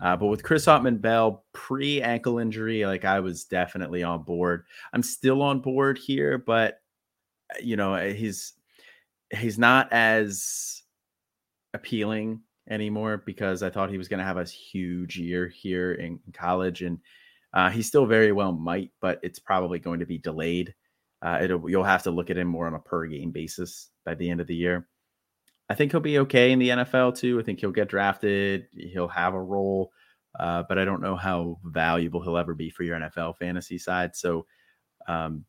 [0.00, 4.64] Uh, but with Chris Autman Bell pre ankle injury, like I was definitely on board.
[4.92, 6.80] I'm still on board here, but
[7.50, 8.52] uh, you know, he's
[9.34, 10.82] he's not as
[11.76, 16.18] appealing anymore because I thought he was going to have a huge year here in,
[16.26, 16.98] in college, and
[17.54, 20.74] uh, he still very well might, but it's probably going to be delayed.
[21.22, 24.28] Uh, you'll have to look at him more on a per game basis by the
[24.28, 24.86] end of the year.
[25.68, 27.40] I think he'll be okay in the NFL too.
[27.40, 28.66] I think he'll get drafted.
[28.72, 29.92] He'll have a role,
[30.38, 34.14] uh, but I don't know how valuable he'll ever be for your NFL fantasy side.
[34.14, 34.46] So,
[35.08, 35.44] um,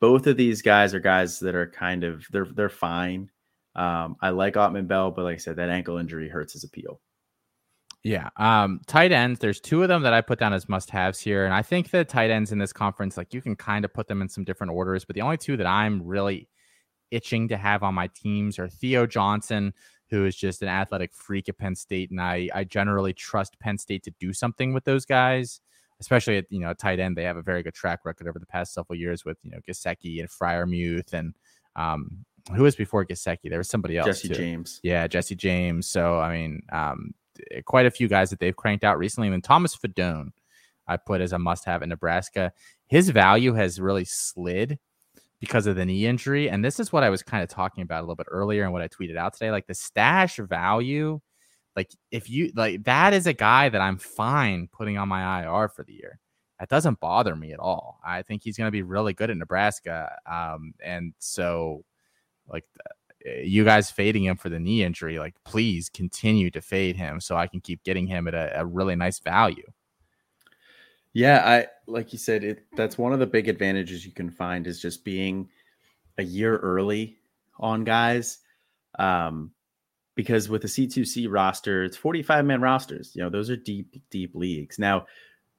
[0.00, 3.30] both of these guys are guys that are kind of they're they're fine.
[3.76, 7.00] Um, I like Autman Bell, but like I said, that ankle injury hurts his appeal.
[8.02, 8.30] Yeah.
[8.36, 11.44] Um, tight ends, there's two of them that I put down as must haves here.
[11.44, 14.06] And I think the tight ends in this conference, like you can kind of put
[14.06, 16.48] them in some different orders, but the only two that I'm really
[17.10, 19.74] itching to have on my teams are Theo Johnson,
[20.10, 23.78] who is just an athletic freak at Penn State, and I I generally trust Penn
[23.78, 25.60] State to do something with those guys,
[26.00, 27.16] especially at you know tight end.
[27.16, 29.58] They have a very good track record over the past several years with you know
[29.68, 31.34] Gesicki and Freiermuth and
[31.74, 32.24] um,
[32.54, 33.48] who was before Gesicki?
[33.50, 34.06] There was somebody else.
[34.06, 34.34] Jesse too.
[34.34, 34.80] James.
[34.82, 35.88] Yeah, Jesse James.
[35.88, 37.14] So I mean, um,
[37.64, 39.28] quite a few guys that they've cranked out recently.
[39.28, 40.30] And Thomas Fidone,
[40.86, 42.52] I put as a must-have in Nebraska.
[42.86, 44.78] His value has really slid
[45.40, 46.48] because of the knee injury.
[46.48, 48.72] And this is what I was kind of talking about a little bit earlier and
[48.72, 49.50] what I tweeted out today.
[49.50, 51.20] Like the stash value,
[51.74, 55.68] like if you like that is a guy that I'm fine putting on my IR
[55.68, 56.18] for the year.
[56.58, 58.00] That doesn't bother me at all.
[58.02, 60.16] I think he's going to be really good at Nebraska.
[60.24, 61.84] Um, and so,
[62.48, 62.64] like,
[63.24, 67.20] eh, you guys fading him for the knee injury, like, please continue to fade him
[67.20, 69.70] so I can keep getting him at a, a really nice value.
[71.12, 74.66] Yeah, I like you said, it that's one of the big advantages you can find
[74.66, 75.48] is just being
[76.18, 77.16] a year early
[77.58, 78.38] on guys.
[78.98, 79.52] Um,
[80.14, 83.12] because with the C2C roster, it's 45 man rosters.
[83.14, 84.78] You know, those are deep, deep leagues.
[84.78, 85.06] Now,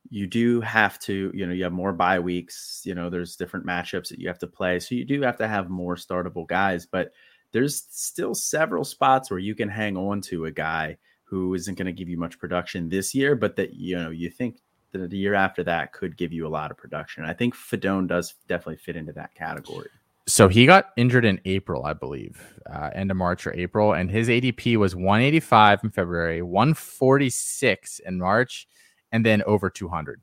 [0.09, 3.65] you do have to, you know, you have more bye weeks, you know, there's different
[3.65, 4.79] matchups that you have to play.
[4.79, 7.11] So you do have to have more startable guys, but
[7.51, 11.87] there's still several spots where you can hang on to a guy who isn't going
[11.87, 14.59] to give you much production this year, but that, you know, you think
[14.91, 17.25] that the year after that could give you a lot of production.
[17.25, 19.89] I think Fidone does definitely fit into that category.
[20.27, 24.11] So he got injured in April, I believe, uh, end of March or April, and
[24.11, 28.67] his ADP was 185 in February, 146 in March,
[29.11, 30.21] and then over 200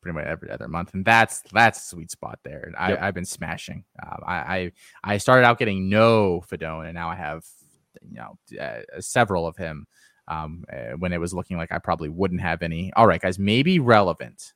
[0.00, 2.64] pretty much every other month, and that's that's a sweet spot there.
[2.66, 3.84] And I, have been smashing.
[4.02, 4.72] Um, I, I,
[5.04, 7.44] I started out getting no Fidone, and now I have
[8.02, 9.86] you know uh, several of him
[10.28, 12.92] um, uh, when it was looking like I probably wouldn't have any.
[12.96, 14.54] All right, guys, maybe relevant.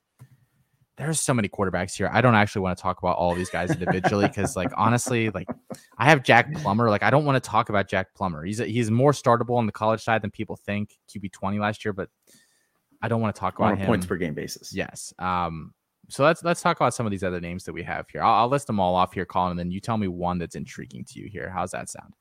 [0.96, 2.08] There's so many quarterbacks here.
[2.12, 5.48] I don't actually want to talk about all these guys individually because, like, honestly, like
[5.98, 6.88] I have Jack Plummer.
[6.88, 8.44] Like, I don't want to talk about Jack Plummer.
[8.44, 10.96] He's he's more startable on the college side than people think.
[11.10, 12.08] QB twenty last year, but
[13.04, 14.74] I don't want to talk on about a points per game basis.
[14.74, 15.12] Yes.
[15.18, 15.74] Um.
[16.08, 18.22] So let's let's talk about some of these other names that we have here.
[18.22, 20.54] I'll, I'll list them all off here, Colin, and then you tell me one that's
[20.54, 21.50] intriguing to you here.
[21.50, 22.14] How's that sound?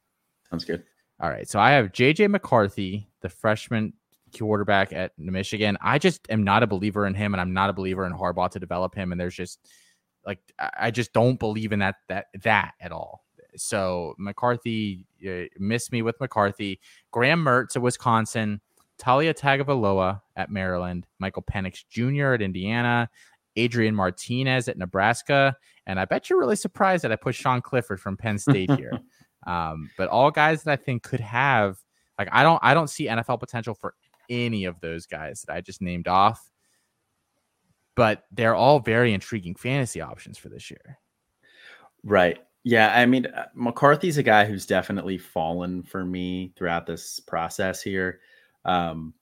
[0.49, 0.83] Sounds good.
[1.21, 1.47] All right.
[1.47, 3.93] So I have JJ McCarthy, the freshman
[4.37, 5.77] quarterback at Michigan.
[5.81, 8.49] I just am not a believer in him, and I'm not a believer in Harbaugh
[8.51, 9.11] to develop him.
[9.11, 9.59] And there's just
[10.25, 10.39] like
[10.77, 13.23] I just don't believe in that that that at all.
[13.55, 16.79] So McCarthy uh, missed me with McCarthy.
[17.11, 18.61] Graham Mertz at Wisconsin,
[19.03, 22.33] Taulia Tagovailoa at Maryland, Michael Penix Jr.
[22.33, 23.09] at Indiana,
[23.55, 25.55] Adrian Martinez at Nebraska,
[25.85, 28.99] and I bet you're really surprised that I put Sean Clifford from Penn State here.
[29.45, 31.77] Um, but all guys that I think could have
[32.17, 33.95] like I don't I don't see NFL potential for
[34.29, 36.49] any of those guys that I just named off.
[37.95, 40.99] But they're all very intriguing fantasy options for this year.
[42.03, 42.39] Right.
[42.63, 47.81] Yeah, I mean uh, McCarthy's a guy who's definitely fallen for me throughout this process
[47.81, 48.21] here.
[48.65, 49.13] Um,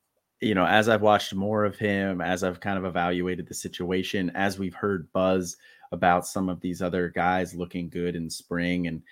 [0.42, 4.32] you know, as I've watched more of him, as I've kind of evaluated the situation,
[4.34, 5.56] as we've heard buzz
[5.92, 9.04] about some of these other guys looking good in spring and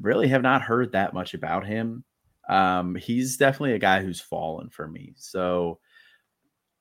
[0.00, 2.02] really have not heard that much about him.
[2.48, 5.14] Um, he's definitely a guy who's fallen for me.
[5.16, 5.78] So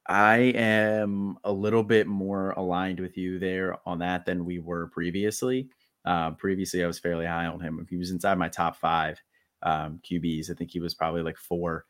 [0.08, 4.88] I am a little bit more aligned with you there on that than we were
[4.88, 5.70] previously.
[6.04, 7.86] Uh, previously, I was fairly high on him.
[7.90, 9.22] He was inside my top five
[9.62, 10.52] um, QBs.
[10.52, 11.86] I think he was probably like four,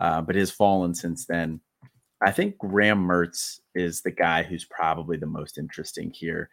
[0.00, 1.60] uh, but has fallen since then.
[2.22, 6.50] I think Graham Mertz is the guy who's probably the most interesting here.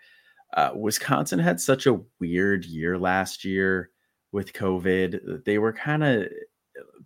[0.55, 3.89] Uh, Wisconsin had such a weird year last year
[4.31, 5.43] with COVID.
[5.43, 6.27] They were kind of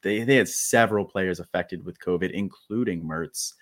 [0.02, 3.53] they they had several players affected with COVID, including Mertz.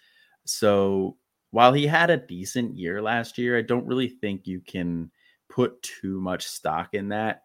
[0.46, 1.18] So
[1.52, 5.12] while he had a decent year last year, I don't really think you can
[5.50, 7.42] put too much stock in that.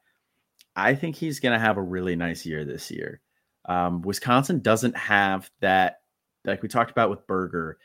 [0.77, 3.22] I think he's going to have a really nice year this year.
[3.66, 6.01] Um, Wisconsin doesn't have that,
[6.44, 7.78] like we talked about with Berger,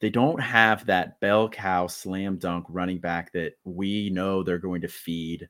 [0.00, 4.82] they don't have that bell cow slam dunk running back that we know they're going
[4.82, 5.48] to feed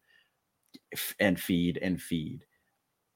[1.19, 2.45] and feed and feed.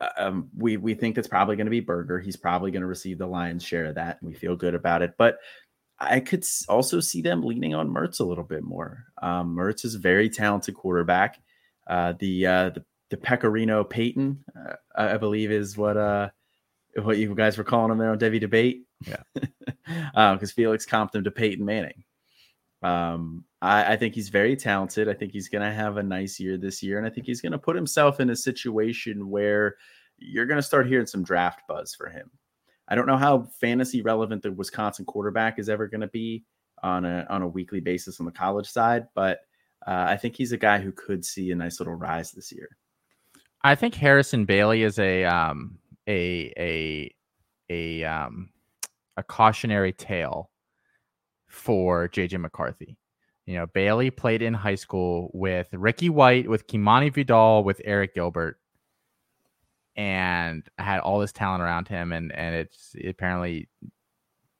[0.01, 2.19] Uh, um, we we think it's probably going to be Berger.
[2.19, 4.19] He's probably going to receive the lion's share of that.
[4.21, 5.15] And we feel good about it.
[5.17, 5.39] But
[6.01, 9.05] I could also see them leaning on Mertz a little bit more.
[9.21, 11.41] Um, Mertz is a very talented quarterback.
[11.87, 16.29] Uh, the, uh, the the Pecorino Peyton, uh, I believe, is what uh
[17.03, 18.85] what you guys were calling him there on Devy Debate.
[19.07, 22.05] Yeah, because um, Felix comped him to Peyton Manning.
[22.83, 25.09] Um, I, I think he's very talented.
[25.09, 27.41] I think he's going to have a nice year this year, and I think he's
[27.41, 29.77] going to put himself in a situation where
[30.19, 32.31] you're going to start hearing some draft buzz for him.
[32.89, 36.45] I don't know how fantasy relevant the Wisconsin quarterback is ever going to be
[36.83, 39.41] on a on a weekly basis on the college side, but
[39.87, 42.69] uh, I think he's a guy who could see a nice little rise this year.
[43.63, 45.79] I think Harrison Bailey is a um,
[46.09, 47.15] a a
[47.71, 48.51] a um,
[49.17, 50.51] a cautionary tale
[51.47, 52.99] for JJ McCarthy.
[53.47, 58.15] You know, Bailey played in high school with Ricky White, with Kimani Vidal, with Eric
[58.15, 58.59] Gilbert
[59.99, 63.69] and had all this talent around him, and and it's apparently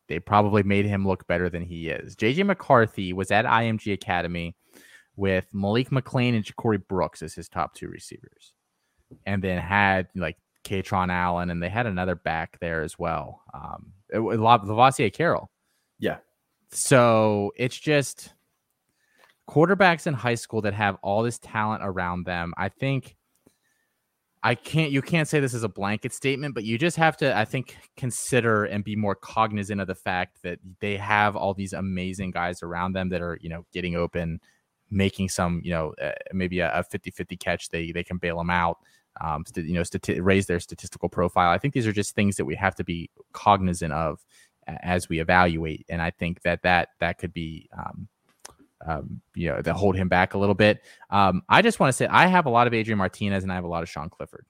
[0.09, 2.17] they probably made him look better than he is.
[2.17, 4.57] JJ McCarthy was at IMG Academy
[5.17, 8.53] with Malik McClain and Ja'Corey Brooks as his top two receivers,
[9.27, 13.43] and then had like Kaytron Allen, and they had another back there as well.
[13.55, 15.51] Um, it, Lovasea Carroll.
[15.99, 16.19] Yeah.
[16.71, 18.35] So it's just
[19.49, 22.53] quarterbacks in high school that have all this talent around them.
[22.57, 23.17] I think
[24.43, 27.37] I can't you can't say this is a blanket statement, but you just have to,
[27.37, 31.73] I think, consider and be more cognizant of the fact that they have all these
[31.73, 34.41] amazing guys around them that are, you know, getting open,
[34.91, 37.69] making some, you know, uh, maybe a, 50-50 catch.
[37.71, 38.79] They they can bail them out.
[39.21, 41.51] Um, you know, stati- raise their statistical profile.
[41.51, 44.25] I think these are just things that we have to be cognizant of
[44.67, 48.09] as we evaluate, and I think that that that could be um,
[48.87, 50.83] um, you know, that hold him back a little bit.
[51.11, 53.57] Um, I just want to say I have a lot of Adrian Martinez and I
[53.57, 54.47] have a lot of Sean Clifford.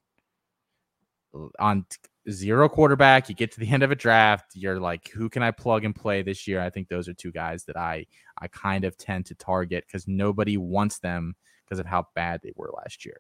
[1.59, 1.85] On
[2.31, 5.51] zero quarterback, you get to the end of a draft, you're like, who can I
[5.51, 6.61] plug and play this year?
[6.61, 8.07] I think those are two guys that I
[8.39, 11.35] I kind of tend to target because nobody wants them
[11.65, 13.19] because of how bad they were last year,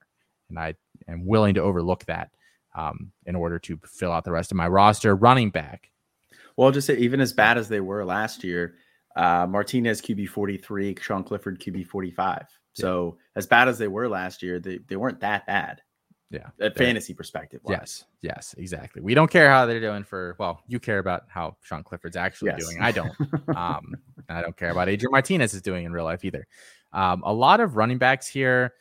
[0.49, 0.75] and I
[1.09, 2.31] am willing to overlook that
[2.75, 5.15] um, in order to fill out the rest of my roster.
[5.15, 5.91] Running back.
[6.57, 8.75] Well, just say, even as bad as they were last year,
[9.17, 12.47] uh, Martinez QB 43, Sean Clifford QB 45.
[12.73, 13.23] So yeah.
[13.37, 15.83] as bad as they were last year, they, they weren't that bad.
[16.31, 16.49] Yeah.
[16.61, 17.61] At fantasy perspective.
[17.67, 18.05] Yes.
[18.21, 19.01] Yes, exactly.
[19.01, 22.51] We don't care how they're doing for well, you care about how Sean Clifford's actually
[22.51, 22.67] yes.
[22.67, 22.83] doing.
[22.83, 23.15] I don't.
[23.57, 23.95] um
[24.29, 26.47] I don't care about Adrian Martinez is doing in real life either.
[26.93, 28.75] Um, a lot of running backs here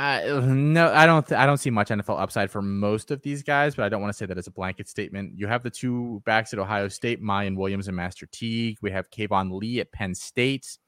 [0.00, 1.28] I no, I don't.
[1.28, 4.00] Th- I don't see much NFL upside for most of these guys, but I don't
[4.00, 5.38] want to say that as a blanket statement.
[5.38, 8.78] You have the two backs at Ohio State, Miyan Williams and Master Teague.
[8.80, 10.78] We have Keyvone Lee at Penn State.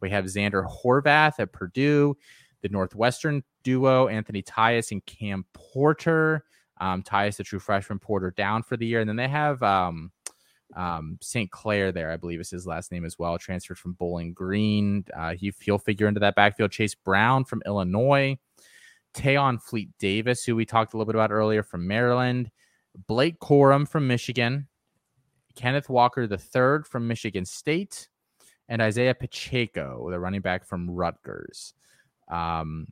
[0.00, 2.16] We have Xander Horvath at Purdue.
[2.62, 6.42] The Northwestern duo, Anthony Tyus and Cam Porter.
[6.80, 10.12] Um, Tyus, the true freshman, Porter down for the year, and then they have um,
[10.74, 11.50] um, St.
[11.50, 13.36] Clair there, I believe is his last name as well.
[13.36, 15.04] Transferred from Bowling Green.
[15.14, 16.72] Uh, he, he'll figure into that backfield.
[16.72, 18.38] Chase Brown from Illinois.
[19.14, 22.50] Tayon Fleet Davis, who we talked a little bit about earlier from Maryland,
[23.06, 24.68] Blake Corum from Michigan,
[25.54, 28.08] Kenneth Walker III from Michigan State,
[28.68, 31.74] and Isaiah Pacheco, the running back from Rutgers.
[32.30, 32.86] Um,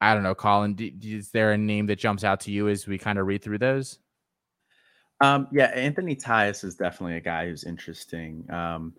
[0.00, 0.74] I don't know, Colin.
[0.74, 3.42] Do, is there a name that jumps out to you as we kind of read
[3.42, 4.00] through those?
[5.20, 8.44] Um, yeah, Anthony Tyus is definitely a guy who's interesting.
[8.50, 8.94] Um,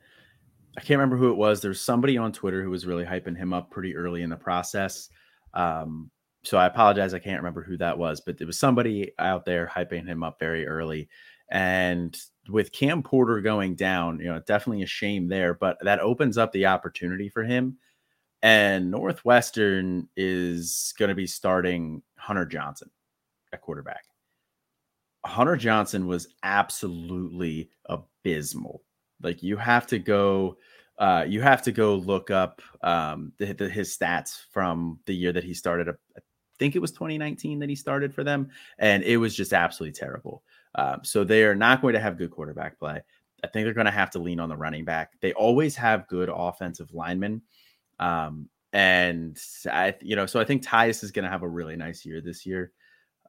[0.78, 1.62] I can't remember who it was.
[1.62, 5.10] There's somebody on Twitter who was really hyping him up pretty early in the process.
[5.54, 6.10] Um,
[6.44, 7.14] so I apologize.
[7.14, 10.40] I can't remember who that was, but there was somebody out there hyping him up
[10.40, 11.10] very early.
[11.50, 12.18] And
[12.50, 16.52] with Cam Porter going down, you know, definitely a shame there, but that opens up
[16.52, 17.78] the opportunity for him.
[18.42, 22.90] And Northwestern is going to be starting Hunter Johnson
[23.54, 24.04] at quarterback.
[25.26, 28.82] Hunter Johnson was absolutely abysmal.
[29.24, 30.58] Like you have to go,
[30.98, 35.34] uh, you have to go look up um, the, the, his stats from the year
[35.34, 35.90] that he started.
[35.90, 36.20] I
[36.60, 40.44] think it was 2019 that he started for them, and it was just absolutely terrible.
[40.76, 43.02] Um, so they are not going to have good quarterback play.
[43.44, 45.14] I think they're going to have to lean on the running back.
[45.20, 47.42] They always have good offensive linemen.
[48.00, 49.38] Um, and
[49.72, 52.22] I, you know, so I think Tyus is going to have a really nice year
[52.22, 52.72] this year.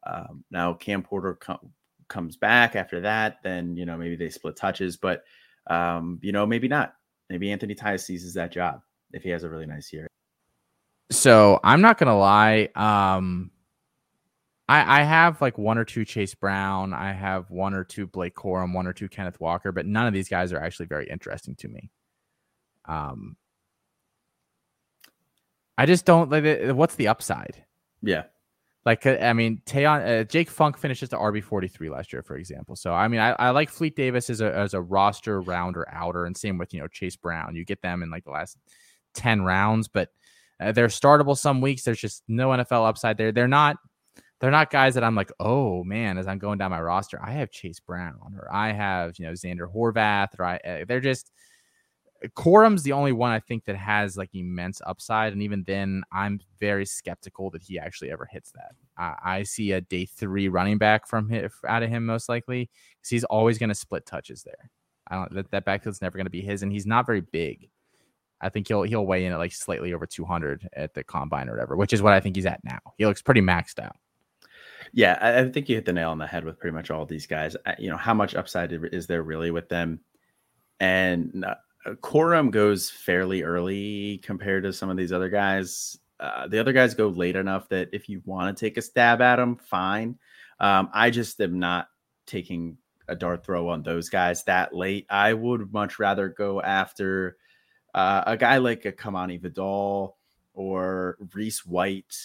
[0.06, 1.72] Um, now Cam Porter com-
[2.08, 5.24] comes back after that, then you know maybe they split touches, but
[5.68, 6.94] um, you know maybe not.
[7.30, 8.82] Maybe Anthony Tyus seizes that job
[9.12, 10.06] if he has a really nice year.
[11.10, 12.68] So I'm not gonna lie.
[12.74, 13.50] Um,
[14.68, 16.94] I, I have like one or two Chase Brown.
[16.94, 20.14] I have one or two Blake Corum, one or two Kenneth Walker, but none of
[20.14, 21.90] these guys are actually very interesting to me.
[22.86, 23.36] Um,
[25.76, 26.74] I just don't like.
[26.74, 27.64] What's the upside?
[28.02, 28.24] Yeah,
[28.84, 32.22] like uh, I mean, Tayon, uh, Jake Funk finishes the RB forty three last year,
[32.22, 32.76] for example.
[32.76, 36.26] So I mean, I, I like Fleet Davis as a as a roster rounder outer,
[36.26, 37.56] and same with you know Chase Brown.
[37.56, 38.58] You get them in like the last
[39.14, 40.10] ten rounds, but
[40.60, 41.82] uh, they're startable some weeks.
[41.84, 43.32] There's just no NFL upside there.
[43.32, 43.76] They're not
[44.40, 47.32] they're not guys that I'm like, oh man, as I'm going down my roster, I
[47.32, 50.56] have Chase Brown or I have you know Zander Horvath or I.
[50.56, 51.32] Uh, they're just
[52.34, 56.40] Corum's the only one I think that has like immense upside, and even then, I'm
[56.60, 58.72] very skeptical that he actually ever hits that.
[58.96, 62.70] I, I see a day three running back from him, out of him most likely
[62.96, 64.70] because he's always going to split touches there.
[65.08, 67.68] I don't that that backfield's never going to be his, and he's not very big.
[68.40, 71.52] I think he'll he'll weigh in at like slightly over 200 at the combine or
[71.52, 72.78] whatever, which is what I think he's at now.
[72.98, 73.96] He looks pretty maxed out.
[74.92, 77.04] Yeah, I, I think you hit the nail on the head with pretty much all
[77.04, 77.56] these guys.
[77.78, 80.00] You know, how much upside is there really with them?
[80.80, 81.54] And uh,
[81.86, 85.98] Corum goes fairly early compared to some of these other guys.
[86.18, 89.20] Uh, the other guys go late enough that if you want to take a stab
[89.20, 90.18] at them, fine.
[90.60, 91.88] Um, I just am not
[92.26, 92.78] taking
[93.08, 95.06] a dart throw on those guys that late.
[95.10, 97.36] I would much rather go after
[97.92, 100.16] uh, a guy like a Kamani Vidal
[100.54, 102.16] or Reese White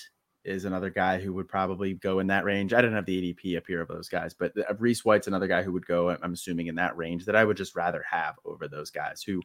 [0.44, 2.74] is another guy who would probably go in that range.
[2.74, 5.48] I don't have the ADP up here of those guys, but uh, Reese White's another
[5.48, 8.36] guy who would go, I'm assuming, in that range that I would just rather have
[8.46, 9.42] over those guys who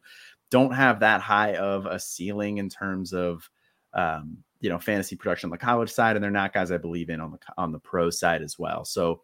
[0.50, 3.48] don't have that high of a ceiling in terms of,
[3.92, 7.10] um, you know, fantasy production on the college side, and they're not guys I believe
[7.10, 8.84] in on the on the pro side as well.
[8.84, 9.22] So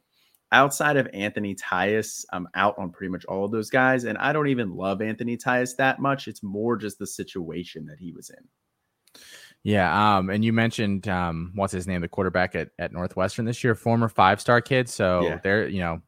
[0.53, 4.33] outside of Anthony Tyus, I'm out on pretty much all of those guys, and I
[4.33, 6.29] don't even love Anthony Tyus that much.
[6.29, 9.23] It's more just the situation that he was in.
[9.63, 13.63] Yeah, um, and you mentioned um, what's his name, the quarterback at, at Northwestern this
[13.63, 14.89] year, former five star kid.
[14.89, 15.41] So yeah.
[15.43, 16.01] they're you know,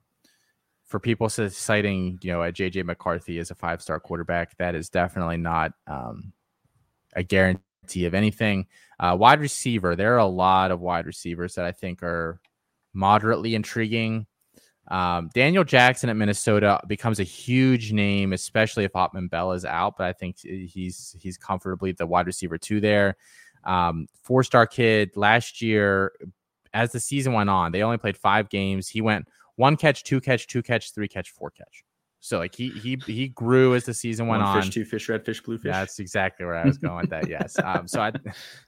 [0.86, 4.88] for people citing you know a JJ McCarthy as a five star quarterback, that is
[4.88, 6.32] definitely not um,
[7.14, 8.66] a guarantee of anything.
[8.98, 12.40] Uh, wide receiver, there are a lot of wide receivers that I think are
[12.94, 14.26] moderately intriguing.
[14.93, 19.97] Um, Daniel Jackson at Minnesota becomes a huge name, especially if Autman-Bell is out.
[19.97, 23.16] But I think he's he's comfortably the wide receiver two there.
[23.64, 26.12] Um, four star kid last year,
[26.74, 28.86] as the season went on, they only played five games.
[28.86, 31.85] He went one catch, two catch, two catch, three catch, four catch.
[32.24, 34.62] So like he he he grew as the season went One on.
[34.62, 35.73] Fish, two fish, red fish, blue fish.
[35.73, 37.28] That's exactly where I was going with that.
[37.28, 37.56] Yes.
[37.64, 38.12] Um, so I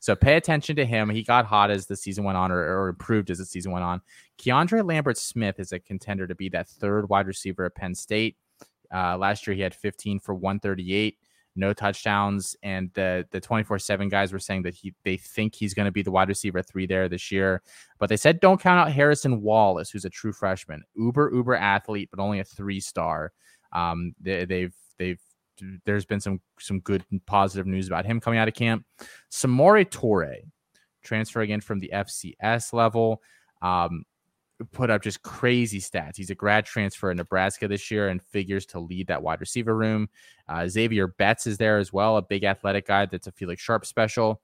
[0.01, 1.09] so pay attention to him.
[1.09, 3.85] He got hot as the season went on, or, or improved as the season went
[3.85, 4.01] on.
[4.39, 8.36] Keandre Lambert Smith is a contender to be that third wide receiver at Penn State.
[8.93, 11.19] Uh, last year he had 15 for 138
[11.56, 12.56] no touchdowns.
[12.62, 15.93] And the the 24 7 guys were saying that he they think he's going to
[15.93, 17.62] be the wide receiver three there this year.
[17.98, 22.11] But they said don't count out Harrison Wallace, who's a true freshman, uber, uber athlete,
[22.11, 23.32] but only a three star.
[23.73, 25.20] Um, they, they've they've
[25.85, 28.85] there's been some some good positive news about him coming out of camp.
[29.31, 30.36] Samori Toure
[31.02, 33.23] transferring in from the FCS level.
[33.62, 34.05] Um,
[34.72, 36.16] put up just crazy stats.
[36.16, 39.76] He's a grad transfer in Nebraska this year and figures to lead that wide receiver
[39.76, 40.09] room.
[40.48, 43.85] Uh, Xavier Betts is there as well, a big athletic guy that's a Felix Sharp
[43.85, 44.40] special,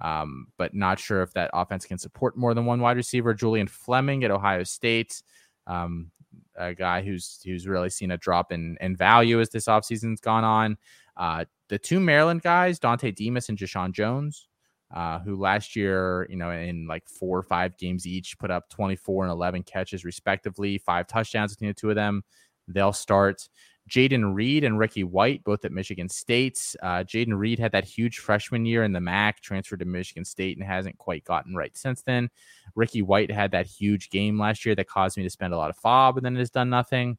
[0.00, 3.34] um, but not sure if that offense can support more than one wide receiver.
[3.34, 5.22] Julian Fleming at Ohio State,
[5.66, 6.10] um,
[6.56, 10.44] a guy who's who's really seen a drop in, in value as this offseason's gone
[10.44, 10.78] on.
[11.16, 14.48] Uh, the two Maryland guys, Dontay Demus and Jeshaun Jones,
[14.92, 18.68] uh, who last year, you know, in like four or five games each, put up
[18.70, 22.22] 24 and 11 catches respectively, five touchdowns between the two of them.
[22.66, 23.48] They'll start.
[23.88, 26.76] Jayden Reed and Ricky White, both at Michigan State.
[26.82, 30.56] Uh, Jayden Reed had that huge freshman year in the MAC, transferred to Michigan State,
[30.56, 32.30] and hasn't quite gotten right since then.
[32.76, 35.70] Ricky White had that huge game last year that caused me to spend a lot
[35.70, 37.18] of FAAB, and then has done nothing.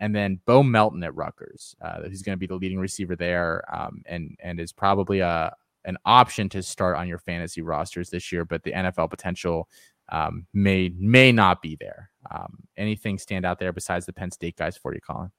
[0.00, 3.62] And then Bo Melton at Rutgers, uh, he's going to be the leading receiver there,
[3.72, 5.54] um, and and is probably a
[5.84, 8.44] an option to start on your fantasy rosters this year.
[8.44, 9.68] But the NFL potential
[10.10, 12.10] um, may may not be there.
[12.30, 15.30] Um, anything stand out there besides the Penn State guys for you, Colin?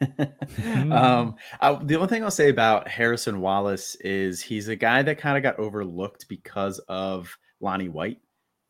[0.92, 5.18] um, I, the only thing I'll say about Harrison Wallace is he's a guy that
[5.18, 8.18] kind of got overlooked because of Lonnie White.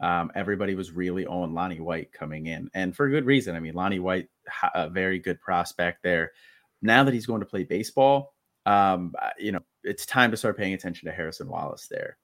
[0.01, 3.57] Um, everybody was really on Lonnie White coming in, and for good reason.
[3.57, 4.29] I mean, Lonnie White,
[4.75, 6.33] a very good prospect there.
[6.83, 8.35] Now that he's going to play baseball,
[8.65, 12.17] um, you know, it's time to start paying attention to Harrison Wallace there.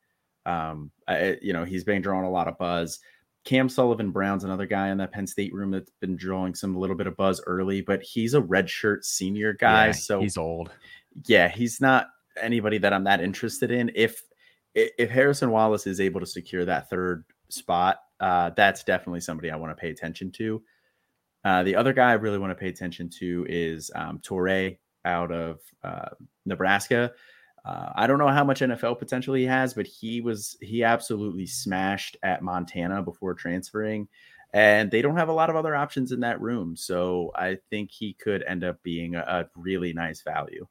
[0.46, 3.00] Um, I, you know, he's been drawing a lot of buzz.
[3.44, 6.96] Cam Sullivan Brown's another guy in that Penn State room that's been drawing some little
[6.96, 10.70] bit of buzz early, but he's a redshirt senior guy, yeah, so he's old.
[11.26, 12.08] Yeah, he's not
[12.40, 13.92] anybody that I'm that interested in.
[13.94, 14.22] If
[14.74, 19.56] if Harrison Wallace is able to secure that third spot, uh, that's definitely somebody I
[19.56, 20.62] want to pay attention to.
[21.44, 25.30] Uh, the other guy I really want to pay attention to is um, Toure out
[25.30, 26.08] of uh,
[26.46, 27.12] Nebraska.
[27.64, 31.46] Uh, I don't know how much NFL potential he has, but he was he absolutely
[31.46, 34.06] smashed at Montana before transferring,
[34.52, 36.76] and they don't have a lot of other options in that room.
[36.76, 40.66] So I think he could end up being a, a really nice value.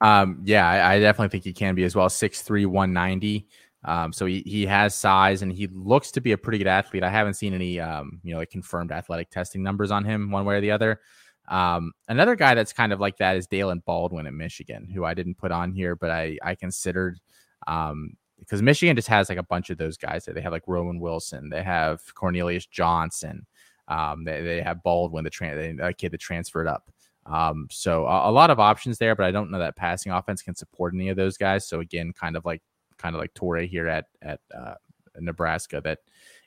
[0.00, 2.08] Um, yeah, I, I, definitely think he can be as well.
[2.08, 3.48] 6'3", 190.
[3.84, 7.02] Um, so he, he has size and he looks to be a pretty good athlete.
[7.02, 10.44] I haven't seen any um, you know, like confirmed athletic testing numbers on him one
[10.44, 11.00] way or the other.
[11.48, 15.14] Um, another guy that's kind of like that is Daylen Baldwin at Michigan, who I
[15.14, 17.18] didn't put on here, but I I considered
[17.66, 20.24] um, because Michigan just has like a bunch of those guys.
[20.24, 23.46] They have like Roman Wilson, they have Cornelius Johnson,
[23.88, 26.90] um, they, they have Baldwin, the tran- that kid that transferred up.
[27.26, 30.40] Um, so a, a, lot of options there, but I don't know that passing offense
[30.40, 31.66] can support any of those guys.
[31.68, 32.62] So again, kind of like
[32.96, 34.74] kind of like Toure here at at uh,
[35.18, 35.98] Nebraska that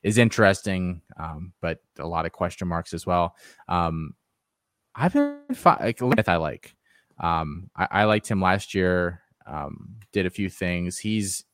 [0.03, 3.35] is interesting, um, but a lot of question marks as well.
[3.67, 4.15] Um,
[4.95, 6.76] I've been fi- like I like.
[7.19, 9.22] Um, I, I, liked him last year.
[9.45, 10.97] Um, did a few things.
[10.97, 11.45] He's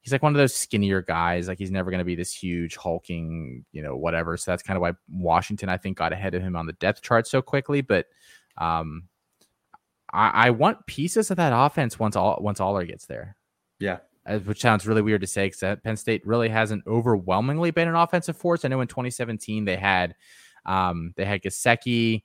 [0.00, 1.48] he's like one of those skinnier guys.
[1.48, 4.36] Like he's never going to be this huge hulking, you know, whatever.
[4.36, 7.02] So that's kind of why Washington, I think, got ahead of him on the depth
[7.02, 7.80] chart so quickly.
[7.80, 8.06] But
[8.58, 9.04] um,
[10.12, 13.36] I, I want pieces of that offense once all once Allar gets there.
[13.78, 13.98] Yeah,
[14.44, 18.36] which sounds really weird to say because Penn State really hasn't overwhelmingly been an offensive
[18.36, 18.64] force.
[18.64, 20.14] I know in 2017 they had
[20.66, 22.22] um, they had Gesicki,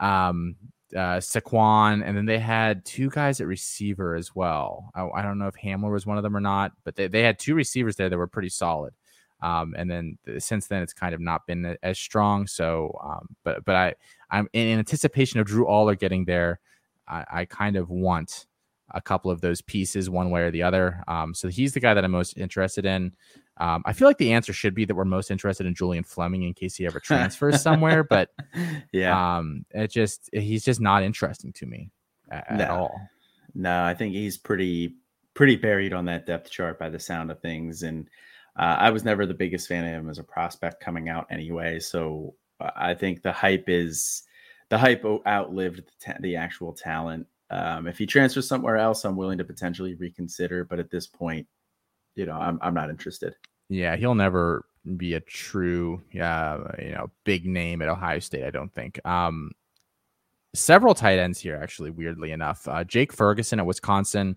[0.00, 0.56] um,
[0.94, 4.90] uh, Saquon, and then they had two guys at receiver as well.
[4.94, 7.22] I, I, don't know if Hamler was one of them or not, but they, they
[7.22, 8.94] had two receivers there that were pretty solid.
[9.42, 12.46] Um, and then since then, it's kind of not been as strong.
[12.46, 13.94] So, um, but but I
[14.30, 16.60] I'm in anticipation of Drew Allar getting there.
[17.06, 18.46] I, I kind of want
[18.92, 21.02] a couple of those pieces one way or the other.
[21.08, 23.12] Um, so he's the guy that I'm most interested in.
[23.58, 26.42] Um, I feel like the answer should be that we're most interested in Julian Fleming
[26.42, 28.30] in case he ever transfers somewhere, but
[28.92, 31.90] yeah, um, it just he's just not interesting to me
[32.30, 32.64] at, no.
[32.64, 33.00] at, all.
[33.54, 34.96] No, I think he's pretty
[35.34, 38.08] pretty buried on that depth chart by the sound of things, and
[38.58, 41.78] uh, I was never the biggest fan of him as a prospect coming out anyway.
[41.78, 44.24] So uh, I think the hype is
[44.68, 47.26] the hype outlived the, ta- the actual talent.
[47.50, 51.46] Um, if he transfers somewhere else, I'm willing to potentially reconsider, but at this point,
[52.14, 53.34] you know, I'm I'm not interested.
[53.68, 54.66] Yeah, he'll never
[54.96, 58.44] be a true, uh, you know, big name at Ohio State.
[58.44, 59.04] I don't think.
[59.06, 59.52] Um,
[60.54, 61.90] several tight ends here, actually.
[61.90, 64.36] Weirdly enough, uh, Jake Ferguson at Wisconsin,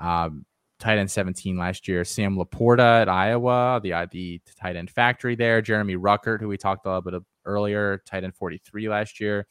[0.00, 0.44] um,
[0.78, 2.04] tight end 17 last year.
[2.04, 5.62] Sam LaPorta at Iowa, the uh, the tight end factory there.
[5.62, 9.46] Jeremy Ruckert, who we talked a little bit earlier, tight end 43 last year.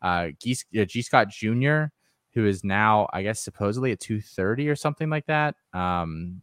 [0.00, 1.84] Uh, G, uh, Gee Scott Jr.,
[2.34, 5.54] who is now, I guess, supposedly at 230 or something like that.
[5.72, 6.42] Um,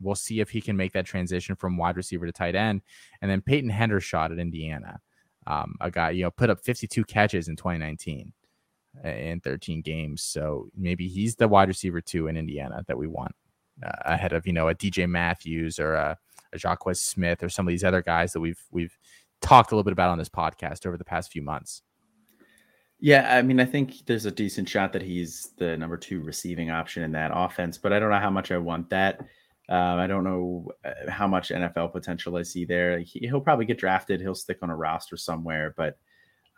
[0.00, 2.82] we'll see if he can make that transition from wide receiver to tight end.
[3.22, 5.00] And then Peyton Hendershot at Indiana,
[5.46, 8.32] um, a guy you know put up 52 catches in 2019
[9.04, 10.22] in 13 games.
[10.22, 13.34] So maybe he's the wide receiver two in Indiana that we want
[13.84, 16.18] uh, ahead of you know a DJ Matthews or a,
[16.52, 18.96] a Jacques Smith or some of these other guys that we've we've
[19.40, 21.82] talked a little bit about on this podcast over the past few months.
[22.98, 26.70] Yeah, I mean, I think there's a decent shot that he's the number two receiving
[26.70, 29.20] option in that offense, but I don't know how much I want that.
[29.68, 33.00] Um, I don't know uh, how much NFL potential I see there.
[33.00, 34.20] He, will probably get drafted.
[34.20, 35.98] He'll stick on a roster somewhere, but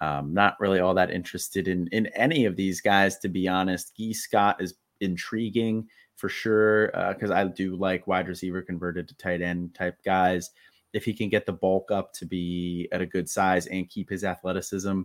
[0.00, 3.96] um, not really all that interested in in any of these guys, to be honest.
[3.96, 9.16] Gee Scott is intriguing for sure because uh, I do like wide receiver converted to
[9.16, 10.50] tight end type guys.
[10.92, 14.10] If he can get the bulk up to be at a good size and keep
[14.10, 15.02] his athleticism,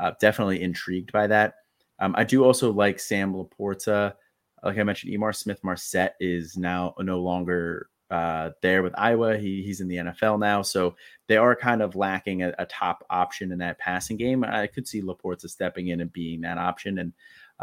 [0.00, 1.54] uh, definitely intrigued by that.
[2.00, 4.14] Um, I do also like Sam LaPorta.
[4.62, 9.36] Like I mentioned, Ihmir Smith-Marsette is now no longer uh, there with Iowa.
[9.36, 10.62] He, he's in the NFL now.
[10.62, 14.44] So they are kind of lacking a, a, top option in that passing game.
[14.44, 16.98] I could see LaPorta stepping in and being that option.
[16.98, 17.12] And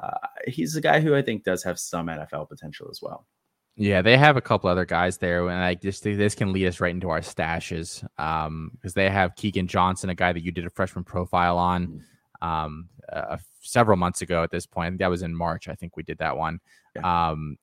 [0.02, 3.26] uh, he's a guy who I think does have some NFL potential as well.
[3.78, 6.68] Yeah, they have a couple other guys there, and I just think this can lead
[6.68, 10.54] us right into our stashes um, because they have Keegan Johnson, a guy that you
[10.54, 12.48] did a freshman profile on mm-hmm.
[12.48, 13.36] um, uh,
[13.66, 14.44] several months ago.
[14.44, 15.68] At this point, that was in March.
[15.68, 16.60] I think we did that one.
[16.96, 17.30] Yeah.
[17.30, 17.58] Um,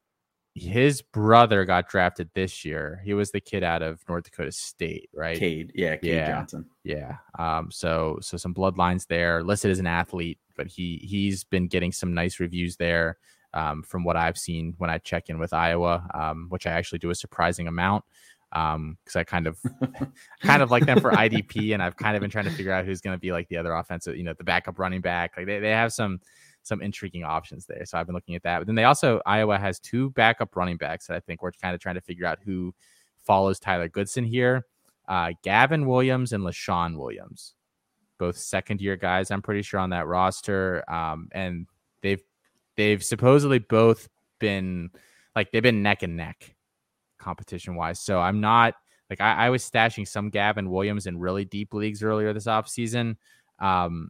[0.55, 3.01] his brother got drafted this year.
[3.05, 5.39] He was the kid out of North Dakota State, right?
[5.39, 6.31] Cade, yeah, Cade yeah.
[6.31, 6.66] Johnson.
[6.85, 7.16] Yeah.
[7.39, 9.43] Um, so so some bloodlines there.
[9.43, 13.16] Listed as an athlete, but he he's been getting some nice reviews there
[13.55, 16.99] um, from what I've seen when I check in with Iowa, um, which I actually
[16.99, 18.05] do a surprising amount
[18.53, 19.59] because um, I kind of
[20.43, 22.85] kind of like them for IDP, and I've kind of been trying to figure out
[22.85, 25.33] who's going to be like the other offensive, you know, the backup running back.
[25.37, 26.20] Like they, they have some
[26.62, 27.85] some intriguing options there.
[27.87, 28.59] So I've been looking at that.
[28.59, 31.74] But then they also Iowa has two backup running backs that I think we're kind
[31.74, 32.74] of trying to figure out who
[33.24, 34.66] follows Tyler Goodson here.
[35.09, 37.55] Uh, Gavin Williams and Leshon Williams,
[38.19, 39.31] both second year guys.
[39.31, 41.66] I'm pretty sure on that roster, um, and
[42.03, 42.23] they've
[42.77, 44.09] they've supposedly both
[44.39, 44.91] been
[45.35, 46.55] like they've been neck and neck
[47.23, 48.01] competition wise.
[48.01, 48.74] So I'm not
[49.09, 53.16] like I, I was stashing some Gavin Williams in really deep leagues earlier this offseason.
[53.59, 54.09] Um,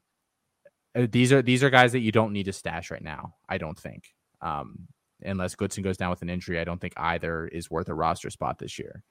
[0.94, 3.34] uh, these are these are guys that you don't need to stash right now.
[3.48, 4.88] I don't think, um,
[5.22, 6.58] unless Goodson goes down with an injury.
[6.58, 9.02] I don't think either is worth a roster spot this year.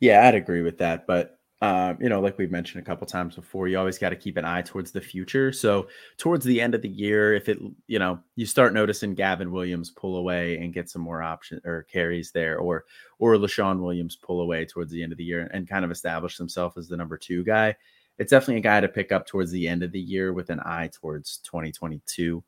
[0.00, 1.06] Yeah, I'd agree with that.
[1.06, 4.16] But um, you know, like we've mentioned a couple times before, you always got to
[4.16, 5.52] keep an eye towards the future.
[5.52, 5.86] So
[6.18, 7.56] towards the end of the year, if it,
[7.86, 11.84] you know, you start noticing Gavin Williams pull away and get some more options or
[11.84, 12.84] carries there, or
[13.20, 16.36] or Leshon Williams pull away towards the end of the year and kind of establish
[16.36, 17.76] himself as the number two guy,
[18.18, 20.58] it's definitely a guy to pick up towards the end of the year with an
[20.64, 22.42] eye towards 2022.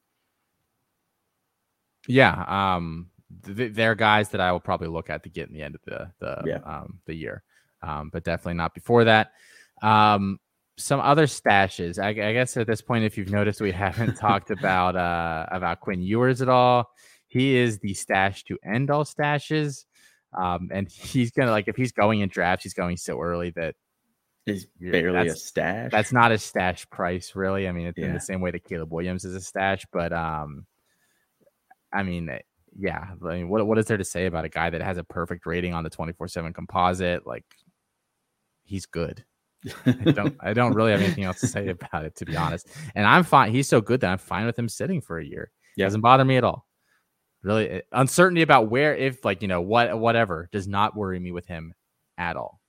[2.09, 5.77] Yeah, um, they're guys that I will probably look at to get in the end
[5.77, 6.59] of the the yeah.
[6.65, 7.45] um, the year
[7.85, 9.33] um, but definitely not before that.
[9.83, 10.39] Um,
[10.77, 12.03] some other stashes.
[12.03, 15.81] I, I, guess at this point, if you've noticed, we haven't talked about uh, about
[15.81, 16.91] Quinn Ewers at all.
[17.27, 19.85] He is the stash to end all stashes,
[20.37, 23.75] um, and he's gonna like if he's going in drafts, he's going so early that
[24.47, 25.91] is barely a stash.
[25.91, 27.67] That's not a stash price, really.
[27.69, 28.07] I mean, it's yeah.
[28.07, 30.67] in the same way that Caleb Williams is a stash, but um,
[31.93, 32.41] I mean, eh,
[32.79, 33.07] yeah.
[33.25, 35.47] I mean, what what is there to say about a guy that has a perfect
[35.47, 37.27] rating on the twenty four seven composite?
[37.27, 37.45] Like,
[38.65, 39.25] he's good.
[39.87, 42.69] I don't I don't really have anything else to say about it to be honest.
[42.95, 43.53] And I'm fine.
[43.53, 45.51] He's so good that I'm fine with him sitting for a year.
[45.77, 45.87] Yeah.
[45.87, 46.67] Doesn't bother me at all.
[47.43, 51.33] Really eh, uncertainty about where if like you know what whatever does not worry me
[51.33, 51.75] with him
[52.19, 52.61] at all.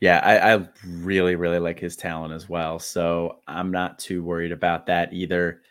[0.00, 2.78] Yeah, I, I really, really like his talent as well.
[2.78, 5.62] So I'm not too worried about that either.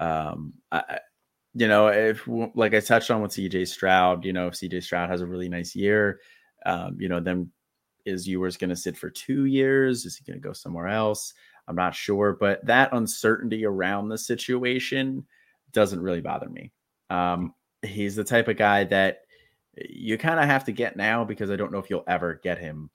[0.00, 0.98] Um, I,
[1.54, 5.08] you know, if like I touched on with CJ Stroud, you know, if CJ Stroud
[5.08, 6.20] has a really nice year,
[6.66, 7.50] um, you know, then
[8.04, 10.04] is Ewers going to sit for two years?
[10.04, 11.34] Is he going to go somewhere else?
[11.66, 15.24] I'm not sure, but that uncertainty around the situation
[15.72, 16.72] doesn't really bother me.
[17.10, 19.22] Um, he's the type of guy that
[19.76, 22.58] you kind of have to get now because I don't know if you'll ever get
[22.58, 22.90] him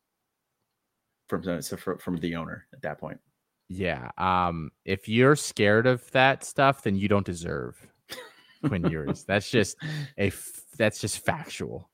[1.28, 3.20] from from the owner at that point.
[3.68, 4.10] Yeah.
[4.18, 7.76] Um, if you're scared of that stuff, then you don't deserve
[8.66, 9.24] Quinn Ewers.
[9.28, 9.78] That's just
[10.18, 10.32] a
[10.78, 11.89] that's just factual.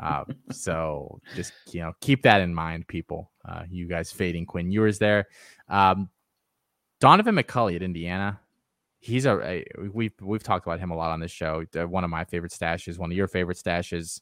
[0.00, 3.30] Uh, so just you know keep that in mind, people.
[3.44, 5.26] Uh, you guys fading Quinn Ewers there.
[5.68, 6.08] Um,
[7.00, 8.40] Donaven McCulley at Indiana.
[9.00, 11.64] He's a, a, we've we've talked about him a lot on this show.
[11.74, 14.20] One of my favorite stashes, one of your favorite stashes,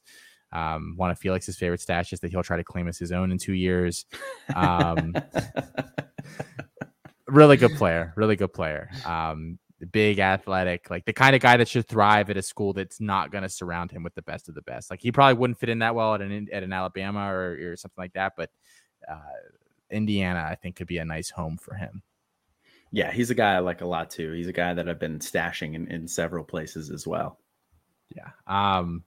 [0.51, 3.37] um, one of Felix's favorite stashes that he'll try to claim as his own in
[3.37, 4.05] two years.
[4.55, 5.15] Um,
[7.27, 8.89] really good player, really good player.
[9.05, 12.99] Um, big athletic, like the kind of guy that should thrive at a school that's
[12.99, 14.89] not going to surround him with the best of the best.
[14.89, 17.75] Like he probably wouldn't fit in that well at an at an Alabama or, or
[17.75, 18.49] something like that, but
[19.09, 19.19] uh,
[19.91, 22.01] Indiana I think could be a nice home for him.
[22.91, 24.31] Yeah, he's a guy I like a lot too.
[24.31, 27.39] He's a guy that I've been stashing in, in several places as well.
[28.15, 28.29] Yeah.
[28.47, 29.03] Um,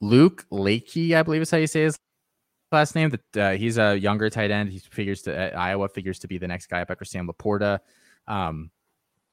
[0.00, 1.98] Luke Lachey, I believe is how you say his
[2.72, 3.10] last name.
[3.10, 4.70] That uh, he's a younger tight end.
[4.70, 7.80] He figures to uh, Iowa figures to be the next guy up after Sam LaPorta.
[8.26, 8.70] Um,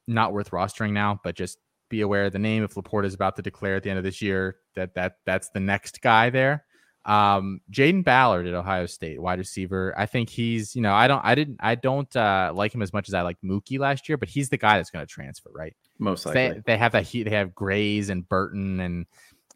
[0.08, 1.58] not worth rostering now, but just
[1.90, 2.64] be aware of the name.
[2.64, 5.50] If LaPorta is about to declare at the end of this year, that that that's
[5.50, 6.66] the next guy there.
[7.06, 9.94] Um, Jayden Ballard at Ohio State, wide receiver.
[9.98, 12.94] I think he's, you know, I don't, I didn't, I don't uh, like him as
[12.94, 15.50] much as I like Mookie last year, but he's the guy that's going to transfer,
[15.54, 15.76] right?
[16.00, 16.42] Most likely.
[16.42, 17.12] They, they have that.
[17.12, 19.06] They have Grayes and Burton and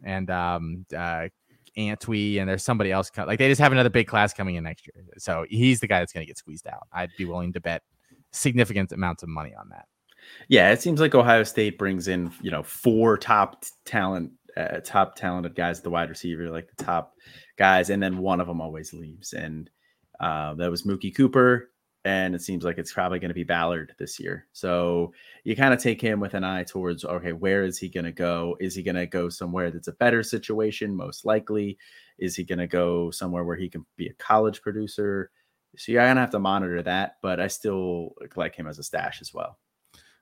[0.04, 1.30] and um, uh,
[1.78, 3.12] Antwi, and there's somebody else.
[3.16, 6.00] Like they just have another big class coming in next year, so he's the guy
[6.00, 6.88] that's going to get squeezed out.
[6.92, 7.82] I'd be willing to bet
[8.32, 9.86] significant amounts of money on that.
[10.48, 15.16] Yeah, it seems like Ohio State brings in you know four top talent, uh, top
[15.16, 17.14] talented guys at the wide receiver, like the top
[17.58, 19.70] guys, and then one of them always leaves, and
[20.20, 21.72] uh, that was Mookie Cooper,
[22.06, 24.48] and it seems like it's probably going to be Ballard this year.
[24.54, 25.14] So
[25.44, 28.12] you kind of take him with an eye towards okay, where is he going to
[28.12, 28.58] go?
[28.60, 30.96] Is he going to go somewhere that's a better situation?
[30.96, 31.78] Most likely,
[32.18, 35.32] is he going to go somewhere where he can be a college producer?
[35.78, 39.22] So you're gonna have to monitor that, but I still like him as a stash
[39.22, 39.60] as well.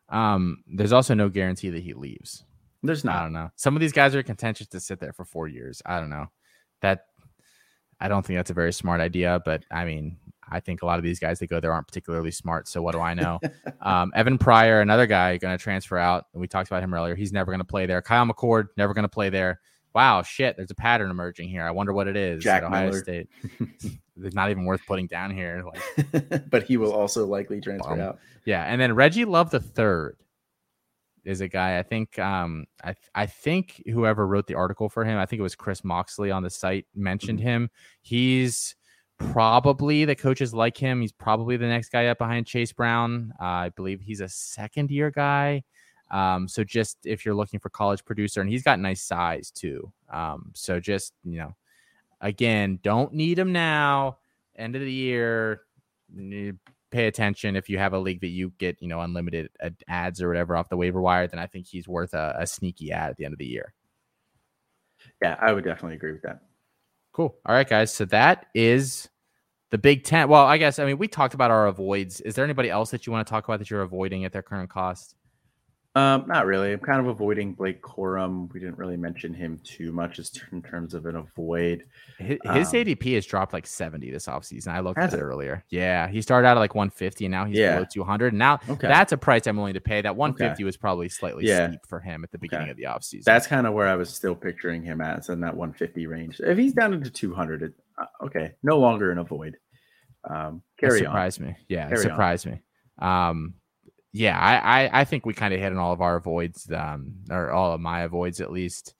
[0.09, 2.43] Um, there's also no guarantee that he leaves.
[2.83, 3.15] There's not.
[3.15, 3.51] I don't know.
[3.55, 5.81] Some of these guys are contentious to sit there for four years.
[5.85, 6.27] I don't know.
[6.81, 7.05] That
[7.99, 10.17] I don't think that's a very smart idea, but I mean,
[10.49, 12.67] I think a lot of these guys that go there aren't particularly smart.
[12.67, 13.39] So what do I know?
[13.81, 16.25] um, Evan Pryor, another guy going to transfer out.
[16.33, 17.15] We talked about him earlier.
[17.15, 18.01] He's never going to play there.
[18.01, 19.59] Kyle McCord, never going to play there.
[19.95, 21.63] Wow, shit, there's a pattern emerging here.
[21.63, 22.99] I wonder what it is Jack at Ohio Miller.
[23.01, 23.29] State.
[24.21, 25.63] it's not even worth putting down here.
[25.65, 28.19] Like, but he will also likely transfer Um, out.
[28.45, 30.17] yeah, and then Reggie Love the third
[31.23, 31.79] is a guy.
[31.79, 35.43] I think um I I think whoever wrote the article for him, I think it
[35.43, 37.69] was Chris Moxley on the site mentioned him.
[38.01, 38.75] He's
[39.17, 40.99] probably the coaches like him.
[40.99, 43.31] He's probably the next guy up behind Chase Brown.
[43.41, 45.63] Uh, I believe he's a second year guy.
[46.15, 49.91] Um, so just if you're looking for college producer, and he's got nice size too.
[50.09, 51.55] Um, so just you know,
[52.21, 54.19] again, don't need him now.
[54.55, 55.63] End of the year,
[56.89, 57.57] pay attention.
[57.57, 59.49] If you have a league that you get, you know, unlimited
[59.89, 62.93] adds or whatever off the waiver wire, then I think he's worth a, a sneaky
[62.93, 63.73] add at the end of the year.
[65.21, 66.39] Yeah, I would definitely agree with that.
[67.11, 67.35] Cool.
[67.45, 67.93] All right, guys.
[67.93, 69.09] So that is
[69.71, 70.29] the Big Ten.
[70.29, 72.21] Well, I guess I mean we talked about our avoids.
[72.21, 74.43] Is there anybody else that you want to talk about that you're avoiding at their
[74.43, 75.13] current cost?
[75.95, 76.73] Um, not really.
[76.73, 78.51] I'm kind of avoiding Blake Corum.
[78.53, 81.85] We didn't really mention him too much as in terms of an avoid.
[82.19, 84.67] His, his Um, ADP has dropped like 70 this offseason.
[84.73, 85.21] I looked at it it?
[85.21, 85.63] earlier.
[85.69, 87.75] Yeah, he started out at like 150 and now he's Yeah.
[87.75, 88.33] below 200.
[88.33, 88.87] And Now Okay.
[88.89, 90.01] that's a price I'm willing to pay.
[90.01, 91.69] That 150 was probably slightly Yeah.
[91.69, 92.71] steep for him at the beginning Okay.
[92.71, 93.23] of the offseason.
[93.23, 96.41] That's kind of where I was still picturing him at, it's in that 150 range.
[96.41, 99.55] If he's down into 200, it, uh, okay, no longer an avoid.
[100.29, 101.11] Um, That carry on.
[101.13, 101.55] surprised me.
[101.69, 102.09] Yeah, it Carry on.
[102.09, 102.61] surprised me.
[102.99, 103.53] Um,
[104.15, 107.13] yeah, I, I I think we kind of hit on all of our avoids, um,
[107.29, 108.93] or all of my avoids at least.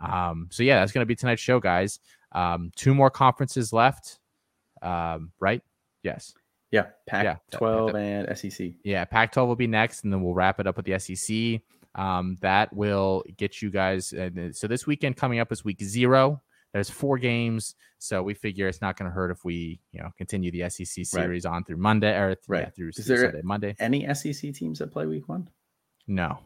[0.00, 2.00] Um, so yeah, that's gonna be tonight's show, guys.
[2.32, 4.18] Um, two more conferences left.
[4.80, 5.62] Um, right?
[6.02, 6.34] Yes.
[6.70, 8.72] Yeah, Pac Yeah, that- 12 that- and SEC.
[8.82, 11.60] Yeah, Pac-12 will be next, and then we'll wrap it up with the SEC.
[11.94, 14.12] Um, that will get you guys.
[14.14, 16.40] Uh, so this weekend coming up is week zero.
[16.72, 20.10] There's four games, so we figure it's not going to hurt if we, you know,
[20.16, 22.74] continue the SEC series on through Monday or yeah, Right.
[22.74, 23.74] through Is there- Saturday, Monday.
[23.78, 25.50] Any SEC teams that play week one?
[26.06, 26.38] No,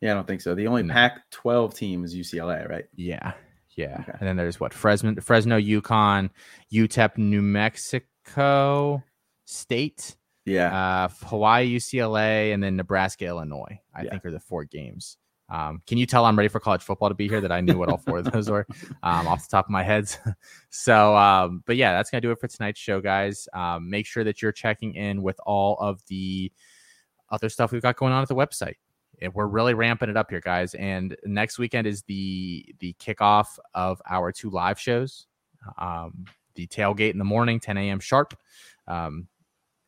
[0.00, 0.54] Yeah, I don't think so.
[0.54, 0.92] The only No.
[0.92, 2.86] Pac 12 team is UCLA, right?
[2.94, 3.32] yeah,
[3.76, 3.98] yeah.
[4.00, 4.12] Okay.
[4.20, 6.30] And then there's what Fresno, Fresno, UConn,
[6.72, 9.02] UTEP, New Mexico
[9.44, 10.16] State,
[10.46, 10.74] Yeah.
[11.04, 13.80] uh, Hawaii, UCLA, and then Nebraska, Illinois.
[13.94, 14.10] I Yeah.
[14.10, 15.16] think are the four games.
[15.50, 17.40] Um, can you tell I'm ready for college football to be here?
[17.40, 18.66] That I knew what all four of those were
[19.02, 20.14] um, off the top of my head.
[20.70, 23.48] so, um, but yeah, that's gonna do it for tonight's show, guys.
[23.52, 26.50] Um, make sure that you're checking in with all of the
[27.30, 28.76] other stuff we've got going on at the website.
[29.20, 30.74] And we're really ramping it up here, guys.
[30.74, 35.26] And next weekend is the the kickoff of our two live shows.
[35.78, 38.00] Um, the tailgate in the morning, 10 a.m.
[38.00, 38.38] sharp.
[38.86, 39.28] Um,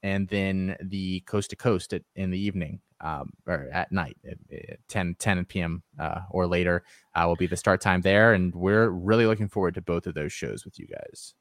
[0.02, 4.38] and then the coast to coast at, in the evening um, or at night at,
[4.52, 5.82] at 10 10 p.m.
[5.98, 9.74] Uh, or later uh, will be the start time there, and we're really looking forward
[9.74, 11.34] to both of those shows with you guys.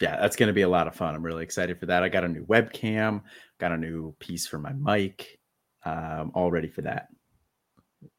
[0.00, 1.14] yeah, that's going to be a lot of fun.
[1.14, 2.02] I'm really excited for that.
[2.02, 3.22] I got a new webcam,
[3.58, 5.38] got a new piece for my mic,
[5.84, 7.08] um, all ready for that.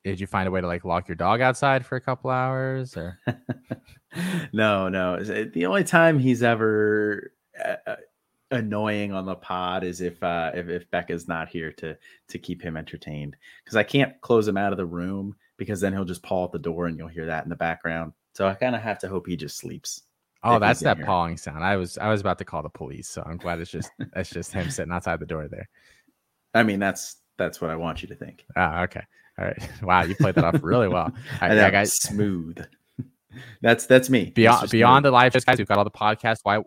[0.04, 2.96] Did you find a way to like lock your dog outside for a couple hours
[2.96, 3.18] or?
[4.54, 5.24] no, no.
[5.24, 7.96] The only time he's ever uh, uh,
[8.52, 11.98] annoying on the pod is if uh, if, if Becca's not here to
[12.30, 15.94] to keep him entertained because I can't close him out of the room because then
[15.94, 18.14] he'll just paw at the door and you'll hear that in the background.
[18.34, 20.04] So I kind of have to hope he just sleeps.
[20.44, 21.06] Oh, that's that here.
[21.06, 21.64] pawing sound.
[21.64, 24.30] I was I was about to call the police, so I'm glad it's just that's
[24.30, 25.70] just him sitting outside the door there.
[26.54, 28.46] I mean, that's that's what I want you to think.
[28.56, 29.04] Ah, okay.
[29.40, 29.70] All right.
[29.84, 31.04] Wow, you played that off really well.
[31.06, 31.12] All
[31.42, 31.94] right, And yeah, guys.
[31.94, 32.58] smooth.
[33.62, 34.32] that's that's me.
[34.32, 34.72] beyond Mr.
[34.72, 35.04] beyond Smooth.
[35.04, 36.40] the live guys, we've got all the podcasts.
[36.44, 36.60] Why,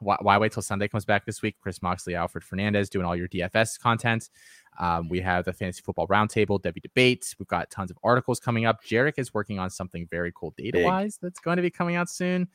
[0.00, 1.56] why why wait till Sunday comes back this week?
[1.60, 4.30] Chris Moxley, Alfred Fernandez doing all your DFS content.
[4.78, 7.34] Um, we have the fantasy football roundtable, Devy debates.
[7.38, 8.84] We've got tons of articles coming up.
[8.84, 12.08] Jarek is working on something very cool data wise that's going to be coming out
[12.08, 12.48] soon.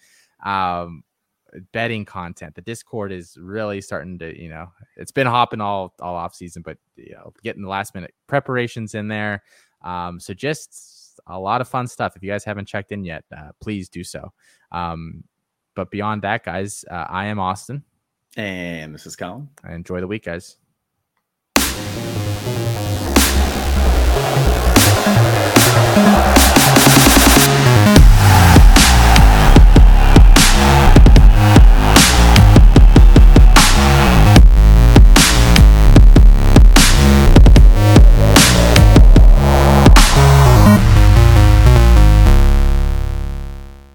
[0.45, 1.03] Um,
[1.71, 2.55] betting content.
[2.55, 6.61] The Discord is really starting to, you know, it's been hopping all all off season,
[6.63, 9.43] but you know, getting the last minute preparations in there.
[9.83, 12.15] Um, so just a lot of fun stuff.
[12.15, 14.33] If you guys haven't checked in yet, uh, please do so.
[14.71, 15.23] Um,
[15.75, 17.83] but beyond that, guys, uh, I am Austin.
[18.35, 19.49] And this is Colin.
[19.63, 20.57] I enjoy the week, guys.